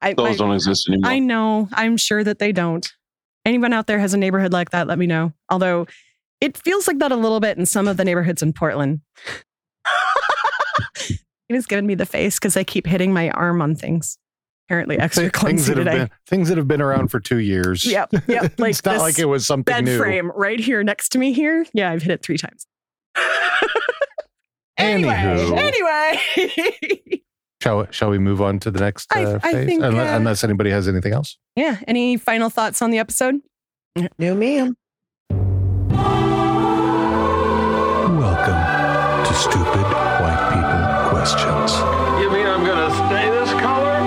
[0.01, 1.11] I, Those my- don't exist anymore.
[1.11, 1.69] I know.
[1.73, 2.91] I'm sure that they don't.
[3.45, 5.33] Anyone out there has a neighborhood like that, let me know.
[5.49, 5.85] Although
[6.41, 9.01] it feels like that a little bit in some of the neighborhoods in Portland.
[11.07, 11.19] it
[11.55, 14.18] has given me the face because I keep hitting my arm on things.
[14.68, 15.97] Apparently, extra things clumsy that have today.
[16.05, 17.85] been things that have been around for two years.
[17.85, 18.53] Yep, yep.
[18.57, 19.97] Like it's not like it was something bed new.
[19.97, 21.65] frame right here next to me here.
[21.73, 22.65] Yeah, I've hit it three times.
[24.80, 27.22] Anywho, Anyway.
[27.61, 29.65] shall shall we move on to the next I- uh, I phase?
[29.68, 31.38] think, unless, uh, unless anybody has anything else.
[31.55, 31.77] yeah.
[31.88, 33.35] Any final thoughts on the episode?
[34.18, 34.76] No, ma'am.
[39.41, 41.72] Stupid White People Questions.
[42.22, 43.97] You mean I'm gonna stay this color?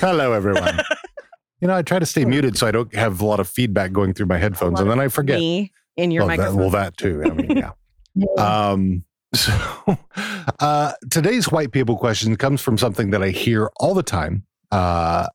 [0.00, 0.80] Hello, everyone.
[1.60, 3.92] you know, I try to stay muted so I don't have a lot of feedback
[3.92, 5.38] going through my headphones, and then I forget.
[5.38, 6.60] Me in your well, that, microphone.
[6.60, 7.22] well, that too.
[7.24, 7.70] I mean, yeah.
[8.38, 9.52] Um, so
[10.58, 14.46] uh, today's white people question comes from something that I hear all the time.
[14.72, 15.28] Uh,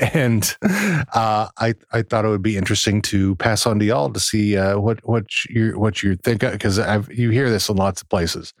[0.00, 4.20] and uh, I I thought it would be interesting to pass on to y'all to
[4.20, 6.78] see uh, what what you what you think because
[7.10, 8.52] you hear this in lots of places.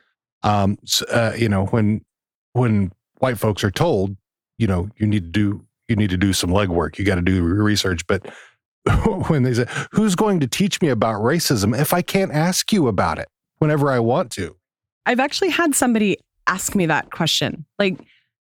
[0.42, 2.04] Um, s uh, you know when
[2.52, 4.16] when white folks are told,
[4.58, 7.22] you know, you need to do you need to do some legwork, you got to
[7.22, 8.26] do research, but
[9.28, 12.88] when they say, "Who's going to teach me about racism if I can't ask you
[12.88, 14.56] about it whenever I want to?"
[15.06, 17.64] I've actually had somebody ask me that question.
[17.78, 17.98] Like,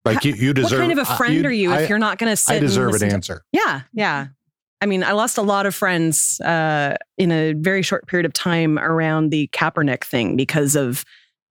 [0.06, 0.72] Like you, you deserve.
[0.80, 2.36] what kind of a uh, friend you- are you I- if you're not going to
[2.36, 3.42] sit I deserve and an listen to- answer.
[3.54, 4.28] Yeah, yeah.
[4.82, 8.34] I mean, I lost a lot of friends uh, in a very short period of
[8.34, 11.06] time around the Kaepernick thing because of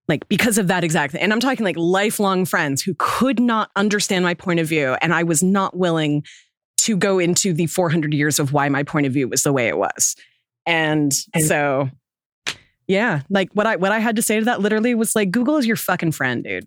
[0.07, 1.23] like because of that exact thing.
[1.23, 5.15] And I'm talking like lifelong friends who could not understand my point of view, and
[5.15, 6.25] I was not willing
[6.79, 9.69] to go into the 400 years of why my point of view was the way
[9.69, 10.17] it was.
[10.67, 11.13] And,
[11.47, 11.89] so,
[12.87, 15.57] yeah, like what I what I had to say to that literally was like, Google
[15.57, 16.67] is your fucking friend, dude.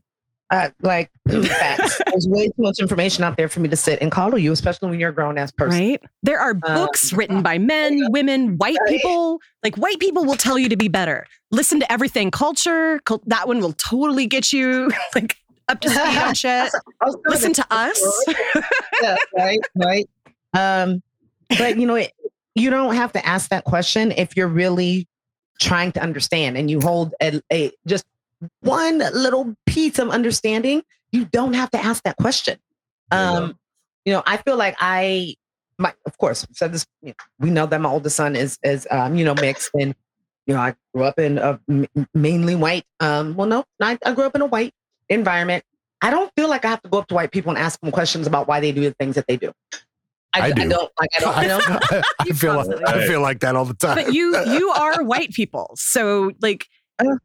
[0.52, 2.00] Uh, like facts.
[2.06, 4.90] There's way too much information out there for me to sit and coddle you, especially
[4.90, 5.80] when you're a grown ass person.
[5.80, 6.04] Right?
[6.22, 9.42] There are books written by men, women, white people.
[9.64, 11.26] Like white people will tell you to be better.
[11.50, 12.30] Listen to everything.
[12.30, 15.36] Culture, cul- that one will totally get you like
[15.68, 16.72] up to speed on shit.
[17.26, 18.26] Listen to us.
[19.02, 20.10] yeah, right, right.
[20.54, 21.02] Um,
[21.58, 22.12] but you know, it,
[22.54, 25.08] you don't have to ask that question if you're really
[25.60, 28.06] trying to understand and you hold a, a just
[28.62, 30.84] one little piece of understanding.
[31.12, 32.60] You don't have to ask that question.
[33.12, 33.58] Um,
[34.04, 35.36] you know, I feel like I,
[35.78, 36.86] my, of course, said this.
[37.02, 39.96] You know, we know that my oldest son is is um, you know mixed, and
[40.46, 42.86] you know, I grew up in a m- mainly white.
[43.00, 44.74] Um, well, no, I, I grew up in a white
[45.10, 45.64] environment.
[46.02, 47.92] I don't feel like I have to go up to white people and ask them
[47.92, 49.52] questions about why they do the things that they do.
[50.34, 50.62] I, I do.
[50.62, 51.10] I don't like.
[51.18, 51.42] I don't.
[51.42, 51.60] You know.
[51.64, 53.96] I, I feel like, I feel like that all the time.
[53.96, 56.68] but you you are white people so like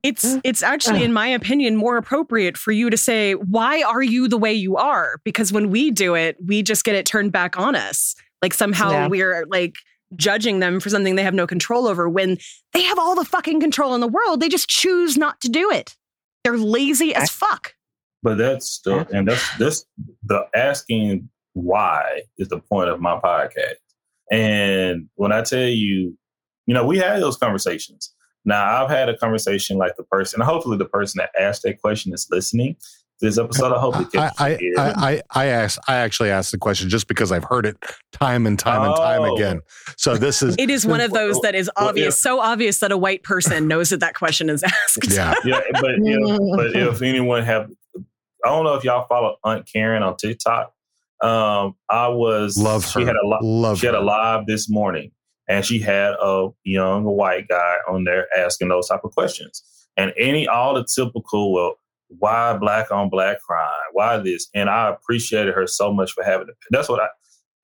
[0.03, 1.05] it's uh, it's actually uh.
[1.05, 4.77] in my opinion more appropriate for you to say why are you the way you
[4.77, 5.21] are?
[5.25, 8.15] Because when we do it we just get it turned back on us.
[8.43, 9.09] Like somehow Yeah.
[9.09, 9.77] we're like
[10.17, 12.37] judging them for something they have no control over when
[12.73, 14.41] they have all the fucking control in the world.
[14.41, 15.95] They just choose not to do it.
[16.43, 17.75] They're lazy as fuck.
[18.23, 19.87] But that's the and that's that's
[20.25, 23.75] the asking why is the point of my podcast.
[24.31, 26.17] And when I tell you,
[26.67, 28.15] you know, we had those conversations.
[28.45, 32.13] Now I've had a conversation like the person, hopefully the person that asked that question
[32.15, 32.75] is listening
[33.21, 33.75] to this episode.
[33.75, 34.49] I hope it I, gets I,
[34.79, 37.77] I, I, I asked, I actually asked the question just because I've heard it
[38.13, 39.35] time and time and time Oh.
[39.37, 39.61] again.
[39.99, 42.79] So this is, it is one of those that is Well, obvious if- so obvious
[42.81, 45.35] that a white person knows that that question is asked yeah.
[45.45, 47.71] yeah, but if, but if anyone have,
[48.43, 50.73] I don't know if y'all follow Aunt Karen on TikTok.
[51.23, 53.45] Um, I was Love She had a lot.
[53.45, 54.05] Love she had a her.
[54.05, 55.11] live this morning,
[55.51, 59.63] and she had a young white guy on there asking those type of questions,
[59.99, 61.75] and any all the typical well.
[62.19, 63.69] Why black on black crime?
[63.93, 64.49] Why this?
[64.53, 66.49] And I appreciated her so much for having.
[66.49, 67.07] The, that's what I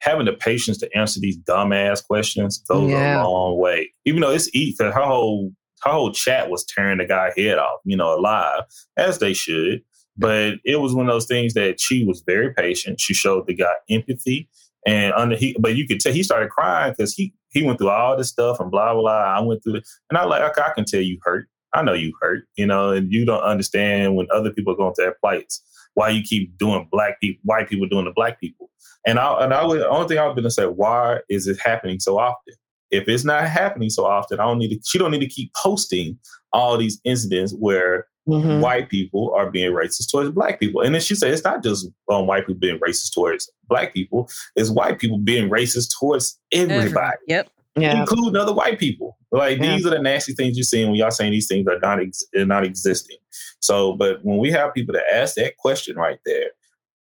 [0.03, 3.25] having the patience to answer these dumbass questions goes Yeah.
[3.25, 3.91] a long way.
[4.05, 5.51] Even though it's easy, her whole
[5.83, 8.63] her whole chat was tearing the guy head off, you know, alive,
[8.97, 9.83] as they should.
[10.17, 13.01] But it was one of those things that she was very patient.
[13.01, 14.49] She showed the guy empathy,
[14.87, 17.89] and under he, but you could tell he started crying because he he went through
[17.89, 19.03] all this stuff and blah blah.
[19.03, 19.39] blah.
[19.39, 21.49] I went through it, and I like okay, I can tell you hurt.
[21.73, 24.95] I know you hurt, you know, and you don't understand when other people are going
[24.95, 25.63] through their plights.
[25.95, 28.71] Why you keep doing black people, white people doing to black people?
[29.07, 31.59] And I and I would the only thing I was gonna say, why is it
[31.59, 32.55] happening so often?
[32.91, 34.81] If it's not happening so often, I don't need to.
[34.85, 36.19] She don't need to keep posting
[36.53, 38.61] all these incidents where Mhm.
[38.61, 40.81] white people are being racist towards black people.
[40.81, 44.29] And then she said it's not just um, white people being racist towards black people;
[44.57, 47.49] it's white people being racist towards everybody, yep
[47.79, 48.01] Yeah.
[48.01, 49.17] including other white people.
[49.31, 49.77] Like Yeah.
[49.77, 52.25] these are the nasty things you're seeing when y'all saying these things are not ex-
[52.37, 53.19] are not existing.
[53.61, 56.51] So, but when we have people that ask that question right there,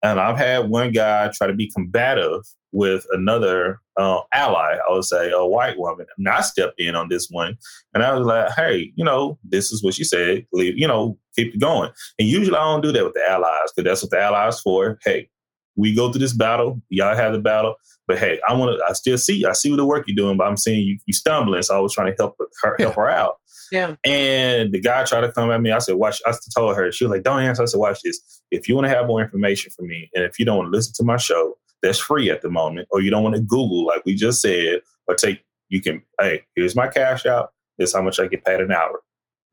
[0.06, 2.42] and I've had one guy try to be combative
[2.72, 7.10] with another uh, ally, I would say a white woman, and I stepped in on
[7.10, 7.58] this one,
[7.94, 10.46] and I was like, "Hey, you know, this is what she said.
[10.52, 13.72] Leave, you know, keep it going." And usually, I don't do that with the allies
[13.76, 15.00] because that's what the allies for.
[15.04, 15.30] Hey,
[15.76, 16.82] we go through this battle.
[16.90, 17.76] Y'all have the battle,
[18.08, 18.86] but hey, I want to.
[18.88, 19.46] I still see.
[19.46, 21.64] I see the work you're doing, but I'm seeing you, you stumbling.
[21.64, 23.38] So I was trying to help her, help her out.
[23.72, 23.96] Yeah.
[24.04, 25.72] And the guy tried to come at me.
[25.72, 26.22] I said, watch.
[26.26, 27.64] I told her, she was like, don't answer.
[27.64, 28.42] I said, watch this.
[28.52, 30.78] If you want to have more information from me, and if you don't want to
[30.78, 33.86] listen to my show, that's free at the moment, or you don't want to Google,
[33.86, 37.52] like we just said, or take, you can, hey, here's my cash out.
[37.78, 39.02] This is how much I get paid an hour.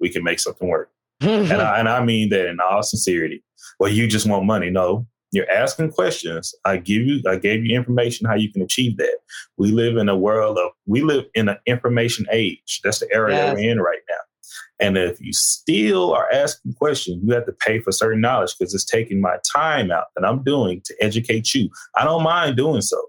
[0.00, 0.90] We can make something work.
[1.20, 3.44] and, I, and I mean that in all sincerity.
[3.78, 4.70] Well, you just want money.
[4.70, 6.54] No, you're asking questions.
[6.64, 9.16] I give you, I gave you information how you can achieve that.
[9.56, 12.80] We live in a world of, we live in an information age.
[12.84, 14.16] That's the era that we're in right now.
[14.86, 18.74] And if you still are asking questions, you have to pay for certain knowledge because
[18.74, 21.70] it's taking my time out that I'm doing to educate you.
[21.96, 23.00] I don't mind doing so.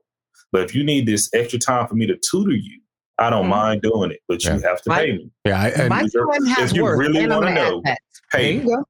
[0.51, 2.79] But if you need this extra time for me to tutor you,
[3.17, 3.49] I don't Mhm.
[3.49, 5.29] mind doing it, but you have to My- pay me.
[5.45, 5.61] Yeah.
[5.61, 7.97] I, and, My if you're- has if you worth, really wanna know, add that.
[8.33, 8.83] There Hey, you go.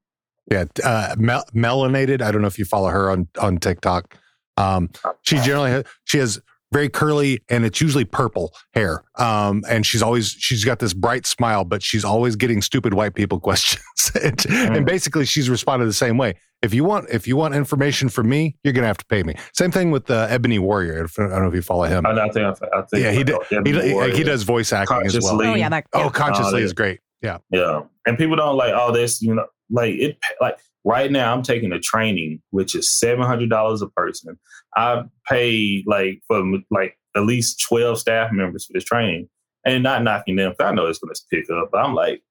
[0.52, 0.65] Yeah.
[0.84, 2.22] Uh, mel- melanated.
[2.22, 4.15] I don't know if you follow her on, on TikTok.
[4.57, 4.90] Um,
[5.24, 6.40] she generally has, she has
[6.72, 9.03] very curly and it's usually purple hair.
[9.18, 13.14] Um, and she's always, she's got this bright smile, but she's always getting stupid white
[13.15, 13.84] people questions.
[14.22, 16.36] and, and basically she's responded the same way.
[16.61, 19.22] If you want, if you want information from me, you're going to have to pay
[19.22, 19.36] me.
[19.53, 21.07] Same thing with uh, Ebony Warrior.
[21.18, 22.06] I don't know if you follow him.
[22.06, 24.15] I, I think, I think Yeah, he, d- he, he, Warrior.
[24.15, 25.41] he does voice acting as well.
[25.41, 26.03] Oh yeah that yeah.
[26.06, 27.02] Oh, consciously Oh, is great.
[27.22, 27.38] Yeah.
[27.52, 29.22] Yeah, and people don't like all this.
[29.22, 30.18] You know, like it.
[30.41, 34.40] Like right now, I'm taking a training which is seven hundred dollars a person.
[34.76, 39.30] I pay like for like at least twelve staff members for this training,
[39.65, 40.53] and not knocking them.
[40.60, 42.22] I know it's going to pick up, but I'm like.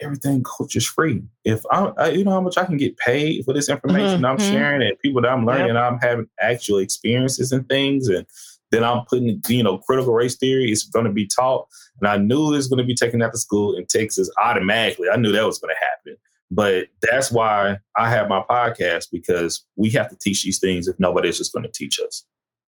[0.00, 1.22] Everything coach is free.
[1.44, 4.36] If I, I, you know how much I can get paid for this information I'm
[4.36, 4.50] Mhm.
[4.50, 8.26] sharing, and people that I'm learning, I'm having actual experiences and things, and
[8.72, 11.68] then I'm putting, you know, critical race theory is going to be taught.
[12.00, 15.08] And I knew it was going to be taken out to school in Texas automatically.
[15.08, 16.16] I knew that was going to happen.
[16.54, 20.96] But that's why I have my podcast because we have to teach these things if
[20.98, 22.26] nobody's just going to teach us.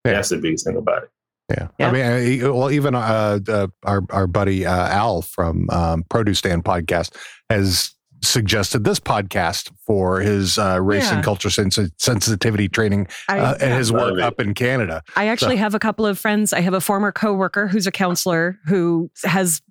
[0.06, 0.14] Yeah.
[0.14, 1.10] That's the biggest thing about it.
[1.50, 1.68] Yeah.
[1.80, 1.88] Yeah.
[1.88, 6.40] I mean, uh, well, even uh, uh, our our buddy uh, Al from um, Produce
[6.40, 7.16] Stand podcast
[7.50, 7.94] has
[8.24, 11.16] suggested this podcast for his uh, race Yeah.
[11.16, 15.02] and culture sens- sensitivity training I, uh, and his work up in Canada.
[15.16, 16.54] I actually have a couple of friends.
[16.54, 19.62] I have a former coworker who's a counselor who has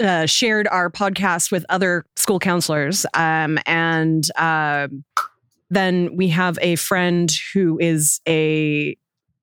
[0.00, 5.04] uh, shared our podcast with other school counselors, um, and um,
[5.70, 8.96] then we have a friend who is a,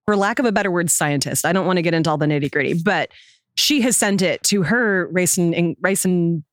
[0.05, 1.45] for lack of a better word, scientist.
[1.45, 3.09] I don't want to get into all the nitty gritty, but
[3.55, 6.43] she has sent it to her race and, and race and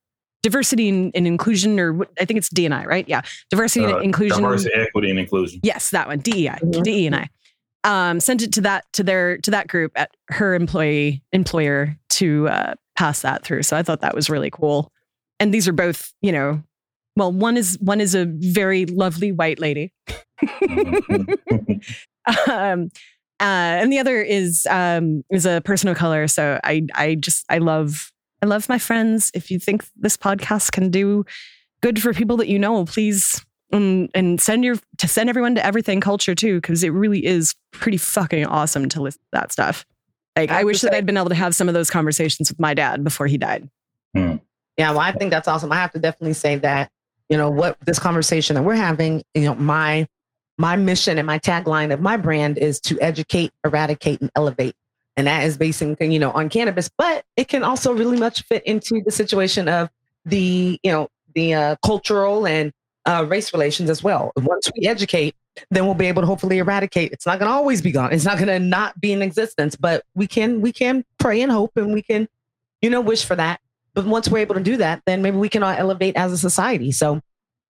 [0.42, 3.06] diversity and, and inclusion, or I think it's D and I, right?
[3.08, 4.42] Yeah, diversity Uh, and inclusion.
[4.42, 5.60] diversity, equity, and inclusion.
[5.62, 7.28] Yes, that one, DEI, DE and I.
[7.84, 12.48] Um, sent it to that to their to that group at her employee employer to
[12.48, 13.62] uh, pass that through.
[13.62, 14.90] So I thought that was really cool.
[15.38, 16.62] And these are both, you know,
[17.16, 19.92] well, one is one is a very lovely white lady,
[22.46, 22.90] um,
[23.40, 26.28] uh, and the other is um, is a person of color.
[26.28, 28.12] So I I just I love
[28.42, 29.30] I love my friends.
[29.34, 31.24] If you think this podcast can do
[31.80, 35.64] good for people that you know, please and and send your to send everyone to
[35.64, 39.86] everything culture too because it really is pretty fucking awesome to listen to that stuff.
[40.36, 42.74] Like I, wish that I'd been able to have some of those conversations with my
[42.74, 43.68] dad before he died.
[44.14, 45.72] Yeah, well, I think that's awesome.
[45.72, 46.90] I have to definitely say that,
[47.30, 50.06] you know, what this conversation that we're having, you know, my
[50.58, 54.74] my mission and my tagline of my brand is to educate, eradicate, and elevate.
[55.16, 58.62] And that is basically, you know, on cannabis, but it can also really much fit
[58.64, 59.88] into the situation of
[60.24, 62.72] the, you know, the uh, cultural and
[63.06, 64.32] uh, race relations as well.
[64.36, 65.34] Once we educate,
[65.70, 67.12] then we'll be able to hopefully eradicate.
[67.12, 68.12] It's not going to always be gone.
[68.12, 71.50] It's not going to not be in existence, but we can we can pray and
[71.52, 72.28] hope, and we can,
[72.82, 73.60] you know, wish for that.
[73.94, 76.38] But once we're able to do that, then maybe we can all elevate as a
[76.38, 76.92] society.
[76.92, 77.20] So,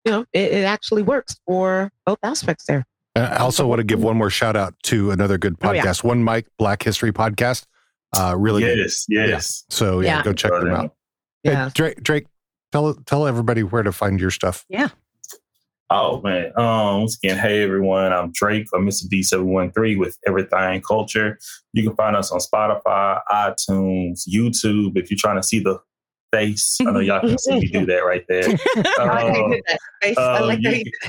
[0.05, 2.85] you know, it, it actually works for both aspects there.
[3.15, 5.83] I also want to give one more shout out to another good Oh, yeah.
[5.83, 7.65] podcast, One Mic Black History Podcast.
[8.11, 8.77] Uh, really good.
[8.77, 9.29] Yes, yes.
[9.69, 9.75] Yeah.
[9.75, 10.23] So yeah, Yeah.
[10.23, 10.93] go check them out.
[11.43, 11.69] Hey, Yeah.
[11.73, 12.25] Drake, Drake,
[12.71, 14.65] tell tell everybody where to find your stuff.
[14.67, 14.89] Yeah.
[15.91, 16.51] Oh man.
[16.57, 19.05] Um once again, hey everyone, I'm Drake or Mr.
[19.07, 21.37] D713 with Everythang Culture.
[21.73, 24.97] You can find us on Spotify, iTunes, YouTube.
[24.97, 25.79] If you're trying to see the
[26.31, 28.43] face, I know y'all can see me do that right there.
[28.97, 29.79] I like you Um, that.
[30.17, 31.07] I um, like how you, you-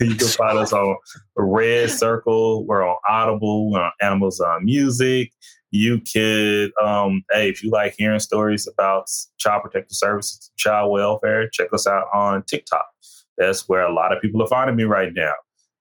[0.10, 0.96] you can find us on
[1.36, 2.66] Red Circle.
[2.66, 3.70] We're on Audible.
[3.72, 5.32] We're on Amazon Music.
[5.70, 9.06] You could, um, hey, if you like hearing stories about
[9.38, 12.86] child protective services, child welfare, check us out on TikTok.
[13.38, 15.32] That's where a lot of people are finding me right now.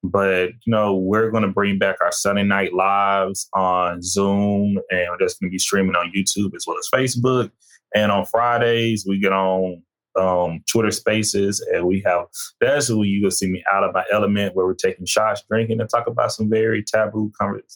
[0.03, 5.07] But you know, we're going to bring back our Sunday night lives on Zoom, and
[5.09, 7.51] we're just going to be streaming on YouTube as well as Facebook.
[7.95, 9.81] And on Fridays, we get on
[10.19, 12.25] um, Twitter Spaces, and we have
[12.59, 15.80] that's where you will see me out of my element, where we're taking shots, drinking,
[15.80, 17.31] and talk about some very taboo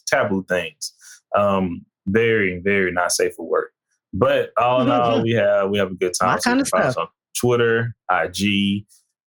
[0.06, 0.92] taboo things.
[1.34, 3.72] Um, very, very not safe for work.
[4.12, 6.30] But all in all, we have we have a good time.
[6.30, 6.96] My kind of stuff.
[6.98, 8.84] on Twitter, IG,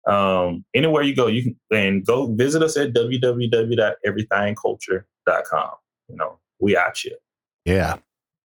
[0.07, 5.71] um, anywhere you go, you can and go visit us at www.everythangculture.com.
[6.09, 7.17] You know, we out you.
[7.65, 7.97] Yeah.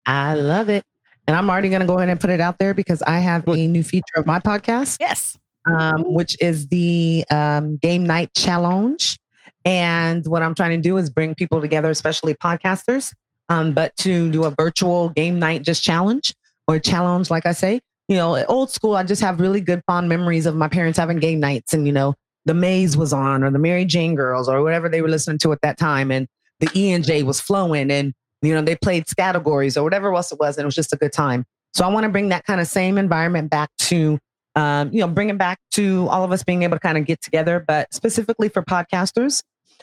[0.07, 0.85] I love it.
[1.27, 3.49] And I'm already going to go ahead and put it out there because I have
[3.49, 4.99] a new feature of my podcast.
[5.01, 5.39] Yes.
[5.67, 9.19] Um, which is the um, Game Night Challenge.
[9.65, 13.15] And what I'm trying to do is bring people together, especially podcasters,
[13.49, 16.35] um, but to do a virtual game night just challenge
[16.69, 17.81] or challenge, like I say.
[18.09, 21.19] You know, old school, I just have really good fond memories of my parents having
[21.19, 22.15] game nights and, you know,
[22.45, 25.53] the Maze was on or the Mary Jane Girls or whatever they were listening to
[25.53, 26.11] at that time.
[26.11, 26.29] And
[26.61, 28.13] the E and J was flowing and,
[28.43, 30.59] you know, they played categories or whatever else it was.
[30.59, 31.47] And it was just a good time.
[31.73, 34.19] So I want to bring that kind of same environment back to,
[34.55, 37.07] um, you know, bring it back to all of us being able to kind of
[37.07, 39.43] get together, but specifically for podcasters.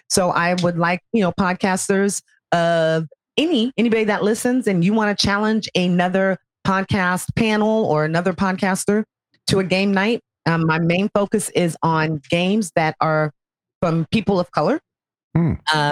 [0.10, 2.22] So I would like, you know, podcasters
[2.52, 8.34] of any, anybody that listens and you want to challenge another podcast panel or another
[8.34, 9.04] podcaster
[9.48, 10.22] to a game night.
[10.46, 13.32] Um, my main focus is on games that are
[13.82, 14.80] from people of color.
[15.36, 15.54] Hmm.
[15.72, 15.92] Uh,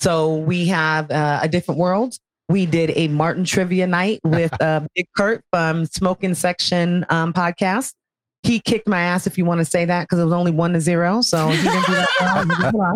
[0.00, 2.16] so we have uh, a different world.
[2.48, 7.94] We did a Martin trivia night with uh, Big Kurt from Smoking Section um, podcast.
[8.42, 10.74] He kicked my ass, if you want to say that, because it was only one
[10.74, 11.22] to zero.
[11.22, 12.42] So he didn't do that well.
[12.42, 12.94] He did well.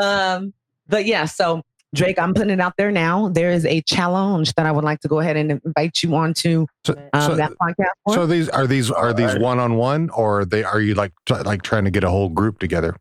[0.00, 0.52] Um,
[0.86, 1.62] but yeah, so
[1.94, 3.28] Drake, I'm putting it out there now.
[3.28, 6.34] There is a challenge that I would like to go ahead and invite you on
[6.34, 6.66] to
[7.12, 7.86] um, so- that podcast.
[8.04, 8.14] For.
[8.14, 11.34] So these are these are these one on one or they are you like t-
[11.34, 12.96] like trying to get a whole group together?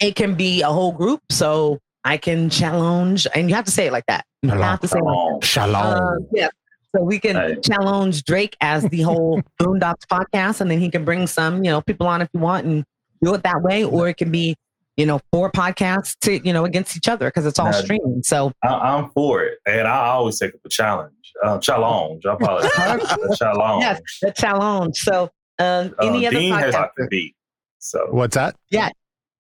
[0.00, 1.20] it can be a whole group.
[1.30, 4.24] So I can challenge, and you have to say it like that.
[4.42, 5.46] You have to say it like that.
[5.46, 5.76] Shalom.
[5.76, 6.48] Uh, yeah.
[6.94, 11.26] So we can challenge Drake as the whole Boondocks podcast, and then he can bring
[11.26, 12.84] some, you know, people on if you want, and
[13.22, 13.84] do it that way.
[13.84, 14.56] Or it can be,
[14.98, 18.22] you know, four podcasts to, you know, against each other because it's all Now, streaming.
[18.24, 21.12] So I, I'm for it, and I always take up a challenge.
[21.42, 22.26] Uh, challenge.
[22.26, 22.72] I apologize.
[23.32, 23.82] A challenge.
[23.82, 24.96] yes, the challenge.
[24.98, 25.30] So
[25.60, 26.78] um, any Uh, other Dean has podcast?
[26.84, 27.36] I can beat.
[27.78, 28.56] So what's that?
[28.70, 28.90] Yeah.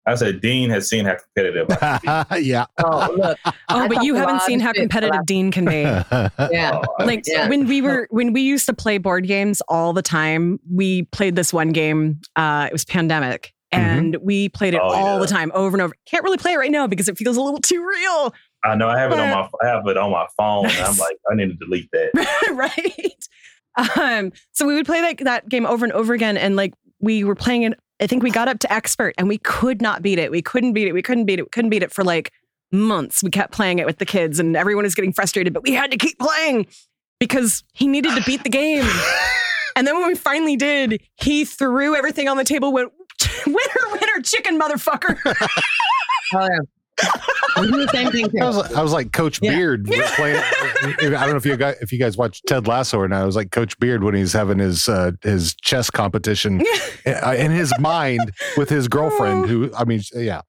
[0.05, 1.67] I said Dean has seen how competitive.
[1.81, 2.65] I can yeah.
[2.77, 3.37] Oh, look.
[3.69, 5.81] Oh, I but you haven't seen how competitive Dean can be.
[5.81, 6.81] Yeah.
[6.99, 7.49] like Yeah.
[7.49, 11.35] when we were when we used to play board games all the time we played
[11.35, 15.19] this one game uh it was pandemic and we played it Oh, all yeah.
[15.19, 15.93] the time, over and over.
[16.05, 18.33] Can't really play it right now because it feels a little too real,
[18.63, 20.65] I know I have it on my I have it on my phone.
[20.65, 22.11] And I'm like, I need to delete that.
[23.77, 23.97] right?
[23.97, 27.23] Um, so we would play that that game over and over again, and like we
[27.23, 27.79] were playing it.
[27.99, 30.31] I think we got up to expert, and we could not beat it.
[30.31, 30.93] We couldn't beat it.
[30.93, 31.43] We couldn't beat it.
[31.43, 32.31] We couldn't beat it for like
[32.71, 33.21] months.
[33.23, 35.91] We kept playing it with the kids, and everyone was getting frustrated, but we had
[35.91, 36.67] to keep playing
[37.19, 38.85] because he needed to beat the game.
[39.75, 42.73] And then when we finally did, he threw everything on the table.
[42.73, 42.91] Went
[43.45, 45.17] winner, winner, chicken motherfucker.
[46.33, 47.11] Oh, yeah.
[47.55, 49.51] The same thing I was, like- I was like Coach Yeah.
[49.55, 50.35] Beard was playing.
[50.35, 53.21] I don't know if you guys if you guys watch Ted Lasso or not.
[53.21, 56.61] I was like Coach Beard when he's having his uh, his chess competition
[57.05, 59.45] uh, in his mind with his girlfriend.
[59.47, 60.41] Who I mean, yeah,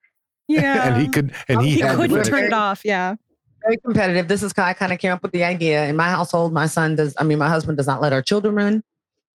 [0.48, 2.84] yeah, and he could and he, he had couldn't turn it off.
[2.84, 3.14] Yeah.
[3.62, 4.26] Very competitive.
[4.26, 5.86] This is how I kind of came up with the idea.
[5.86, 8.54] In my household, my son does, I mean, my husband does not let our children
[8.54, 8.82] run.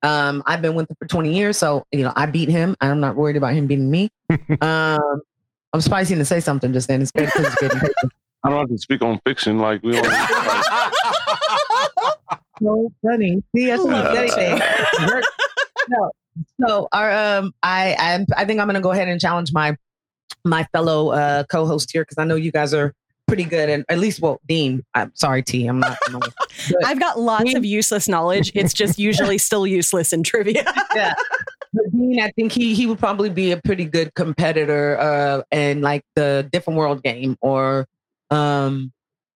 [0.04, 1.58] Um, I've been with him for 20 years.
[1.58, 2.76] So, you know, I beat him.
[2.82, 4.10] I'm not worried about him beating me.
[4.62, 5.22] um,
[5.74, 7.02] I'm surprised to say something just then.
[7.02, 7.72] It's good it's good.
[8.44, 10.06] I don't have to speak on fiction like we don't.
[12.62, 13.42] so funny.
[13.56, 14.60] See, I love anything.
[15.90, 16.12] no.
[16.62, 19.78] So our um I I I think I'm gonna go ahead and challenge my
[20.44, 22.94] my fellow uh co-host here because I know you guys are
[23.34, 24.86] pretty good and at least well Dean.
[24.94, 25.66] I'm sorry T.
[25.66, 25.98] I'm not.
[26.06, 26.34] I'm not
[26.86, 28.52] I've got lots of useless knowledge.
[28.54, 30.72] It's just usually still useless in trivia.
[30.96, 31.16] yeah.
[31.74, 35.82] But Dean, I think he he would probably be a pretty good competitor uh in
[35.82, 37.88] like the different world game or
[38.30, 38.94] um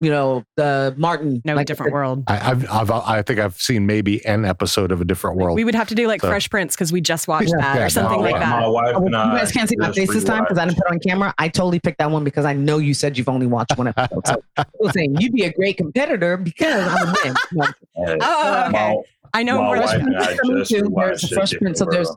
[0.05, 2.24] you know the Martin No, like different world.
[2.28, 5.56] I, I've, I've I think I've seen maybe an episode of a different world.
[5.56, 7.60] We would have to do like So- Fresh Prince because we just watched Yeah.
[7.62, 8.60] that Yeah, or something my, like that.
[8.60, 10.66] My wife Oh, and you I guys can't see my face this time because I
[10.66, 11.35] didn't put it on camera.
[11.39, 14.26] I totally picked that one because I know you said you've only watched one episode.
[14.26, 17.35] So I was saying you'd be a great competitor because I'm a win.
[17.52, 18.70] No, Uh, Oh, okay.
[18.72, 18.97] my-
[19.32, 20.82] I know my where Fresh and I for me just too.
[20.82, 22.14] rewatched There's Fresh Prince, so there's-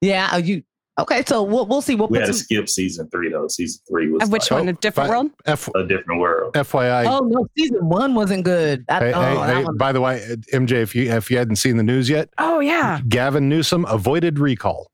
[0.00, 0.62] yeah, oh, you
[0.98, 1.22] okay?
[1.26, 1.94] So we'll we'll see.
[1.94, 2.44] We'll We put had to some.
[2.44, 3.48] skip season three though.
[3.48, 4.68] Season three was which like one?
[4.68, 5.30] A different Fi- world?
[5.46, 6.54] F, a different world.
[6.54, 7.06] FYI.
[7.06, 8.84] Oh no, season one wasn't good.
[8.88, 11.38] That, Hey, oh, hey, hey, one- by the way, uh, MJ, if you if you
[11.38, 13.00] hadn't seen the news yet, Oh yeah.
[13.08, 14.90] Gavin Newsom avoided recall.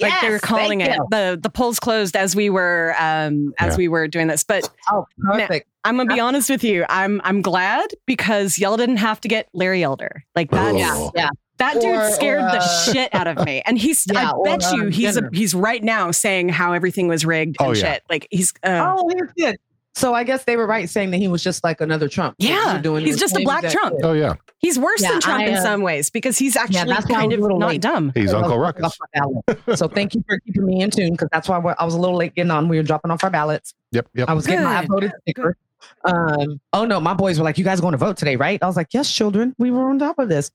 [0.00, 0.94] like they were calling it.
[0.94, 1.06] you.
[1.10, 3.76] The the polls closed as we were um as Yeah.
[3.78, 4.44] we were doing this.
[4.44, 5.66] But Oh, perfect.
[5.84, 6.84] I'm gonna be honest with you.
[6.88, 10.22] I'm I'm glad because y'all didn't have to get Larry Elder.
[10.36, 10.78] Like that Oh.
[10.78, 11.30] Yeah, yeah.
[11.58, 13.62] That Or- dude scared or, the uh, shit out of me.
[13.66, 16.72] And he's Yeah, I or, bet you uh, he's, a, he's right now saying how
[16.72, 17.94] everything was rigged and Oh, yeah.
[17.94, 18.02] shit.
[18.10, 19.56] Like he's uh, Oh, he's good.
[19.94, 22.36] So I guess they were right saying that he was just like another Trump.
[22.38, 23.96] Yeah, you're doing he's just a black Trump.
[23.96, 24.04] shit.
[24.04, 26.84] Oh yeah, he's worse Yeah, than Trump I, in uh, some ways because he's actually
[26.92, 27.80] that's why I kind of not late.
[27.80, 28.12] dumb.
[28.14, 28.84] he's Uncle Ruckus.
[28.84, 29.76] off my ballot.
[29.76, 32.14] so thank you for keeping me in tune because that's why I was a little
[32.16, 32.68] late getting on.
[32.68, 33.74] We were dropping off our ballots.
[33.90, 34.28] Yep, yep.
[34.28, 35.56] I was getting my Good, voted sticker.
[36.04, 38.66] Um, oh no, my boys were like, "You guys going to vote today, right?" I
[38.66, 39.52] was like, "Yes, children.
[39.58, 40.52] We were on top of this,"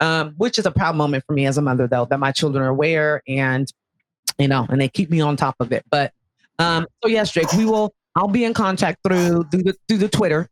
[0.00, 2.64] um, which is a proud moment for me as a mother, though, that my children
[2.64, 3.70] are aware and
[4.38, 5.84] you know, and they keep me on top of it.
[5.90, 6.12] But
[6.58, 7.94] um, so yes, Drake, we will.
[8.16, 10.48] I'll be in contact through through the through the Twitter,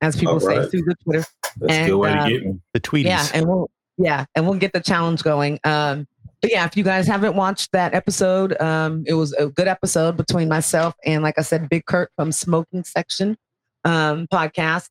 [0.00, 1.24] as people All say, through the Twitter.
[1.58, 2.60] That's a And, good way uh, to get me.
[2.74, 3.04] The tweeties.
[3.04, 5.58] Yeah, and we'll yeah, and we'll get the challenge going.
[5.64, 6.06] Um,
[6.42, 10.16] but yeah, if you guys haven't watched that episode, um, it was a good episode
[10.18, 13.38] between myself and, like I said, Big Kurt from Smoking Section
[13.84, 14.88] um, podcast.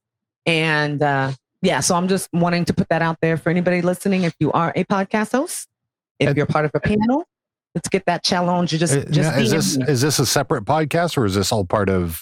[0.47, 1.33] And uh,
[1.65, 4.23] yeah, so I'm just wanting to put that out there for anybody listening.
[4.23, 5.67] If you are a podcast host,
[6.19, 7.25] if And- you're part of a panel,
[7.73, 8.71] let's get that challenge.
[8.71, 9.85] You just Uh, just now, is this me.
[9.87, 12.21] is this a separate podcast or is this all part of?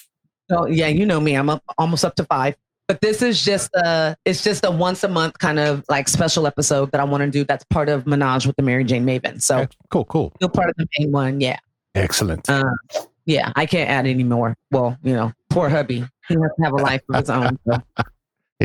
[0.50, 1.36] So yeah, you know me.
[1.36, 2.56] I'm up almost up to five.
[2.88, 6.46] But this is just a it's just a once a month kind of like special
[6.48, 7.44] episode that I want to do.
[7.46, 9.42] That's part of Menage with the MariJayne Maven.
[9.42, 11.40] So Okay, cool, cool, still part of the main one.
[11.40, 11.58] Yeah.
[11.96, 12.50] excellent.
[12.50, 12.64] Uh,
[13.26, 13.52] yeah.
[13.56, 14.58] I can't add any more.
[14.72, 16.06] Well, you know, poor hubby.
[16.28, 17.58] He has to have a life of his own.
[17.66, 17.78] So.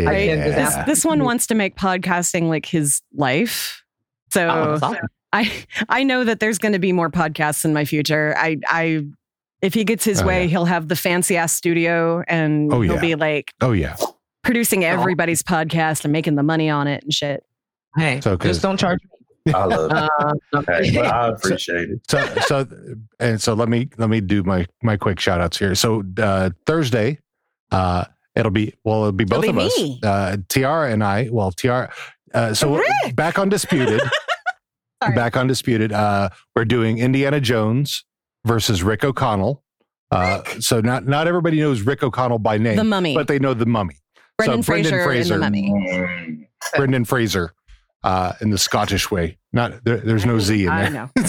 [0.06, 3.82] I can't This, this one wants to make podcasting like his life.
[4.32, 5.06] So Oh, that's awesome.
[5.32, 5.50] I
[5.88, 8.34] I know that there's going to be more podcasts in my future.
[8.38, 9.04] I I
[9.60, 10.48] if he gets his Oh, way, yeah.
[10.50, 13.00] he'll have the fancy ass studio and Oh, he'll yeah.
[13.00, 13.96] be like Oh yeah.
[14.44, 17.42] producing everybody's podcast and making the money on it and shit.
[17.96, 19.00] Hey, So, 'cause- just don't charge
[19.46, 19.52] me.
[19.54, 20.10] I love it.
[20.52, 22.00] Uh, Hey, but I appreciate it.
[22.10, 22.66] So so
[23.18, 25.74] and so let me let me do my my quick shout outs here.
[25.74, 27.18] So uh Thursday,
[27.72, 28.04] uh
[28.38, 29.78] it'll be well it'll be It'll both be of us.
[30.02, 31.92] Uh Tiara and I, well Tiara
[32.32, 33.14] uh so Rick.
[33.16, 34.00] back on disputed.
[35.14, 35.92] Back on disputed.
[35.92, 38.04] Uh we're doing Indiana Jones
[38.44, 39.62] versus Rick O'Connell.
[40.10, 43.14] Uh so not not everybody knows Rick O'Connell by name, The Mummy.
[43.14, 43.96] but they know the mummy.
[44.38, 45.38] Brendan so Brendan Fraser, Fraser.
[45.38, 45.70] Mummy.
[45.70, 46.46] Mm.
[46.76, 47.52] Brendan Fraser,
[48.02, 49.38] uh, in the Scottish way.
[49.52, 50.90] Not there, there's no Z in I there.
[50.90, 51.10] know.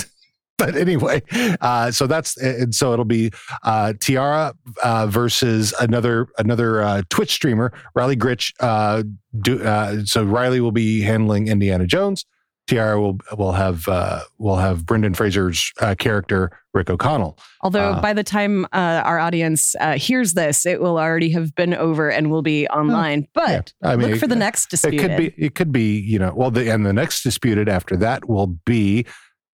[0.59, 1.23] but anyway,
[1.61, 3.31] uh, so that's and so it'll be
[3.63, 4.53] uh, Tiara
[4.83, 8.53] uh, versus another another uh, Twitch streamer, Riley Gritch.
[8.59, 9.03] Uh,
[9.41, 12.25] do, uh, so Riley will be handling Indiana Jones.
[12.69, 17.39] Tiara will will have uh, will have Brendan Fraser's uh, character Rick O'Connell.
[17.61, 21.73] Although by the time uh, our audience uh, hears this, it will already have been
[21.73, 23.27] over and will be online.
[23.33, 26.31] But I mean, look for the next It could be it could be you know
[26.35, 29.07] well the and the next disputed after that will be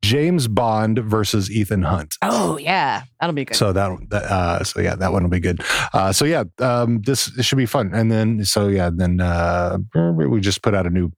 [0.04, 2.16] James Bond versus Ethan Hunt.
[2.22, 3.56] Oh yeah, that'll be good.
[3.56, 5.64] So that, that uh, so yeah, that one will be good.
[5.94, 7.92] Uh, so yeah, um, this, this should be fun.
[7.94, 11.12] And then so yeah, then uh, we just put out a new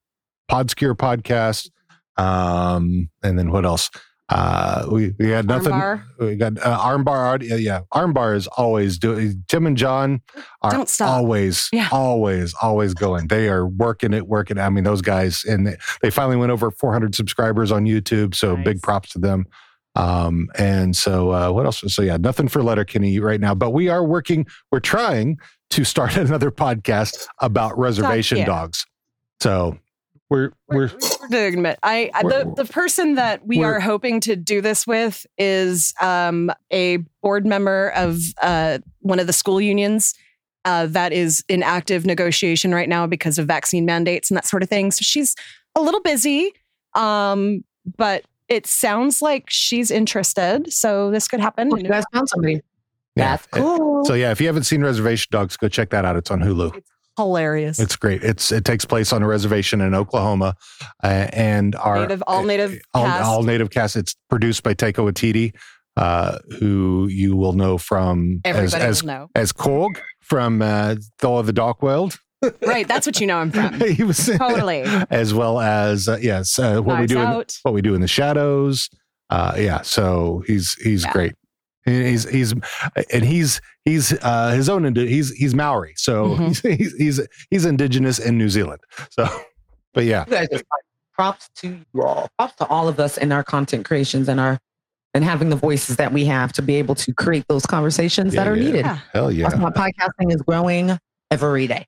[0.48, 1.68] Podscure podcast.
[2.16, 3.90] Um, and then what else?
[4.28, 5.72] Uh, we we had nothing.
[5.72, 6.02] Armbar.
[6.18, 7.42] We got uh, Armbar.
[7.42, 9.44] Yeah, yeah, Armbar is always doing.
[9.48, 10.20] Tim and John
[10.62, 11.88] are always, Yeah.
[11.92, 13.28] always, always going.
[13.28, 14.58] They are working it, working.
[14.58, 14.62] it.
[14.62, 18.34] I mean, those guys, and they, they finally went over 400 subscribers on YouTube.
[18.34, 18.64] So Nice.
[18.64, 19.46] big props to them.
[19.94, 21.82] Um, and so uh, what else?
[21.94, 24.44] So yeah, nothing for Letter Letterkenny right now, but we are working.
[24.70, 25.38] We're trying
[25.70, 28.44] to start another podcast about reservation yeah.
[28.44, 28.84] dogs.
[29.40, 29.78] So
[30.30, 30.90] we're we're
[31.20, 31.78] We're doing it.
[31.82, 36.50] I, I the, the person that we We're- hoping to do this with is um,
[36.72, 40.14] a board member of uh, one of the school unions
[40.64, 44.62] uh, that is in active negotiation right now because of vaccine mandates and that sort
[44.62, 44.90] of thing.
[44.90, 45.34] So she's
[45.76, 46.52] a little busy,
[46.94, 47.62] um,
[47.96, 50.72] but it sounds like she's interested.
[50.72, 51.70] So this could happen.
[51.76, 52.54] You guys found somebody.
[53.14, 53.30] Yeah.
[53.36, 54.04] That's cool.
[54.04, 54.30] so yeah.
[54.30, 56.16] If you haven't seen Reservation Dogs, go check that out.
[56.16, 56.82] It's on Hulu.
[57.16, 57.78] Hilarious.
[57.78, 58.22] It's great.
[58.22, 60.54] It's it takes place on a reservation in Oklahoma,
[61.02, 63.24] uh, and our native, all native all, cast.
[63.24, 63.96] all native cast.
[63.96, 65.54] It's produced by Taika Waititi,
[65.96, 69.30] uh, who you will know from as Everybody as will know.
[69.34, 72.18] as Korg from uh, Thor the Dark World.
[72.66, 72.86] right.
[72.86, 73.80] That's what you know him from.
[73.94, 74.82] he was Totally.
[75.10, 77.56] as well as uh, yes, uh, what we do in, Out.
[77.62, 78.90] what we do in the shadows.
[79.30, 81.12] Uh, yeah, so he's he's Yeah.
[81.12, 81.32] great.
[81.86, 82.52] He's he's
[83.12, 84.84] and he's he's uh, his own.
[84.84, 86.46] indi- He's he's Maori, so Mhm.
[86.48, 88.80] he's, he's he's he's indigenous in New Zealand.
[89.10, 89.26] So,
[89.94, 90.60] but yeah, You guys are
[91.14, 92.28] props to you all.
[92.38, 94.58] Props to all of us in our content creations and our
[95.14, 98.46] and having the voices that we have to be able to create those conversations that
[98.46, 98.64] are yeah.
[98.64, 98.84] needed.
[98.84, 98.98] Yeah.
[99.12, 100.98] hell That's yeah, why podcasting is growing
[101.30, 101.86] every day.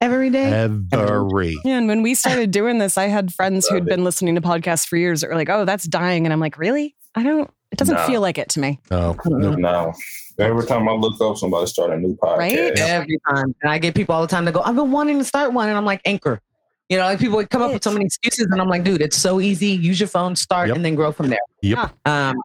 [0.00, 0.44] Every day.
[0.52, 4.40] every Yeah, and when we started doing this, I had friends who'd been listening to
[4.40, 6.94] podcasts for years that were like, "Oh, that's dying," and I'm like, "Really?
[7.16, 7.50] I don't.
[7.70, 8.06] It doesn't No.
[8.06, 9.52] feel like it to me." oh, no.
[9.54, 9.92] No.
[10.38, 12.38] Every time I look up, somebody start a new podcast.
[12.38, 12.78] Right?
[12.78, 13.54] Every time.
[13.62, 15.68] And I get people all the time to go, I've been wanting to start one.
[15.68, 16.40] And I'm like, Anchor.
[16.88, 18.46] You know, like people would come up with so many excuses.
[18.50, 19.68] And I'm like, dude, it's so easy.
[19.68, 20.76] Use your phone, start, Yep.
[20.76, 21.38] and then grow from there.
[21.60, 21.90] Yep.
[22.06, 22.36] Um,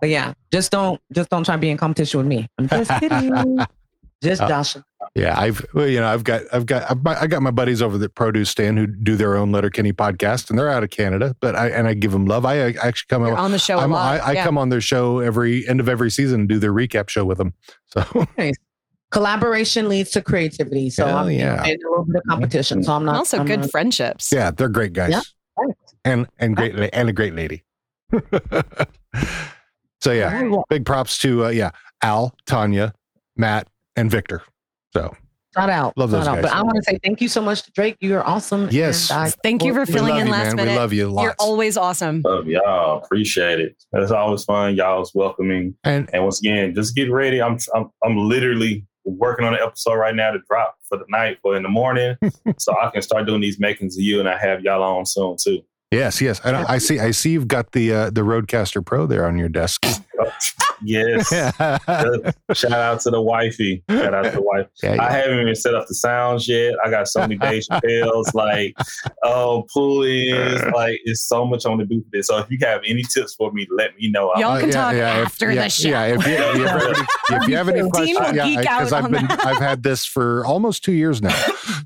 [0.00, 2.48] but yeah, just don't just don't try to be in competition with me.
[2.58, 3.58] I'm just kidding.
[4.22, 4.82] just Uh, joshing.
[5.14, 7.98] Yeah, I've well, you know I've got I've got I've, I got my buddies over
[7.98, 11.54] the Produce Stand who do their own Letterkenny podcast, and they're out of Canada, but
[11.54, 12.46] I and I give them love.
[12.46, 14.20] I, I actually come You're on, on the show a I'm, lot.
[14.22, 14.44] I, I yeah.
[14.44, 17.36] come on their show every end of every season and do their recap show with
[17.36, 17.52] them.
[17.88, 18.26] So
[19.10, 20.88] Collaboration leads to creativity.
[20.88, 21.62] So Hell I'm yeah.
[21.66, 22.82] in a little bit of competition.
[22.82, 24.30] So I'm And not also I'm good not- friendships.
[24.32, 25.20] yeah, they're great guys, Yeah.
[26.06, 27.64] and and great la- and a great lady.
[30.00, 31.70] so yeah, big props to uh, yeah
[32.02, 32.94] Al, Tanya,
[33.36, 34.42] Matt, and Victor.
[34.92, 35.14] So
[35.54, 35.98] Shout out.
[35.98, 36.42] Love those shout out.
[36.42, 36.50] guys.
[36.50, 37.98] But I want to say thank you so much to Drake.
[38.00, 38.68] You are awesome.
[38.70, 39.10] Yes.
[39.10, 40.56] And I- Thank you for filling in you, last man.
[40.56, 40.70] minute.
[40.72, 42.22] We love you You're always awesome.
[42.24, 43.02] Love y'all.
[43.04, 43.76] Appreciate it.
[43.92, 44.76] It's always fun.
[44.76, 45.74] Y'all's welcoming.
[45.84, 47.42] and And once again, just get ready.
[47.42, 51.36] I'm I'm I'm literally working on an episode right now to drop for the night
[51.42, 52.16] or in the morning,
[52.58, 55.36] so I can start doing these makings of you, and I have y'all on soon
[55.38, 55.60] too.
[55.92, 59.06] Yes, yes, and I, I see I see you've got the uh, the RodeCaster Pro
[59.06, 59.84] there on your desk.
[60.84, 61.28] Yes.
[62.54, 63.84] Shout out to the wifey.
[63.88, 64.66] Shout out to the wife.
[64.82, 65.04] Yeah, yeah.
[65.04, 66.74] I haven't even set up the sounds yet.
[66.84, 68.74] I got so many Dave Chappelle's, like,
[69.22, 70.60] oh, pulleys.
[70.74, 72.26] Like, it's so much on the do for this.
[72.26, 74.32] So if you have any tips for me, let me know.
[74.36, 75.88] Y'all Uh, can yeah, talk yeah, if- after yeah, the show.
[75.88, 77.06] Yeah, if you, if you have any,
[77.42, 79.46] if you have any questions, yeah, because I've been that.
[79.46, 81.36] I've had this for almost two years now.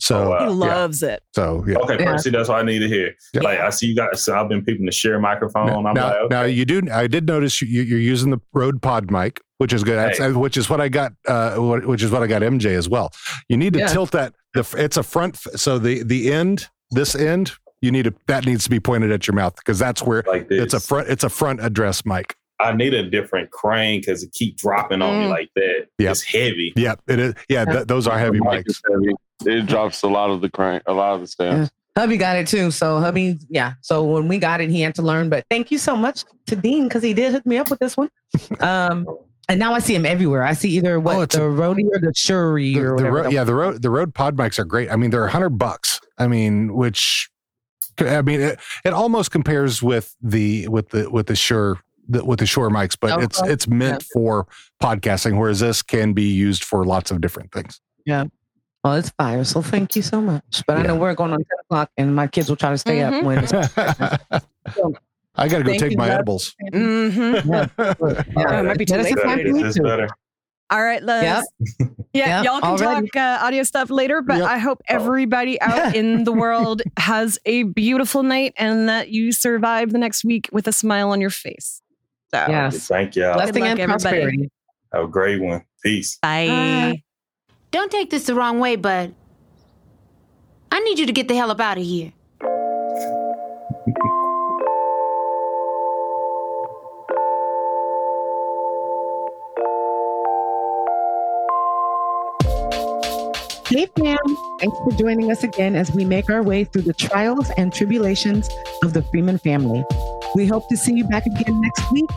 [0.01, 0.39] So Oh, wow.
[0.39, 0.51] he yeah.
[0.51, 1.23] loves it.
[1.35, 1.77] so yeah.
[1.79, 2.13] Okay, Yeah.
[2.13, 3.15] Percy, that's what I need to hear.
[3.35, 3.43] Yeah.
[3.43, 4.25] Like, I see you guys.
[4.25, 5.67] So I've been peeping to share microphone.
[5.67, 6.35] Now, I'm now, like, okay.
[6.35, 6.83] now you do.
[6.93, 9.97] I did notice you, you're using the Rode Pod mic, which is good.
[9.97, 10.33] That's, Hey.
[10.33, 11.13] Which is what I got.
[11.27, 13.13] Uh, what- which is what I got MJ as well.
[13.49, 13.89] You need to Yeah.
[13.89, 14.35] tilt that.
[14.55, 15.37] The it's a front.
[15.37, 17.53] So the the end, this end,
[17.83, 20.49] you need to that needs to be pointed at your mouth because that's where like
[20.49, 20.63] this.
[20.63, 21.09] it's a front.
[21.09, 22.35] It's a front address mic.
[22.59, 25.31] I need a different crane because it keep dropping on me Mm.
[25.31, 25.87] like that.
[25.99, 26.11] Yep.
[26.11, 26.73] It's heavy.
[26.75, 27.35] Yep, it is.
[27.51, 28.81] Yeah, th- those are heavy mics.
[28.91, 29.13] heavy.
[29.45, 31.71] It drops a lot of the crank, a lot of the stamps.
[31.97, 32.71] Hubby got it too.
[32.71, 33.75] So hubby, yeah.
[33.81, 35.31] So when we got it, he had to learn.
[35.31, 37.97] But thank you so much to Dean because he did hook me up with this
[37.97, 38.11] one.
[38.61, 39.07] Um,
[39.49, 40.43] and now I see him everywhere.
[40.43, 43.17] I see either what Oh, the a- roadie or the Shure The, or the whatever.
[43.23, 44.91] Rode, yeah, the Rode the Rode pod mics are great.
[44.91, 46.01] I mean, they're a hundred bucks.
[46.19, 47.31] I mean, which
[47.99, 51.79] I mean, it, it almost compares with the with the with the Shure
[52.09, 53.53] the, with the Shure mics, but it's Okay.
[53.53, 54.47] it's meant for
[54.83, 57.81] podcasting, whereas this can be used for lots of different things.
[58.87, 59.43] Well, it's fire.
[59.43, 60.63] So thank you so much.
[60.67, 62.99] But I know we're going on ten o'clock, and my kids will try to stay
[62.99, 63.19] Mhm.
[63.19, 63.39] up when.
[63.43, 63.53] It's,
[65.35, 66.15] I got to go take you, my love.
[66.15, 66.55] edibles.
[66.73, 67.49] Mm-hmm.
[68.39, 68.47] Yeah.
[68.49, 69.09] Oh, it might be too late.
[69.09, 69.83] have time for Is you this too.
[69.83, 70.09] better?
[70.71, 71.49] All right, let's.
[71.81, 71.91] Yep.
[72.13, 73.09] Yeah, Yep, y'all can already.
[73.09, 74.49] talk uh, audio stuff later, but Yep.
[74.49, 79.91] I hope everybody out in the world has a beautiful night and that you survive
[79.93, 81.83] the next week with a smile on your face.
[82.33, 82.87] So, Yes.
[82.89, 83.35] Thank y'all.
[83.35, 84.03] Blessing luck, and everybody.
[84.03, 84.51] prosperity.
[84.95, 85.65] Have a great one.
[85.83, 86.19] Peace.
[86.23, 86.49] bye.
[86.49, 86.95] Uh,
[87.77, 89.11] Don't take this the wrong way, but
[90.73, 92.11] I need you to get the hell up out of here.
[103.69, 104.17] Hey fam,
[104.59, 108.49] thanks for joining us again as we make our way through the trials and tribulations
[108.83, 109.85] of the Freeman family.
[110.35, 112.09] We hope to see you back again next week